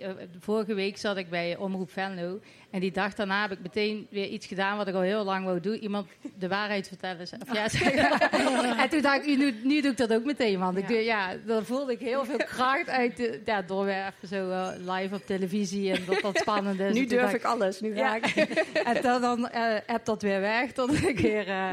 eh, 0.00 0.10
vorige 0.40 0.74
week 0.74 0.98
zat 0.98 1.16
ik 1.16 1.30
bij 1.30 1.56
Omroep 1.56 1.90
Venlo. 1.90 2.40
En 2.70 2.80
die 2.80 2.92
dag 2.92 3.14
daarna 3.14 3.42
heb 3.42 3.50
ik 3.52 3.62
meteen 3.62 4.06
weer 4.10 4.26
iets 4.26 4.46
gedaan 4.46 4.76
wat 4.76 4.88
ik 4.88 4.94
al 4.94 5.00
heel 5.00 5.24
lang 5.24 5.44
wou 5.44 5.60
doen. 5.60 5.74
Iemand 5.74 6.06
de 6.38 6.48
waarheid 6.48 6.88
vertellen. 6.88 7.20
Of 7.20 7.54
ja, 7.54 7.66
en 8.82 8.88
toen 8.88 9.02
dacht 9.02 9.26
ik, 9.26 9.38
nu, 9.38 9.54
nu 9.62 9.80
doe 9.80 9.90
ik 9.90 9.96
dat 9.96 10.12
ook 10.12 10.24
meteen. 10.24 10.58
Want 10.58 10.78
ik, 10.78 10.88
ja, 10.88 11.34
dan 11.46 11.64
voelde 11.64 11.92
ik 11.92 11.98
heel 11.98 12.24
veel 12.24 12.36
kracht 12.36 12.88
uit. 12.88 13.16
De, 13.16 13.40
ja, 13.44 13.62
door 13.62 13.84
weer 13.84 14.06
even 14.06 14.28
zo 14.28 14.48
uh, 14.48 14.68
live 14.94 15.14
op 15.14 15.26
televisie. 15.26 15.92
En 15.92 16.04
dat 16.06 16.20
dat 16.20 16.38
spannend 16.38 16.80
is. 16.80 16.94
Nu 16.94 17.06
durf 17.06 17.32
ik 17.32 17.44
alles. 17.44 17.80
Nu 17.80 17.96
ja. 17.96 18.14
ik. 18.14 18.24
en 18.92 19.02
dan, 19.02 19.20
dan 19.20 19.38
uh, 19.54 19.74
heb 19.86 20.04
dat 20.04 20.22
weer 20.22 20.40
weg. 20.40 20.72
Tot 20.72 21.02
ik 21.02 21.18
weer... 21.18 21.48
Uh, 21.48 21.70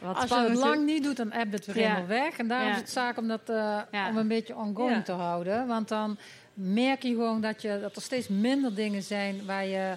wat 0.00 0.16
Als 0.16 0.30
je 0.30 0.34
het 0.34 0.54
lang 0.54 0.84
niet 0.84 1.02
doet, 1.02 1.16
dan 1.16 1.32
heb 1.32 1.52
het 1.52 1.66
weer 1.66 1.74
helemaal 1.74 2.06
weg. 2.06 2.38
En 2.38 2.48
daarom 2.48 2.70
is 2.70 2.76
het 2.76 2.90
zaak 2.90 3.18
om 3.18 3.28
dat 3.28 3.48
om 4.08 4.16
een 4.16 4.28
beetje 4.28 4.56
ongoing 4.56 5.04
te 5.04 5.12
houden. 5.12 5.66
Want 5.66 5.88
dan 5.88 6.18
merk 6.54 7.02
je 7.02 7.08
gewoon 7.08 7.40
dat, 7.40 7.62
je, 7.62 7.78
dat 7.80 7.96
er 7.96 8.02
steeds 8.02 8.28
minder 8.28 8.74
dingen 8.74 9.02
zijn 9.02 9.46
waar 9.46 9.66
je, 9.66 9.96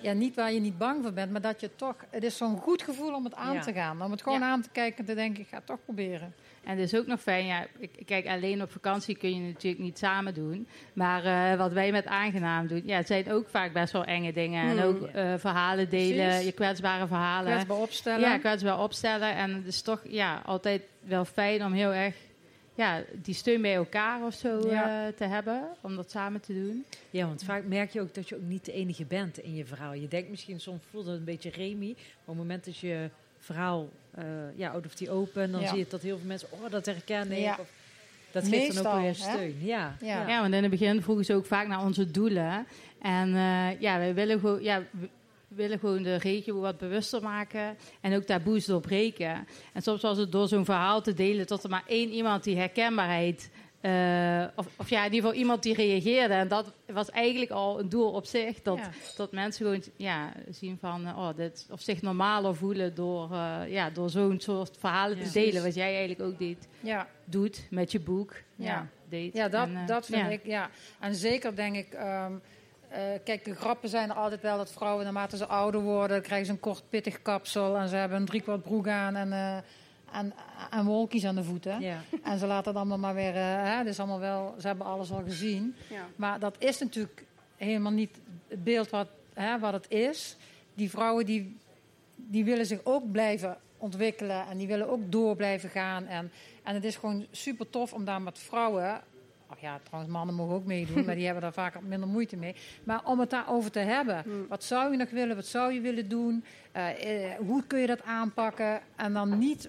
ja, 0.00 0.12
niet 0.12 0.34
waar 0.34 0.52
je 0.52 0.60
niet 0.60 0.78
bang 0.78 1.02
voor 1.02 1.12
bent, 1.12 1.32
maar 1.32 1.40
dat 1.40 1.60
je 1.60 1.70
toch, 1.76 1.96
het 2.10 2.22
is 2.22 2.36
zo'n 2.36 2.58
goed 2.58 2.82
gevoel 2.82 3.14
om 3.14 3.24
het 3.24 3.34
aan 3.34 3.60
te 3.60 3.72
gaan. 3.72 4.02
Om 4.02 4.10
het 4.10 4.22
gewoon 4.22 4.42
aan 4.42 4.62
te 4.62 4.68
kijken 4.72 4.98
en 4.98 5.04
te 5.04 5.14
denken, 5.14 5.40
ik 5.40 5.48
ga 5.48 5.56
het 5.56 5.66
toch 5.66 5.84
proberen. 5.84 6.34
En 6.64 6.78
het 6.78 6.92
is 6.92 6.98
ook 6.98 7.06
nog 7.06 7.20
fijn, 7.20 7.46
ja, 7.46 7.66
kijk, 8.04 8.26
alleen 8.26 8.62
op 8.62 8.72
vakantie 8.72 9.16
kun 9.16 9.34
je 9.34 9.40
natuurlijk 9.52 9.82
niet 9.82 9.98
samen 9.98 10.34
doen. 10.34 10.68
Maar 10.92 11.24
uh, 11.24 11.58
wat 11.58 11.72
wij 11.72 11.92
met 11.92 12.06
aangenaam 12.06 12.66
doen, 12.66 12.82
ja, 12.84 12.96
het 12.96 13.06
zijn 13.06 13.32
ook 13.32 13.48
vaak 13.48 13.72
best 13.72 13.92
wel 13.92 14.04
enge 14.04 14.32
dingen. 14.32 14.68
Hmm. 14.68 14.78
En 14.78 14.84
ook 14.84 15.00
uh, 15.00 15.34
verhalen 15.36 15.90
delen, 15.90 16.26
Precies. 16.26 16.44
je 16.44 16.52
kwetsbare 16.52 17.06
verhalen. 17.06 17.52
Kwetsbaar 17.52 17.76
opstellen. 17.76 18.28
Ja, 18.28 18.38
kwetsbaar 18.38 18.82
opstellen. 18.82 19.34
En 19.34 19.54
het 19.54 19.66
is 19.66 19.82
toch 19.82 20.00
ja, 20.08 20.42
altijd 20.44 20.82
wel 21.00 21.24
fijn 21.24 21.64
om 21.64 21.72
heel 21.72 21.92
erg 21.92 22.14
ja, 22.78 23.02
die 23.22 23.34
steun 23.34 23.62
bij 23.62 23.74
elkaar 23.74 24.24
of 24.24 24.34
zo 24.34 24.68
ja. 24.68 25.06
uh, 25.06 25.12
te 25.12 25.24
hebben, 25.24 25.68
om 25.80 25.96
dat 25.96 26.10
samen 26.10 26.40
te 26.40 26.52
doen. 26.52 26.84
Ja, 27.10 27.26
want 27.26 27.44
vaak 27.44 27.64
merk 27.64 27.90
je 27.90 28.00
ook 28.00 28.14
dat 28.14 28.28
je 28.28 28.34
ook 28.36 28.42
niet 28.42 28.64
de 28.64 28.72
enige 28.72 29.04
bent 29.04 29.38
in 29.38 29.54
je 29.54 29.64
verhaal. 29.64 29.92
Je 29.94 30.08
denkt 30.08 30.30
misschien 30.30 30.60
soms 30.60 30.82
voelt 30.90 31.06
het 31.06 31.18
een 31.18 31.24
beetje 31.24 31.50
remi, 31.50 31.92
maar 31.92 32.02
op 32.18 32.26
het 32.26 32.36
moment 32.36 32.64
dat 32.64 32.78
je 32.78 33.10
verhaal, 33.38 33.88
uh, 34.18 34.24
ja, 34.56 34.70
out 34.70 34.86
of 34.86 34.94
die 34.94 35.10
open, 35.10 35.52
dan 35.52 35.60
ja. 35.60 35.68
zie 35.68 35.78
je 35.78 35.86
dat 35.88 36.02
heel 36.02 36.18
veel 36.18 36.26
mensen, 36.26 36.48
oh, 36.50 36.70
dat 36.70 36.86
herkennen 36.86 37.40
ja. 37.40 37.56
Of, 37.60 37.70
dat 38.30 38.48
geeft 38.48 38.56
Meestal, 38.56 38.82
dan 38.82 38.94
ook 38.94 39.00
weer 39.00 39.14
steun. 39.14 39.56
Ja. 39.60 39.96
Ja. 40.00 40.28
ja, 40.28 40.40
want 40.40 40.54
in 40.54 40.62
het 40.62 40.70
begin 40.70 41.02
vroegen 41.02 41.24
ze 41.24 41.34
ook 41.34 41.46
vaak 41.46 41.66
naar 41.66 41.84
onze 41.84 42.10
doelen. 42.10 42.66
En 43.02 43.28
uh, 43.28 43.80
ja, 43.80 43.98
wij 43.98 44.14
willen 44.14 44.40
gewoon, 44.40 44.62
ja, 44.62 44.82
we 45.48 45.54
willen 45.54 45.78
gewoon 45.78 46.02
de 46.02 46.16
regio 46.16 46.60
wat 46.60 46.78
bewuster 46.78 47.22
maken 47.22 47.76
en 48.00 48.16
ook 48.16 48.22
taboes 48.22 48.66
doorbreken. 48.66 49.46
En 49.72 49.82
soms 49.82 50.02
was 50.02 50.18
het 50.18 50.32
door 50.32 50.48
zo'n 50.48 50.64
verhaal 50.64 51.02
te 51.02 51.14
delen 51.14 51.46
tot 51.46 51.62
er 51.62 51.70
maar 51.70 51.84
één 51.86 52.10
iemand 52.10 52.44
die 52.44 52.56
herkenbaarheid. 52.56 53.50
Uh, 53.82 54.44
of, 54.54 54.66
of, 54.76 54.90
ja, 54.90 54.98
in 54.98 55.12
ieder 55.12 55.20
geval 55.20 55.40
iemand 55.40 55.62
die 55.62 55.74
reageerde. 55.74 56.34
En 56.34 56.48
dat 56.48 56.72
was 56.86 57.10
eigenlijk 57.10 57.50
al 57.50 57.78
een 57.78 57.88
doel 57.88 58.10
op 58.10 58.26
zich. 58.26 58.62
Dat, 58.62 58.78
ja. 58.78 58.90
dat 59.16 59.32
mensen 59.32 59.64
gewoon 59.64 59.82
ja, 59.96 60.32
zien 60.50 60.78
van, 60.80 61.08
oh, 61.08 61.28
dit, 61.36 61.66
of 61.70 61.80
zich 61.80 62.02
normaler 62.02 62.56
voelen 62.56 62.94
door, 62.94 63.30
uh, 63.32 63.60
ja, 63.68 63.90
door 63.90 64.10
zo'n 64.10 64.40
soort 64.40 64.76
verhalen 64.78 65.18
ja. 65.18 65.24
te 65.24 65.32
delen. 65.32 65.62
Wat 65.62 65.74
jij 65.74 65.96
eigenlijk 65.96 66.20
ook 66.20 66.38
deed, 66.38 66.68
ja. 66.80 67.08
doet 67.24 67.66
met 67.70 67.92
je 67.92 68.00
boek. 68.00 68.34
Ja, 68.56 68.88
deed. 69.08 69.34
ja 69.34 69.48
dat, 69.48 69.68
en, 69.68 69.86
dat 69.86 70.06
vind 70.06 70.30
ik. 70.30 70.46
Ja. 70.46 70.70
En 70.98 71.14
zeker 71.14 71.56
denk 71.56 71.76
ik. 71.76 71.94
Um, 71.94 72.42
uh, 72.92 72.98
kijk, 73.24 73.44
de 73.44 73.54
grappen 73.54 73.88
zijn 73.88 74.10
er 74.10 74.16
altijd 74.16 74.40
wel 74.40 74.56
dat 74.56 74.72
vrouwen, 74.72 75.04
naarmate 75.04 75.36
ze 75.36 75.46
ouder 75.46 75.80
worden, 75.80 76.22
krijgen 76.22 76.46
ze 76.46 76.52
een 76.52 76.60
kort 76.60 76.82
pittig 76.88 77.22
kapsel 77.22 77.76
en 77.76 77.88
ze 77.88 77.96
hebben 77.96 78.18
een 78.18 78.24
driekwart 78.24 78.62
broek 78.62 78.88
aan 78.88 79.16
en, 79.16 79.28
uh, 79.28 79.56
en, 80.12 80.32
en 80.70 80.84
wolkjes 80.84 81.24
aan 81.24 81.34
de 81.34 81.44
voeten. 81.44 81.80
Ja. 81.80 82.00
En 82.22 82.38
ze 82.38 82.46
laten 82.46 82.68
het 82.68 82.76
allemaal 82.76 82.98
maar 82.98 83.14
weer, 83.14 83.34
uh, 83.34 83.42
hè, 83.42 83.84
dus 83.84 83.98
allemaal 83.98 84.20
wel, 84.20 84.54
ze 84.60 84.66
hebben 84.66 84.86
alles 84.86 85.10
al 85.10 85.22
gezien. 85.22 85.74
Ja. 85.88 86.06
Maar 86.16 86.38
dat 86.38 86.56
is 86.58 86.78
natuurlijk 86.78 87.24
helemaal 87.56 87.92
niet 87.92 88.18
het 88.48 88.64
beeld 88.64 88.90
wat, 88.90 89.08
hè, 89.34 89.58
wat 89.58 89.72
het 89.72 89.90
is. 89.90 90.36
Die 90.74 90.90
vrouwen 90.90 91.26
die, 91.26 91.56
die 92.16 92.44
willen 92.44 92.66
zich 92.66 92.80
ook 92.84 93.12
blijven 93.12 93.56
ontwikkelen 93.78 94.46
en 94.46 94.58
die 94.58 94.66
willen 94.66 94.88
ook 94.88 95.12
door 95.12 95.36
blijven 95.36 95.70
gaan. 95.70 96.06
En, 96.06 96.32
en 96.62 96.74
het 96.74 96.84
is 96.84 96.96
gewoon 96.96 97.26
super 97.30 97.70
tof 97.70 97.92
om 97.92 98.04
daar 98.04 98.22
met 98.22 98.38
vrouwen 98.38 99.00
Ach 99.50 99.60
ja, 99.60 99.80
trouwens, 99.82 100.12
mannen 100.12 100.34
mogen 100.34 100.54
ook 100.54 100.64
meedoen, 100.64 101.04
maar 101.04 101.14
die 101.14 101.24
hebben 101.24 101.42
daar 101.42 101.52
vaak 101.52 101.80
minder 101.82 102.08
moeite 102.08 102.36
mee. 102.36 102.54
Maar 102.84 103.04
om 103.04 103.20
het 103.20 103.30
daarover 103.30 103.70
te 103.70 103.78
hebben. 103.78 104.22
Hmm. 104.22 104.46
Wat 104.48 104.64
zou 104.64 104.90
je 104.90 104.96
nog 104.96 105.10
willen? 105.10 105.36
Wat 105.36 105.46
zou 105.46 105.72
je 105.72 105.80
willen 105.80 106.08
doen? 106.08 106.44
Uh, 106.76 107.04
uh, 107.04 107.34
hoe 107.34 107.64
kun 107.66 107.78
je 107.80 107.86
dat 107.86 108.02
aanpakken? 108.02 108.80
En 108.96 109.12
dan 109.12 109.38
niet, 109.38 109.68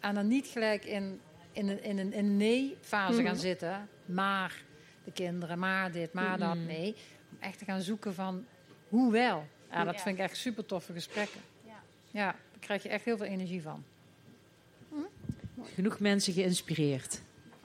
en 0.00 0.14
dan 0.14 0.28
niet 0.28 0.46
gelijk 0.46 0.84
in, 0.84 1.20
in, 1.52 1.68
een, 1.68 1.82
in 1.82 1.98
een, 1.98 2.12
in 2.12 2.24
een 2.24 2.36
nee-fase 2.36 3.14
Hmm. 3.16 3.26
gaan 3.26 3.36
zitten. 3.36 3.88
Maar 4.04 4.62
de 5.04 5.12
kinderen, 5.12 5.58
maar 5.58 5.92
dit, 5.92 6.12
maar 6.12 6.38
dat. 6.38 6.56
Nee. 6.56 6.94
Om 7.30 7.36
echt 7.40 7.58
te 7.58 7.64
gaan 7.64 7.80
zoeken 7.80 8.14
van 8.14 8.44
hoe 8.88 9.12
wel. 9.12 9.46
Ja, 9.70 9.84
dat 9.84 10.00
vind 10.00 10.18
ik 10.18 10.24
echt 10.24 10.36
super 10.36 10.66
toffe 10.66 10.92
gesprekken. 10.92 11.40
Ja. 11.66 11.82
Ja, 12.10 12.24
daar 12.26 12.60
krijg 12.60 12.82
je 12.82 12.88
echt 12.88 13.04
heel 13.04 13.16
veel 13.16 13.26
energie 13.26 13.62
van. 13.62 13.84
Genoeg 15.74 16.00
mensen 16.00 16.32
geïnspireerd. 16.32 17.20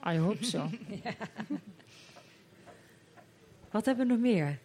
I 0.06 0.16
hope 0.18 0.44
so. 0.44 0.68
Wat 3.70 3.84
hebben 3.86 4.06
we 4.06 4.12
nog 4.12 4.20
meer? 4.22 4.58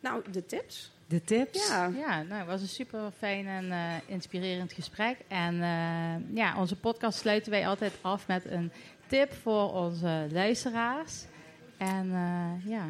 Nou, 0.00 0.22
de 0.30 0.46
tips. 0.46 0.92
De 1.06 1.22
tips? 1.24 1.68
Ja. 1.68 1.86
Ja, 1.86 2.22
nou, 2.22 2.38
het 2.38 2.46
was 2.46 2.60
een 2.60 2.68
super 2.68 3.10
fijn 3.18 3.46
en 3.46 3.72
eh, 3.72 3.94
inspirerend 4.06 4.72
gesprek. 4.72 5.16
En 5.28 5.54
eh, 5.62 6.36
ja, 6.36 6.58
onze 6.58 6.76
podcast 6.76 7.18
sluiten 7.18 7.50
wij 7.50 7.66
altijd 7.68 7.92
af 8.00 8.26
met 8.26 8.44
een 8.44 8.72
tip 9.06 9.32
voor 9.32 9.72
onze 9.72 10.26
luisteraars. 10.32 11.24
En 11.76 12.10
eh, 12.12 12.70
ja, 12.70 12.88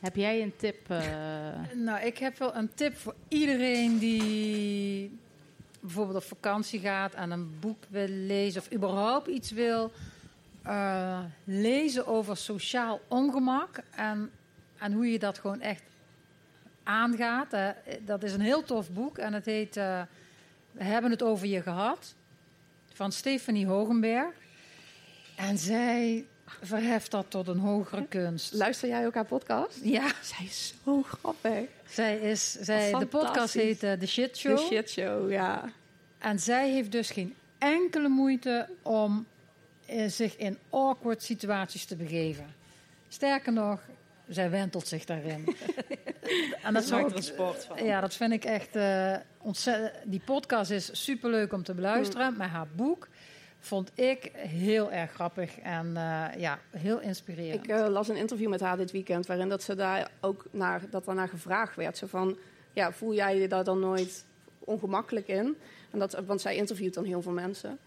heb 0.00 0.16
jij 0.16 0.42
een 0.42 0.56
tip? 0.56 0.90
eh, 0.90 0.98
Nou, 1.74 2.00
ik 2.06 2.18
heb 2.18 2.38
wel 2.38 2.54
een 2.54 2.70
tip 2.74 2.96
voor 2.96 3.14
iedereen 3.28 3.98
die 3.98 5.18
bijvoorbeeld 5.80 6.16
op 6.16 6.24
vakantie 6.24 6.80
gaat 6.80 7.14
en 7.14 7.30
een 7.30 7.58
boek 7.60 7.84
wil 7.88 8.08
lezen 8.08 8.60
of 8.60 8.72
überhaupt 8.72 9.26
iets 9.28 9.50
wil 9.50 9.92
eh, 10.62 11.18
lezen 11.44 12.06
over 12.06 12.36
sociaal 12.36 13.00
ongemak 13.08 13.80
en, 13.90 14.30
en 14.78 14.92
hoe 14.92 15.12
je 15.12 15.18
dat 15.18 15.38
gewoon 15.38 15.60
echt 15.60 15.82
aangaat. 16.82 17.56
Dat 18.00 18.22
is 18.22 18.32
een 18.32 18.40
heel 18.40 18.62
tof 18.62 18.90
boek 18.90 19.18
en 19.18 19.32
het 19.32 19.46
heet 19.46 19.76
eh, 19.76 20.02
We 20.72 20.84
hebben 20.84 21.10
het 21.10 21.22
over 21.22 21.46
je 21.46 21.62
gehad 21.62 22.14
van 22.92 23.12
Stephanie 23.12 23.66
Hogenberg. 23.66 24.34
En 25.36 25.58
zij 25.58 26.26
verheft 26.60 27.10
dat 27.10 27.26
tot 27.28 27.48
een 27.48 27.58
hogere 27.58 28.06
kunst. 28.06 28.52
Luister 28.52 28.88
jij 28.88 29.06
ook 29.06 29.14
haar 29.14 29.24
podcast? 29.24 29.78
Ja, 29.82 30.12
Zij 30.22 30.44
is 30.44 30.74
zo 30.84 31.02
grappig. 31.02 31.68
zij 31.88 32.18
is, 32.18 32.52
zij, 32.52 32.94
de 32.98 33.06
podcast 33.06 33.54
heet 33.54 33.82
eh, 33.82 33.92
The 33.92 34.06
Shit 34.06 34.36
Show. 34.36 34.56
De 34.56 34.62
shit 34.62 34.90
show, 34.90 35.30
ja. 35.30 35.72
En 36.18 36.38
zij 36.38 36.70
heeft 36.70 36.92
dus 36.92 37.10
geen 37.10 37.34
enkele 37.58 38.08
moeite 38.08 38.68
om 38.82 39.26
zich 40.06 40.36
in 40.36 40.58
awkward 40.70 41.22
situaties 41.22 41.84
te 41.84 41.96
begeven. 41.96 42.54
Sterker 43.08 43.52
nog, 43.52 43.80
zij 44.28 44.50
wentelt 44.50 44.86
zich 44.86 45.04
daarin. 45.04 45.56
en 46.62 46.74
dat 46.74 46.82
is 46.82 46.90
maakt 46.90 47.04
ook, 47.04 47.10
er 47.10 47.16
een 47.16 47.22
sport 47.22 47.64
van. 47.64 47.84
Ja, 47.84 48.00
dat 48.00 48.14
vind 48.14 48.32
ik 48.32 48.44
echt 48.44 48.76
eh, 48.76 49.16
ontzettend. 49.38 49.92
Die 50.04 50.22
podcast 50.24 50.70
is 50.70 51.04
superleuk 51.04 51.52
om 51.52 51.62
te 51.62 51.74
beluisteren. 51.74 52.36
Maar 52.36 52.48
haar 52.48 52.68
boek 52.76 53.08
vond 53.58 53.90
ik 53.94 54.30
heel 54.34 54.92
erg 54.92 55.12
grappig 55.12 55.58
en 55.58 55.96
eh, 55.96 56.40
ja, 56.40 56.58
heel 56.70 57.00
inspirerend. 57.00 57.64
Ik 57.64 57.70
eh, 57.70 57.88
las 57.88 58.08
een 58.08 58.16
interview 58.16 58.48
met 58.48 58.60
haar 58.60 58.76
dit 58.76 58.90
weekend 58.90 59.26
waarin 59.26 59.48
dat 59.48 59.62
ze 59.62 59.74
daar 59.74 60.10
ook 60.20 60.46
naar, 60.50 60.82
dat 60.90 61.04
daarna 61.04 61.26
gevraagd 61.26 61.76
werd. 61.76 61.96
Zo 61.98 62.06
van, 62.06 62.38
ja, 62.72 62.92
voel 62.92 63.14
jij 63.14 63.38
je 63.38 63.48
daar 63.48 63.64
dan 63.64 63.80
nooit 63.80 64.24
ongemakkelijk 64.58 65.28
in? 65.28 65.56
En 65.90 65.98
dat, 65.98 66.22
want 66.26 66.40
zij 66.40 66.56
interviewt 66.56 66.94
dan 66.94 67.04
heel 67.04 67.22
veel 67.22 67.32
mensen. 67.32 67.78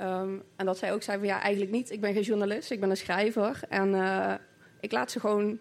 Ehm, 0.00 0.34
en 0.56 0.66
dat 0.66 0.78
zij 0.78 0.92
ook 0.92 1.02
zei 1.02 1.18
van, 1.18 1.26
ja, 1.26 1.40
eigenlijk 1.40 1.72
niet. 1.72 1.90
Ik 1.90 2.00
ben 2.00 2.12
geen 2.12 2.22
journalist, 2.22 2.70
ik 2.70 2.80
ben 2.80 2.90
een 2.90 2.96
schrijver. 2.96 3.60
En 3.68 3.94
eh, 3.94 4.34
ik 4.80 4.92
laat 4.92 5.10
ze 5.10 5.20
gewoon, 5.20 5.58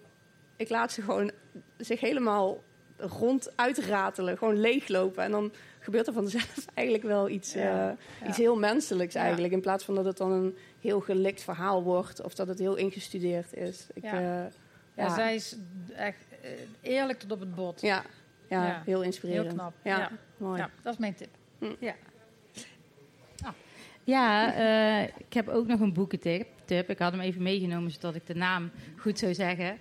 ik 0.55 0.69
laat 0.69 0.91
ze 0.91 1.01
gewoon 1.01 1.31
zich 1.77 1.99
helemaal 1.99 2.63
rond 2.97 3.51
uitratelen. 3.55 4.37
Gewoon 4.37 4.59
leeglopen. 4.59 5.23
En 5.23 5.31
dan 5.31 5.51
gebeurt 5.79 6.07
er 6.07 6.13
vanzelf 6.13 6.65
eigenlijk 6.73 7.07
wel 7.07 7.29
iets, 7.29 7.53
eh, 7.55 7.63
Ja, 7.63 7.95
iets 8.27 8.37
heel 8.37 8.57
menselijks 8.57 9.13
Ja. 9.13 9.21
eigenlijk. 9.21 9.53
In 9.53 9.61
plaats 9.61 9.83
van 9.83 9.95
dat 9.95 10.05
het 10.05 10.17
dan 10.17 10.31
een 10.31 10.57
heel 10.81 10.99
gelikt 10.99 11.41
verhaal 11.41 11.83
wordt. 11.83 12.21
Of 12.21 12.33
dat 12.35 12.47
het 12.47 12.59
heel 12.59 12.75
ingestudeerd 12.75 13.53
is. 13.53 13.87
Ik, 13.93 14.03
Ja. 14.03 14.43
eh, 14.45 14.51
ja, 14.93 15.13
zij 15.13 15.35
is 15.35 15.55
echt 15.95 16.25
eerlijk 16.81 17.19
tot 17.19 17.31
op 17.31 17.39
het 17.39 17.55
bot. 17.55 17.81
ja, 17.81 18.03
ja, 18.47 18.81
heel 18.85 19.01
inspirerend. 19.03 19.45
Heel 19.45 19.53
knap. 19.55 19.73
Ja, 19.83 20.11
mooi. 20.37 20.59
Ja, 20.59 20.69
dat 20.81 20.93
is 20.93 20.99
mijn 20.99 21.15
tip. 21.15 21.29
Ja. 21.79 21.95
Ja, 24.09 24.57
uh, 24.57 25.03
ik 25.03 25.33
heb 25.33 25.47
ook 25.47 25.67
nog 25.67 25.79
een 25.79 25.93
boekentip. 25.93 26.47
Tip. 26.65 26.89
Ik 26.89 26.99
had 26.99 27.11
hem 27.11 27.21
even 27.21 27.41
meegenomen 27.41 27.91
zodat 27.91 28.15
ik 28.15 28.27
de 28.27 28.35
naam 28.35 28.71
goed 28.97 29.19
zou 29.19 29.33
zeggen. 29.33 29.65
Uh, 29.65 29.77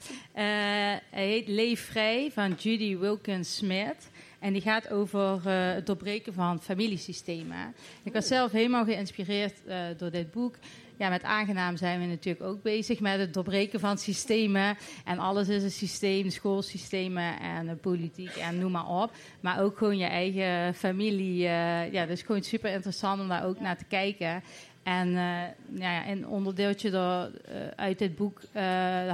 hij 1.11 1.26
heet 1.26 1.49
Leef 1.49 1.81
Vrij 1.81 2.31
van 2.33 2.53
Judy 2.53 2.97
Wilkins 2.97 3.57
Smith. 3.57 4.11
En 4.39 4.53
die 4.53 4.62
gaat 4.62 4.91
over 4.91 5.35
uh, 5.47 5.72
het 5.72 5.87
doorbreken 5.87 6.35
van 6.35 6.62
familiesystemen. 6.62 7.74
Ik 8.03 8.12
was 8.12 8.26
zelf 8.26 8.53
helemaal 8.53 8.85
geïnspireerd 8.85 9.55
door 9.97 10.11
dit 10.11 10.31
boek 10.31 10.55
ja, 10.99 11.09
met 11.09 11.22
aangenaam 11.22 11.76
zijn 11.76 12.01
we 12.01 12.07
natuurlijk 12.07 12.44
ook 12.44 12.62
bezig 12.62 13.01
met 13.01 13.18
het 13.18 13.34
doorbreken 13.34 13.80
van 13.80 13.99
systemen. 13.99 14.76
En 15.05 15.18
alles 15.18 15.49
is 15.49 15.62
een 15.62 15.70
systeem, 15.70 16.30
schoolsystemen 16.30 17.40
en 17.40 17.78
politiek 17.80 18.36
en 18.36 18.59
noem 18.59 18.72
maar 18.72 18.88
op. 18.88 19.12
Maar 19.40 19.62
ook 19.62 19.78
gewoon 19.78 19.99
je 19.99 20.05
eigen 20.07 20.74
familie. 20.74 21.42
Uh, 21.42 21.92
ja, 21.92 22.01
dat 22.01 22.16
is 22.16 22.22
gewoon 22.22 22.42
super 22.42 22.72
interessant 22.72 23.20
om 23.20 23.28
daar 23.28 23.44
ook 23.44 23.61
naar 23.61 23.76
te 23.76 23.84
kijken. 23.84 24.42
En 24.82 25.09
uh, 25.09 25.42
ja, 25.74 26.09
een 26.09 26.26
onderdeeltje 26.26 26.90
er, 26.90 27.30
uh, 27.30 27.66
uit 27.76 27.99
dit 27.99 28.16
boek 28.16 28.40
uh, 28.57 28.62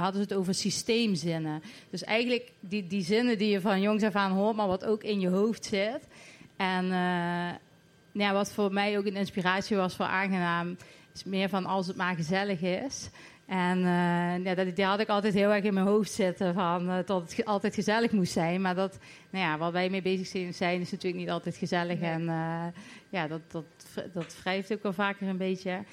hadden 0.01 0.21
ze 0.21 0.27
het 0.29 0.33
over 0.33 0.53
systeemzinnen. 0.53 1.61
Dus 1.89 2.03
eigenlijk 2.03 2.51
die, 2.59 2.87
die 2.87 3.03
zinnen 3.03 3.37
die 3.37 3.49
je 3.49 3.61
van 3.61 3.81
jongs 3.81 4.03
af 4.03 4.15
aan 4.15 4.31
hoort, 4.31 4.55
maar 4.55 4.67
wat 4.67 4.85
ook 4.85 5.03
in 5.03 5.19
je 5.19 5.29
hoofd 5.29 5.65
zit. 5.65 6.07
En 6.55 6.85
ja, 8.11 8.33
wat 8.33 8.53
voor 8.53 8.73
mij 8.73 8.97
ook 8.97 9.05
een 9.05 9.15
inspiratie 9.15 9.77
was 9.77 9.95
voor 9.95 10.05
aangenaam, 10.05 10.77
is 11.15 11.23
meer 11.23 11.49
van 11.49 11.65
als 11.65 11.87
het 11.87 11.95
maar 11.95 12.15
gezellig 12.15 12.61
is. 12.61 13.09
En 13.45 13.77
uh, 13.77 14.43
ja, 14.43 14.55
dat, 14.55 14.75
die 14.75 14.85
had 14.85 14.99
ik 14.99 15.07
altijd 15.07 15.33
heel 15.33 15.53
erg 15.53 15.63
in 15.63 15.73
mijn 15.73 15.85
hoofd 15.85 16.11
zitten 16.11 16.53
van 16.53 16.89
uh, 16.89 16.95
dat 17.05 17.31
het 17.35 17.45
altijd 17.45 17.75
gezellig 17.75 18.11
moest 18.11 18.31
zijn. 18.31 18.61
Maar 18.61 18.75
dat, 18.75 18.99
nou 19.29 19.45
ja, 19.45 19.57
wat 19.57 19.71
wij 19.71 19.89
mee 19.89 20.01
bezig 20.01 20.55
zijn, 20.55 20.81
is 20.81 20.91
natuurlijk 20.91 21.23
niet 21.23 21.31
altijd 21.31 21.55
gezellig. 21.55 21.99
En 21.99 22.21
uh, 22.21 22.65
ja, 23.09 23.27
dat, 23.27 23.41
dat, 23.51 23.65
dat 24.13 24.35
wrijft 24.43 24.73
ook 24.73 24.83
wel 24.83 24.93
vaker 24.93 25.27
een 25.27 25.37
beetje. 25.37 25.83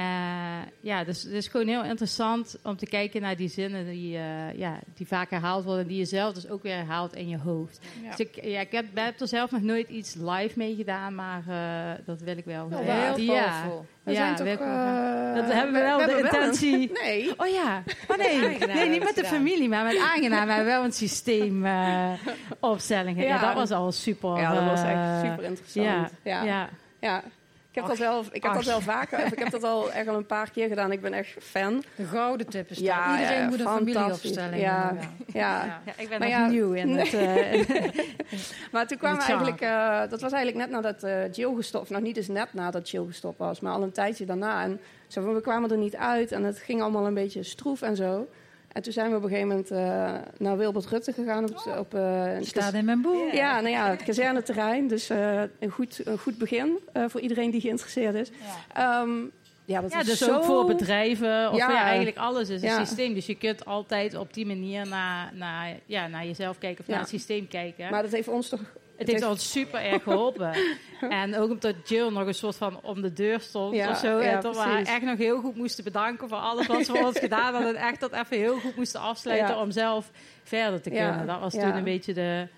Uh, 0.00 0.66
ja, 0.80 1.04
dus 1.04 1.22
het 1.22 1.32
is 1.32 1.48
gewoon 1.48 1.66
heel 1.66 1.84
interessant 1.84 2.58
om 2.62 2.76
te 2.76 2.86
kijken 2.86 3.20
naar 3.20 3.36
die 3.36 3.48
zinnen 3.48 3.86
die, 3.86 4.16
uh, 4.16 4.54
ja, 4.54 4.78
die 4.94 5.06
vaak 5.06 5.30
herhaald 5.30 5.64
worden. 5.64 5.82
En 5.82 5.88
die 5.88 5.98
je 5.98 6.04
zelf 6.04 6.34
dus 6.34 6.48
ook 6.48 6.62
weer 6.62 6.74
herhaalt 6.74 7.14
in 7.14 7.28
je 7.28 7.38
hoofd. 7.38 7.80
Ja. 8.02 8.10
Dus 8.10 8.18
ik, 8.18 8.44
ja, 8.44 8.60
ik 8.60 8.72
heb, 8.72 8.84
heb, 8.94 9.20
er 9.20 9.28
zelf 9.28 9.50
nog 9.50 9.62
nooit 9.62 9.88
iets 9.88 10.14
live 10.14 10.52
mee 10.54 10.74
gedaan, 10.74 11.14
maar 11.14 11.42
uh, 11.48 12.06
dat 12.06 12.20
wil 12.20 12.36
ik 12.36 12.44
wel. 12.44 12.64
Oh, 12.64 12.78
heel 12.78 13.34
ja. 13.34 13.64
We 14.02 14.12
ja, 14.12 14.34
toch, 14.34 14.46
dat 14.46 15.52
hebben 15.52 15.72
we 15.72 15.80
wel 15.80 15.98
we 15.98 16.06
de 16.06 16.18
intentie. 16.18 16.70
Wel 16.70 16.80
een, 16.80 16.92
nee. 17.06 17.32
Oh 17.36 17.46
ja. 17.46 17.82
Oh 18.08 18.16
nee. 18.16 18.58
nee, 18.58 18.88
niet 18.88 19.04
met 19.04 19.14
de 19.14 19.24
familie, 19.24 19.68
maar 19.68 19.84
met 19.84 19.98
aangenaam. 19.98 20.46
We 20.46 20.52
hebben 20.52 20.72
wel 20.72 20.84
een 20.84 20.92
systeem 20.92 21.66
opstelling. 22.60 23.18
Ja. 23.18 23.24
ja. 23.24 23.40
dat 23.40 23.54
was 23.54 23.70
al 23.70 23.92
super. 23.92 24.36
Ja, 24.36 24.54
dat 24.54 24.64
was 24.64 24.82
echt 24.82 25.30
super 25.30 25.44
interessant. 25.44 26.12
ja. 26.22 26.42
ja. 26.42 26.68
ja. 27.00 27.22
Ik 27.70 27.76
heb, 27.76 27.86
dat 27.86 27.98
wel, 27.98 28.24
ik 28.32 28.42
heb 28.42 28.52
dat 28.52 28.64
wel 28.64 28.80
vaker, 28.80 29.32
ik 29.32 29.38
heb 29.38 29.50
dat 29.50 29.64
al 29.64 29.92
echt 29.92 30.08
al 30.08 30.16
een 30.16 30.26
paar 30.26 30.50
keer 30.50 30.68
gedaan. 30.68 30.92
Ik 30.92 31.00
ben 31.00 31.12
echt 31.12 31.36
fan. 31.40 31.84
De 31.96 32.04
gouden 32.04 32.46
tip 32.46 32.70
is 32.70 32.78
ja, 32.78 33.20
Iedereen 33.20 33.48
moet 33.48 33.60
een 33.60 33.66
familieopstelling 33.66 34.62
ja, 34.62 34.92
ja. 34.94 35.08
Ja. 35.32 35.82
ja. 35.86 35.92
ik 35.96 36.08
ben 36.08 36.20
nog 36.20 36.50
nieuw 36.50 36.72
in 36.72 36.88
het... 36.88 37.12
Uh, 37.12 37.78
maar 38.72 38.86
toen 38.86 38.98
kwamen 38.98 39.18
we 39.18 39.24
eigenlijk... 39.24 39.62
Uh, 39.62 40.00
dat 40.00 40.20
was 40.20 40.32
eigenlijk 40.32 40.56
net 40.56 40.70
nadat 40.70 41.04
uh, 41.04 41.32
Jill 41.32 41.54
gestopt... 41.54 41.90
Nog 41.90 42.00
niet 42.00 42.16
eens 42.16 42.28
net 42.28 42.54
nadat 42.54 42.90
Jill 42.90 43.06
gestopt 43.06 43.38
was, 43.38 43.60
maar 43.60 43.72
al 43.72 43.82
een 43.82 43.92
tijdje 43.92 44.24
daarna. 44.24 44.62
En 44.62 44.80
zo, 45.06 45.34
we 45.34 45.40
kwamen 45.40 45.70
er 45.70 45.78
niet 45.78 45.96
uit 45.96 46.32
en 46.32 46.44
het 46.44 46.58
ging 46.58 46.82
allemaal 46.82 47.06
een 47.06 47.14
beetje 47.14 47.42
stroef 47.42 47.82
en 47.82 47.96
zo. 47.96 48.28
En 48.72 48.82
toen 48.82 48.92
zijn 48.92 49.10
we 49.10 49.16
op 49.16 49.22
een 49.22 49.28
gegeven 49.28 49.48
moment 49.48 49.70
uh, 49.70 50.14
naar 50.38 50.56
Wilbert 50.56 50.86
Rutte 50.86 51.12
gegaan. 51.12 51.44
Op, 51.44 51.76
op, 51.78 51.94
uh, 51.94 52.30
Staat 52.40 52.74
in 52.74 52.84
mijn 52.84 53.02
boek. 53.02 53.32
Ja, 53.32 53.60
nou 53.60 53.74
ja, 53.74 53.90
het 53.90 54.02
kazerneterrein. 54.02 54.88
Dus 54.88 55.10
uh, 55.10 55.42
een, 55.58 55.70
goed, 55.70 56.00
een 56.04 56.18
goed 56.18 56.38
begin 56.38 56.78
voor 57.08 57.20
iedereen 57.20 57.50
die 57.50 57.60
geïnteresseerd 57.60 58.14
is. 58.14 58.30
Ja. 58.74 59.00
Um, 59.00 59.32
ja, 59.64 59.80
dat 59.80 59.92
ja, 59.92 60.02
dus 60.02 60.18
zo... 60.18 60.34
ook 60.34 60.44
voor 60.44 60.66
bedrijven. 60.66 61.50
Of 61.50 61.56
ja, 61.56 61.70
ja 61.70 61.84
eigenlijk 61.84 62.16
alles 62.16 62.48
is 62.48 62.62
een 62.62 62.86
systeem. 62.86 63.14
Dus 63.14 63.26
je 63.26 63.34
kunt 63.34 63.64
altijd 63.64 64.14
op 64.14 64.34
die 64.34 64.46
manier 64.46 64.86
naar, 64.86 65.30
naar, 65.34 65.76
ja, 65.86 66.06
naar 66.06 66.26
jezelf 66.26 66.58
kijken 66.58 66.80
of 66.80 66.90
naar 66.90 66.98
het 66.98 67.08
systeem 67.08 67.48
kijken. 67.48 67.90
Maar 67.90 68.02
dat 68.02 68.12
heeft 68.12 68.28
ons 68.28 68.48
toch 68.48 68.60
het 69.00 69.10
heeft 69.10 69.26
ons 69.26 69.50
super 69.50 69.80
erg 69.84 70.02
geholpen. 70.02 70.52
en 71.22 71.36
ook 71.36 71.50
omdat 71.50 71.88
Jill 71.88 72.10
nog 72.10 72.26
een 72.26 72.34
soort 72.34 72.56
van 72.56 72.80
om 72.82 73.02
de 73.02 73.12
deur 73.12 73.40
stond 73.40 73.74
ja, 73.74 73.90
of 73.90 73.98
zo. 73.98 74.20
Ja, 74.20 74.30
en 74.30 74.40
dat 74.40 74.54
we 74.54 74.62
haar 74.62 74.82
echt 74.82 75.02
nog 75.02 75.18
heel 75.18 75.40
goed 75.40 75.56
moesten 75.56 75.84
bedanken 75.84 76.28
voor 76.28 76.38
alles 76.38 76.66
wat 76.66 76.84
ze 76.84 76.92
voor 76.92 77.06
ons 77.06 77.18
gedaan 77.18 77.52
hadden. 77.54 77.76
En 77.76 77.86
echt 77.86 78.00
dat 78.00 78.12
even 78.12 78.36
heel 78.36 78.58
goed 78.58 78.76
moesten 78.76 79.00
afsluiten 79.00 79.58
om 79.58 79.70
zelf 79.70 80.10
verder 80.42 80.80
te 80.80 80.90
kunnen. 80.90 81.26
Dat 81.26 81.40
was 81.40 81.52
toen 81.52 81.76
een 81.76 81.84
beetje 81.84 82.14
de 82.14 82.48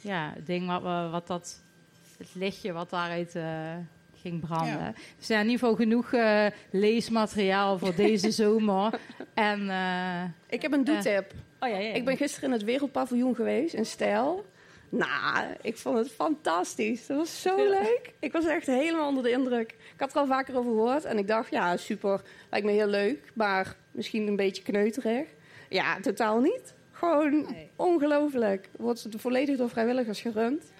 ja, 0.00 0.32
ding 0.44 0.66
wat, 0.66 0.82
we, 0.82 1.08
wat 1.10 1.26
dat, 1.26 1.62
het 2.18 2.34
lichtje 2.34 2.72
wat 2.72 2.90
daaruit 2.90 3.34
uh, 3.34 3.44
ging 4.20 4.40
branden. 4.40 4.94
Dus 5.18 5.26
ja, 5.26 5.40
in 5.40 5.48
ieder 5.48 5.58
geval 5.58 5.74
genoeg 5.74 6.12
uh, 6.12 6.46
leesmateriaal 6.70 7.78
voor 7.78 7.94
deze 7.94 8.30
zomer. 8.42 9.00
En, 9.34 9.60
uh, 9.60 10.22
ik 10.48 10.62
heb 10.62 10.72
een 10.72 10.84
doetip. 10.84 11.32
oh, 11.60 11.68
ja, 11.68 11.78
ja, 11.78 11.94
Ik 11.94 12.04
ben 12.04 12.16
gisteren 12.16 12.48
in 12.48 12.54
het 12.54 12.64
Wereldpaviljoen 12.64 13.34
geweest, 13.34 13.74
in 13.74 13.86
Stijl. 13.86 14.44
Nou, 14.88 15.46
ik 15.62 15.76
vond 15.76 15.98
het 15.98 16.10
fantastisch. 16.10 17.06
Dat 17.06 17.16
was 17.16 17.42
zo 17.42 17.56
leuk. 17.56 18.12
Ik 18.18 18.32
was 18.32 18.46
echt 18.46 18.66
helemaal 18.66 19.08
onder 19.08 19.22
de 19.22 19.30
indruk. 19.30 19.70
Ik 19.70 20.00
had 20.00 20.10
er 20.10 20.18
al 20.18 20.26
vaker 20.26 20.56
over 20.56 20.70
gehoord 20.70 21.04
en 21.04 21.18
ik 21.18 21.28
dacht, 21.28 21.50
ja, 21.50 21.76
super. 21.76 22.20
Lijkt 22.50 22.66
me 22.66 22.72
heel 22.72 22.86
leuk, 22.86 23.30
maar 23.34 23.76
misschien 23.90 24.26
een 24.26 24.36
beetje 24.36 24.62
kneuterig. 24.62 25.26
Ja, 25.68 26.00
totaal 26.00 26.40
niet. 26.40 26.74
Gewoon 26.92 27.56
ongelooflijk. 27.76 28.68
Wordt 28.76 29.06
volledig 29.16 29.56
door 29.56 29.68
vrijwilligers 29.68 30.20
gerund. 30.20 30.72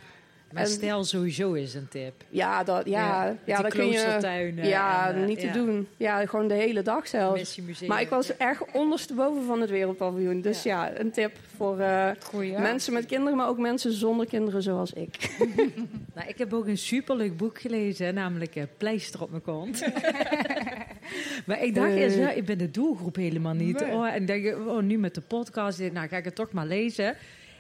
Maar 0.57 0.66
stel 0.66 1.04
sowieso 1.04 1.52
is 1.52 1.74
een 1.74 1.88
tip. 1.88 2.24
Ja, 2.28 2.64
dat, 2.64 2.86
ja, 2.86 3.24
ja, 3.24 3.36
ja 3.44 3.62
dat 3.62 3.72
kun 3.72 3.86
je. 3.86 4.18
Ja, 4.54 5.12
en, 5.12 5.24
niet 5.24 5.40
te 5.40 5.46
ja. 5.46 5.52
doen. 5.52 5.88
Ja, 5.96 6.26
gewoon 6.26 6.48
de 6.48 6.54
hele 6.54 6.82
dag 6.82 7.09
zelfs. 7.09 7.61
Maar 7.86 8.00
ik 8.00 8.09
was 8.09 8.36
echt 8.36 8.62
ondersteboven 8.72 9.44
van 9.44 9.61
het 9.61 9.70
wereldpaviljoen. 9.70 10.40
Dus 10.40 10.62
ja, 10.62 10.98
een 10.98 11.11
tip 11.11 11.36
voor 11.57 11.78
uh, 11.78 12.59
mensen 12.59 12.92
met 12.92 13.07
kinderen, 13.07 13.36
maar 13.36 13.48
ook 13.48 13.59
mensen 13.59 13.92
zonder 13.92 14.26
kinderen 14.26 14.62
zoals 14.62 14.92
ik. 14.92 15.36
nou, 16.14 16.28
ik 16.28 16.38
heb 16.38 16.52
ook 16.52 16.66
een 16.66 16.78
superleuk 16.78 17.36
boek 17.36 17.61
gelezen, 17.61 18.14
namelijk 18.14 18.57
uh, 18.57 18.62
Pleister 18.76 19.22
op 19.22 19.30
mijn 19.30 19.42
kont. 19.42 19.80
maar 21.46 21.62
ik 21.62 21.74
dacht 21.74 21.90
uh, 21.90 22.00
eerst, 22.00 22.16
ja, 22.16 22.30
ik 22.30 22.44
ben 22.44 22.59
de 22.59 22.70
doelgroep 22.70 23.16
helemaal 23.16 23.54
niet. 23.54 23.80
Nee. 23.80 23.92
Oh, 23.92 24.14
en 24.14 24.26
denk, 24.26 24.57
oh, 24.68 24.82
nu 24.82 24.98
met 24.98 25.14
de 25.14 25.20
podcast, 25.20 25.78
nou 25.92 26.09
ga 26.09 26.16
ik 26.16 26.24
het 26.24 26.34
toch 26.34 26.52
maar 26.52 26.66
lezen. 26.66 27.16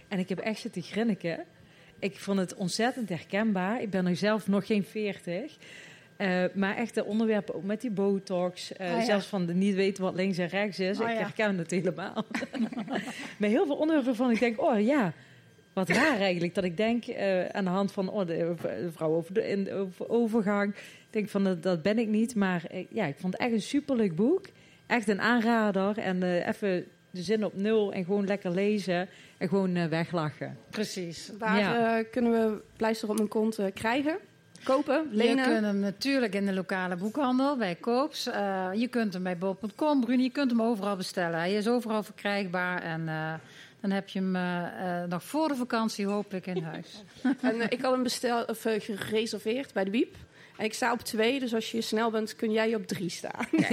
En 0.08 0.18
ik 0.18 0.28
heb 0.28 0.38
echt 0.38 0.60
zitten 0.60 0.82
grinniken. 0.82 1.44
Ik 1.98 2.18
vond 2.18 2.38
het 2.38 2.54
ontzettend 2.54 3.08
herkenbaar. 3.08 3.82
Ik 3.82 3.90
ben 3.90 4.04
nu 4.04 4.14
zelf 4.14 4.48
nog 4.48 4.66
geen 4.66 4.84
veertig. 4.84 5.56
Uh, 6.18 6.44
maar 6.54 6.76
echt 6.76 6.94
de 6.94 7.04
onderwerpen 7.04 7.54
ook 7.54 7.62
met 7.62 7.80
die 7.80 7.90
botox. 7.90 8.72
Uh, 8.72 8.78
ah, 8.78 8.98
ja. 8.98 9.04
Zelfs 9.04 9.26
van 9.26 9.46
de 9.46 9.54
niet 9.54 9.74
weten 9.74 10.02
wat 10.02 10.14
links 10.14 10.38
en 10.38 10.48
rechts 10.48 10.78
is. 10.78 11.00
Oh, 11.00 11.10
ik 11.10 11.18
herken 11.18 11.52
ja. 11.52 11.58
het 11.58 11.70
helemaal. 11.70 12.24
maar 13.38 13.48
heel 13.48 13.66
veel 13.66 13.76
onderwerpen 13.76 14.16
van 14.16 14.30
ik 14.30 14.38
denk, 14.38 14.60
oh 14.60 14.80
ja, 14.80 15.12
wat 15.72 15.88
raar 15.88 16.18
eigenlijk. 16.18 16.54
Dat 16.54 16.64
ik 16.64 16.76
denk 16.76 17.06
uh, 17.06 17.46
aan 17.46 17.64
de 17.64 17.70
hand 17.70 17.92
van 17.92 18.08
oh, 18.08 18.26
de, 18.26 18.54
de 18.62 18.92
vrouw 18.92 19.14
over 19.14 19.34
de 19.34 19.48
in, 19.48 19.72
over 19.72 20.08
overgang. 20.08 20.74
Ik 20.74 21.06
denk 21.10 21.28
van 21.28 21.44
dat, 21.44 21.62
dat 21.62 21.82
ben 21.82 21.98
ik 21.98 22.08
niet. 22.08 22.34
Maar 22.34 22.62
ja, 22.88 23.04
ik 23.04 23.16
vond 23.18 23.32
het 23.32 23.42
echt 23.42 23.52
een 23.52 23.62
superleuk 23.62 24.14
boek. 24.14 24.46
Echt 24.86 25.08
een 25.08 25.20
aanrader. 25.20 25.98
En 25.98 26.22
even 26.42 26.86
de 27.10 27.22
zin 27.22 27.44
op 27.44 27.56
nul 27.56 27.92
en 27.92 28.04
gewoon 28.04 28.26
lekker 28.26 28.50
lezen 28.50 29.08
en 29.38 29.48
gewoon 29.48 29.76
uh, 29.76 29.84
weglachen. 29.84 30.58
Precies. 30.70 31.30
Waar 31.38 31.58
ja. 31.58 31.98
uh, 31.98 32.04
kunnen 32.10 32.32
we 32.32 32.60
pleister 32.76 33.08
op 33.08 33.16
mijn 33.16 33.28
kont 33.28 33.58
uh, 33.58 33.66
krijgen? 33.74 34.18
Kopen, 34.64 35.06
lenen? 35.10 35.44
Je 35.44 35.50
kunt 35.50 35.64
hem 35.64 35.78
natuurlijk 35.78 36.34
in 36.34 36.46
de 36.46 36.52
lokale 36.52 36.96
boekhandel, 36.96 37.56
bij 37.56 37.74
Koops. 37.74 38.24
je 38.74 38.86
kunt 38.90 39.12
hem 39.12 39.22
bij 39.22 39.38
bol.com, 39.38 40.00
Bruni, 40.00 40.22
je 40.22 40.30
kunt 40.30 40.50
hem 40.50 40.62
overal 40.62 40.96
bestellen. 40.96 41.38
Hij 41.38 41.54
is 41.54 41.68
overal 41.68 42.02
verkrijgbaar 42.02 42.82
en 42.82 43.06
dan 43.80 43.90
heb 43.90 44.08
je 44.08 44.18
hem 44.18 45.08
nog 45.08 45.22
voor 45.22 45.48
de 45.48 45.54
vakantie 45.54 46.06
hopelijk 46.06 46.46
in 46.46 46.62
huis. 46.62 47.04
en 47.40 47.70
ik 47.70 47.80
had 47.80 47.92
hem 47.92 48.02
besteld, 48.02 48.50
of, 48.50 48.66
gereserveerd 48.78 49.72
bij 49.72 49.84
de 49.84 49.90
Wiep. 49.90 50.14
En 50.56 50.64
ik 50.64 50.74
sta 50.74 50.92
op 50.92 51.00
twee, 51.00 51.40
dus 51.40 51.54
als 51.54 51.70
je 51.70 51.80
snel 51.80 52.10
bent 52.10 52.36
kun 52.36 52.52
jij 52.52 52.74
op 52.74 52.86
drie 52.86 53.10
staan. 53.10 53.46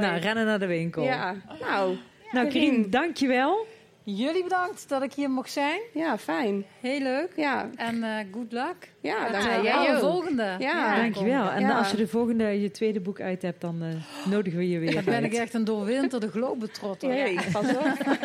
nou, 0.00 0.18
rennen 0.18 0.46
naar 0.46 0.58
de 0.58 0.66
winkel. 0.66 1.02
Ja, 1.02 1.34
nou... 1.60 1.96
Nou, 2.32 2.48
Krien, 2.48 2.90
dankjewel. 2.90 3.66
Jullie 4.04 4.42
bedankt 4.42 4.88
dat 4.88 5.02
ik 5.02 5.12
hier 5.12 5.30
mocht 5.30 5.52
zijn. 5.52 5.80
Ja, 5.92 6.18
fijn. 6.18 6.64
Heel 6.80 7.00
leuk. 7.00 7.32
Ja. 7.36 7.70
En 7.76 7.96
uh, 7.96 8.16
good 8.32 8.52
luck. 8.52 8.90
Ja, 9.00 9.30
dank 9.30 9.44
uh, 9.44 9.62
jij 9.62 9.92
de 9.92 9.98
volgende. 9.98 10.42
Ja, 10.42 10.56
ja 10.58 10.96
dankjewel. 10.96 11.50
En 11.50 11.60
ja. 11.60 11.78
als 11.78 11.90
je 11.90 11.96
de 11.96 12.08
volgende, 12.08 12.60
je 12.60 12.70
tweede 12.70 13.00
boek 13.00 13.20
uit 13.20 13.42
hebt, 13.42 13.60
dan 13.60 13.82
uh, 13.82 13.88
nodigen 14.30 14.58
we 14.58 14.68
je 14.68 14.78
weer 14.78 14.94
Dan 14.94 15.04
ben 15.04 15.24
ik 15.24 15.32
echt 15.32 15.54
een 15.54 15.64
doorwinterde 15.64 16.30
globetrotter. 16.30 17.14
Ja, 17.14 17.42
pas 17.52 17.70
op. 17.70 18.18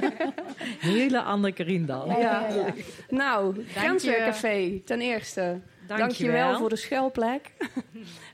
Hele 0.80 1.22
andere 1.22 1.54
Krien 1.54 1.86
dan. 1.86 2.08
Ja. 2.08 2.48
ja. 2.50 2.74
Nou, 3.10 3.66
Grensweercafé 3.76 4.82
ten 4.86 5.02
eerste. 5.02 5.60
Dank 5.88 6.12
je 6.12 6.32
wel 6.32 6.58
voor 6.58 6.70
de 6.70 6.76
schuilplek. 6.76 7.52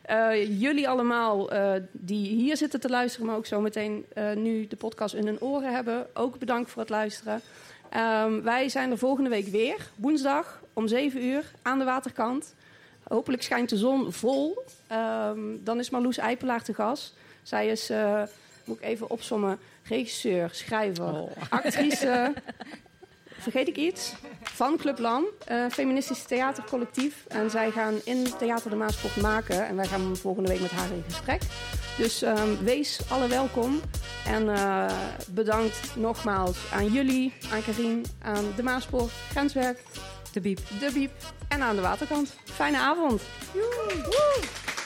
Uh, 0.10 0.60
jullie 0.66 0.90
allemaal 0.90 1.54
uh, 1.54 1.74
die 1.92 2.28
hier 2.28 2.58
zitten 2.58 2.80
te 2.80 2.90
luisteren, 2.90 3.28
maar 3.28 3.36
ook 3.36 3.46
zo 3.46 3.62
meteen 3.62 4.06
uh, 4.18 4.34
nu 4.34 4.68
de 4.68 4.76
podcast 4.76 5.14
in 5.14 5.26
hun 5.26 5.42
oren 5.42 5.74
hebben, 5.74 6.08
ook 6.14 6.40
bedankt 6.40 6.72
voor 6.72 6.82
het 6.82 6.92
luisteren. 6.92 7.42
Um, 8.24 8.42
wij 8.42 8.70
zijn 8.70 8.92
er 8.92 8.98
volgende 8.98 9.30
week 9.30 9.48
weer, 9.48 9.90
woensdag 9.96 10.62
om 10.74 10.88
7 10.88 11.24
uur 11.26 11.52
aan 11.62 11.80
de 11.80 11.86
waterkant. 11.86 12.56
hopelijk 13.04 13.44
schijnt 13.44 13.70
de 13.70 13.78
zon 13.78 14.12
vol. 14.12 14.64
Ehm, 14.88 15.40
dan 15.60 15.80
is 15.80 15.90
Marloes 15.90 16.18
Eipelaar 16.18 16.64
te 16.64 16.74
gast. 16.74 17.16
Zij 17.44 17.68
is, 17.68 17.92
moet 18.66 18.78
ik 18.78 18.84
even 18.84 19.10
opsommen, 19.10 19.60
regisseur, 19.84 20.50
schrijver, 20.52 21.14
oh. 21.14 21.32
actrice. 21.50 22.34
Vergeet 23.44 23.68
ik 23.68 23.78
iets? 23.78 24.14
Van 24.44 24.78
Club 24.78 25.00
LAM, 25.00 25.26
uh, 25.52 25.66
feministisch 25.72 26.24
theatercollectief. 26.24 27.26
En 27.28 27.50
zij 27.50 27.72
gaan 27.72 27.94
in 28.04 28.28
Theater 28.38 28.70
de 28.70 28.76
Maaspoort 28.76 29.16
maken. 29.16 29.68
En 29.68 29.76
wij 29.76 29.86
gaan 29.86 30.18
volgende 30.18 30.50
week 30.50 30.62
met 30.62 30.72
haar 30.72 30.92
in 30.92 31.04
gesprek. 31.08 31.42
Dus 31.98 32.22
um, 32.22 32.64
wees 32.64 33.00
alle 33.10 33.28
welkom. 33.28 33.82
En 34.26 34.44
uh, 34.44 34.92
bedankt 35.30 35.96
nogmaals 35.96 36.58
aan 36.74 36.88
jullie, 36.88 37.34
aan 37.52 37.64
Karin, 37.64 38.06
aan 38.22 38.46
de 38.56 38.64
Maaspoort, 38.64 39.12
Grenswerk, 39.30 39.80
de 40.32 40.42
Biep, 40.42 40.60
de 40.80 40.90
Biep 40.94 41.12
en 41.48 41.62
aan 41.62 41.76
de 41.76 41.82
waterkant. 41.82 42.34
Fijne 42.44 42.78
avond. 42.78 43.22
Joe. 43.54 44.83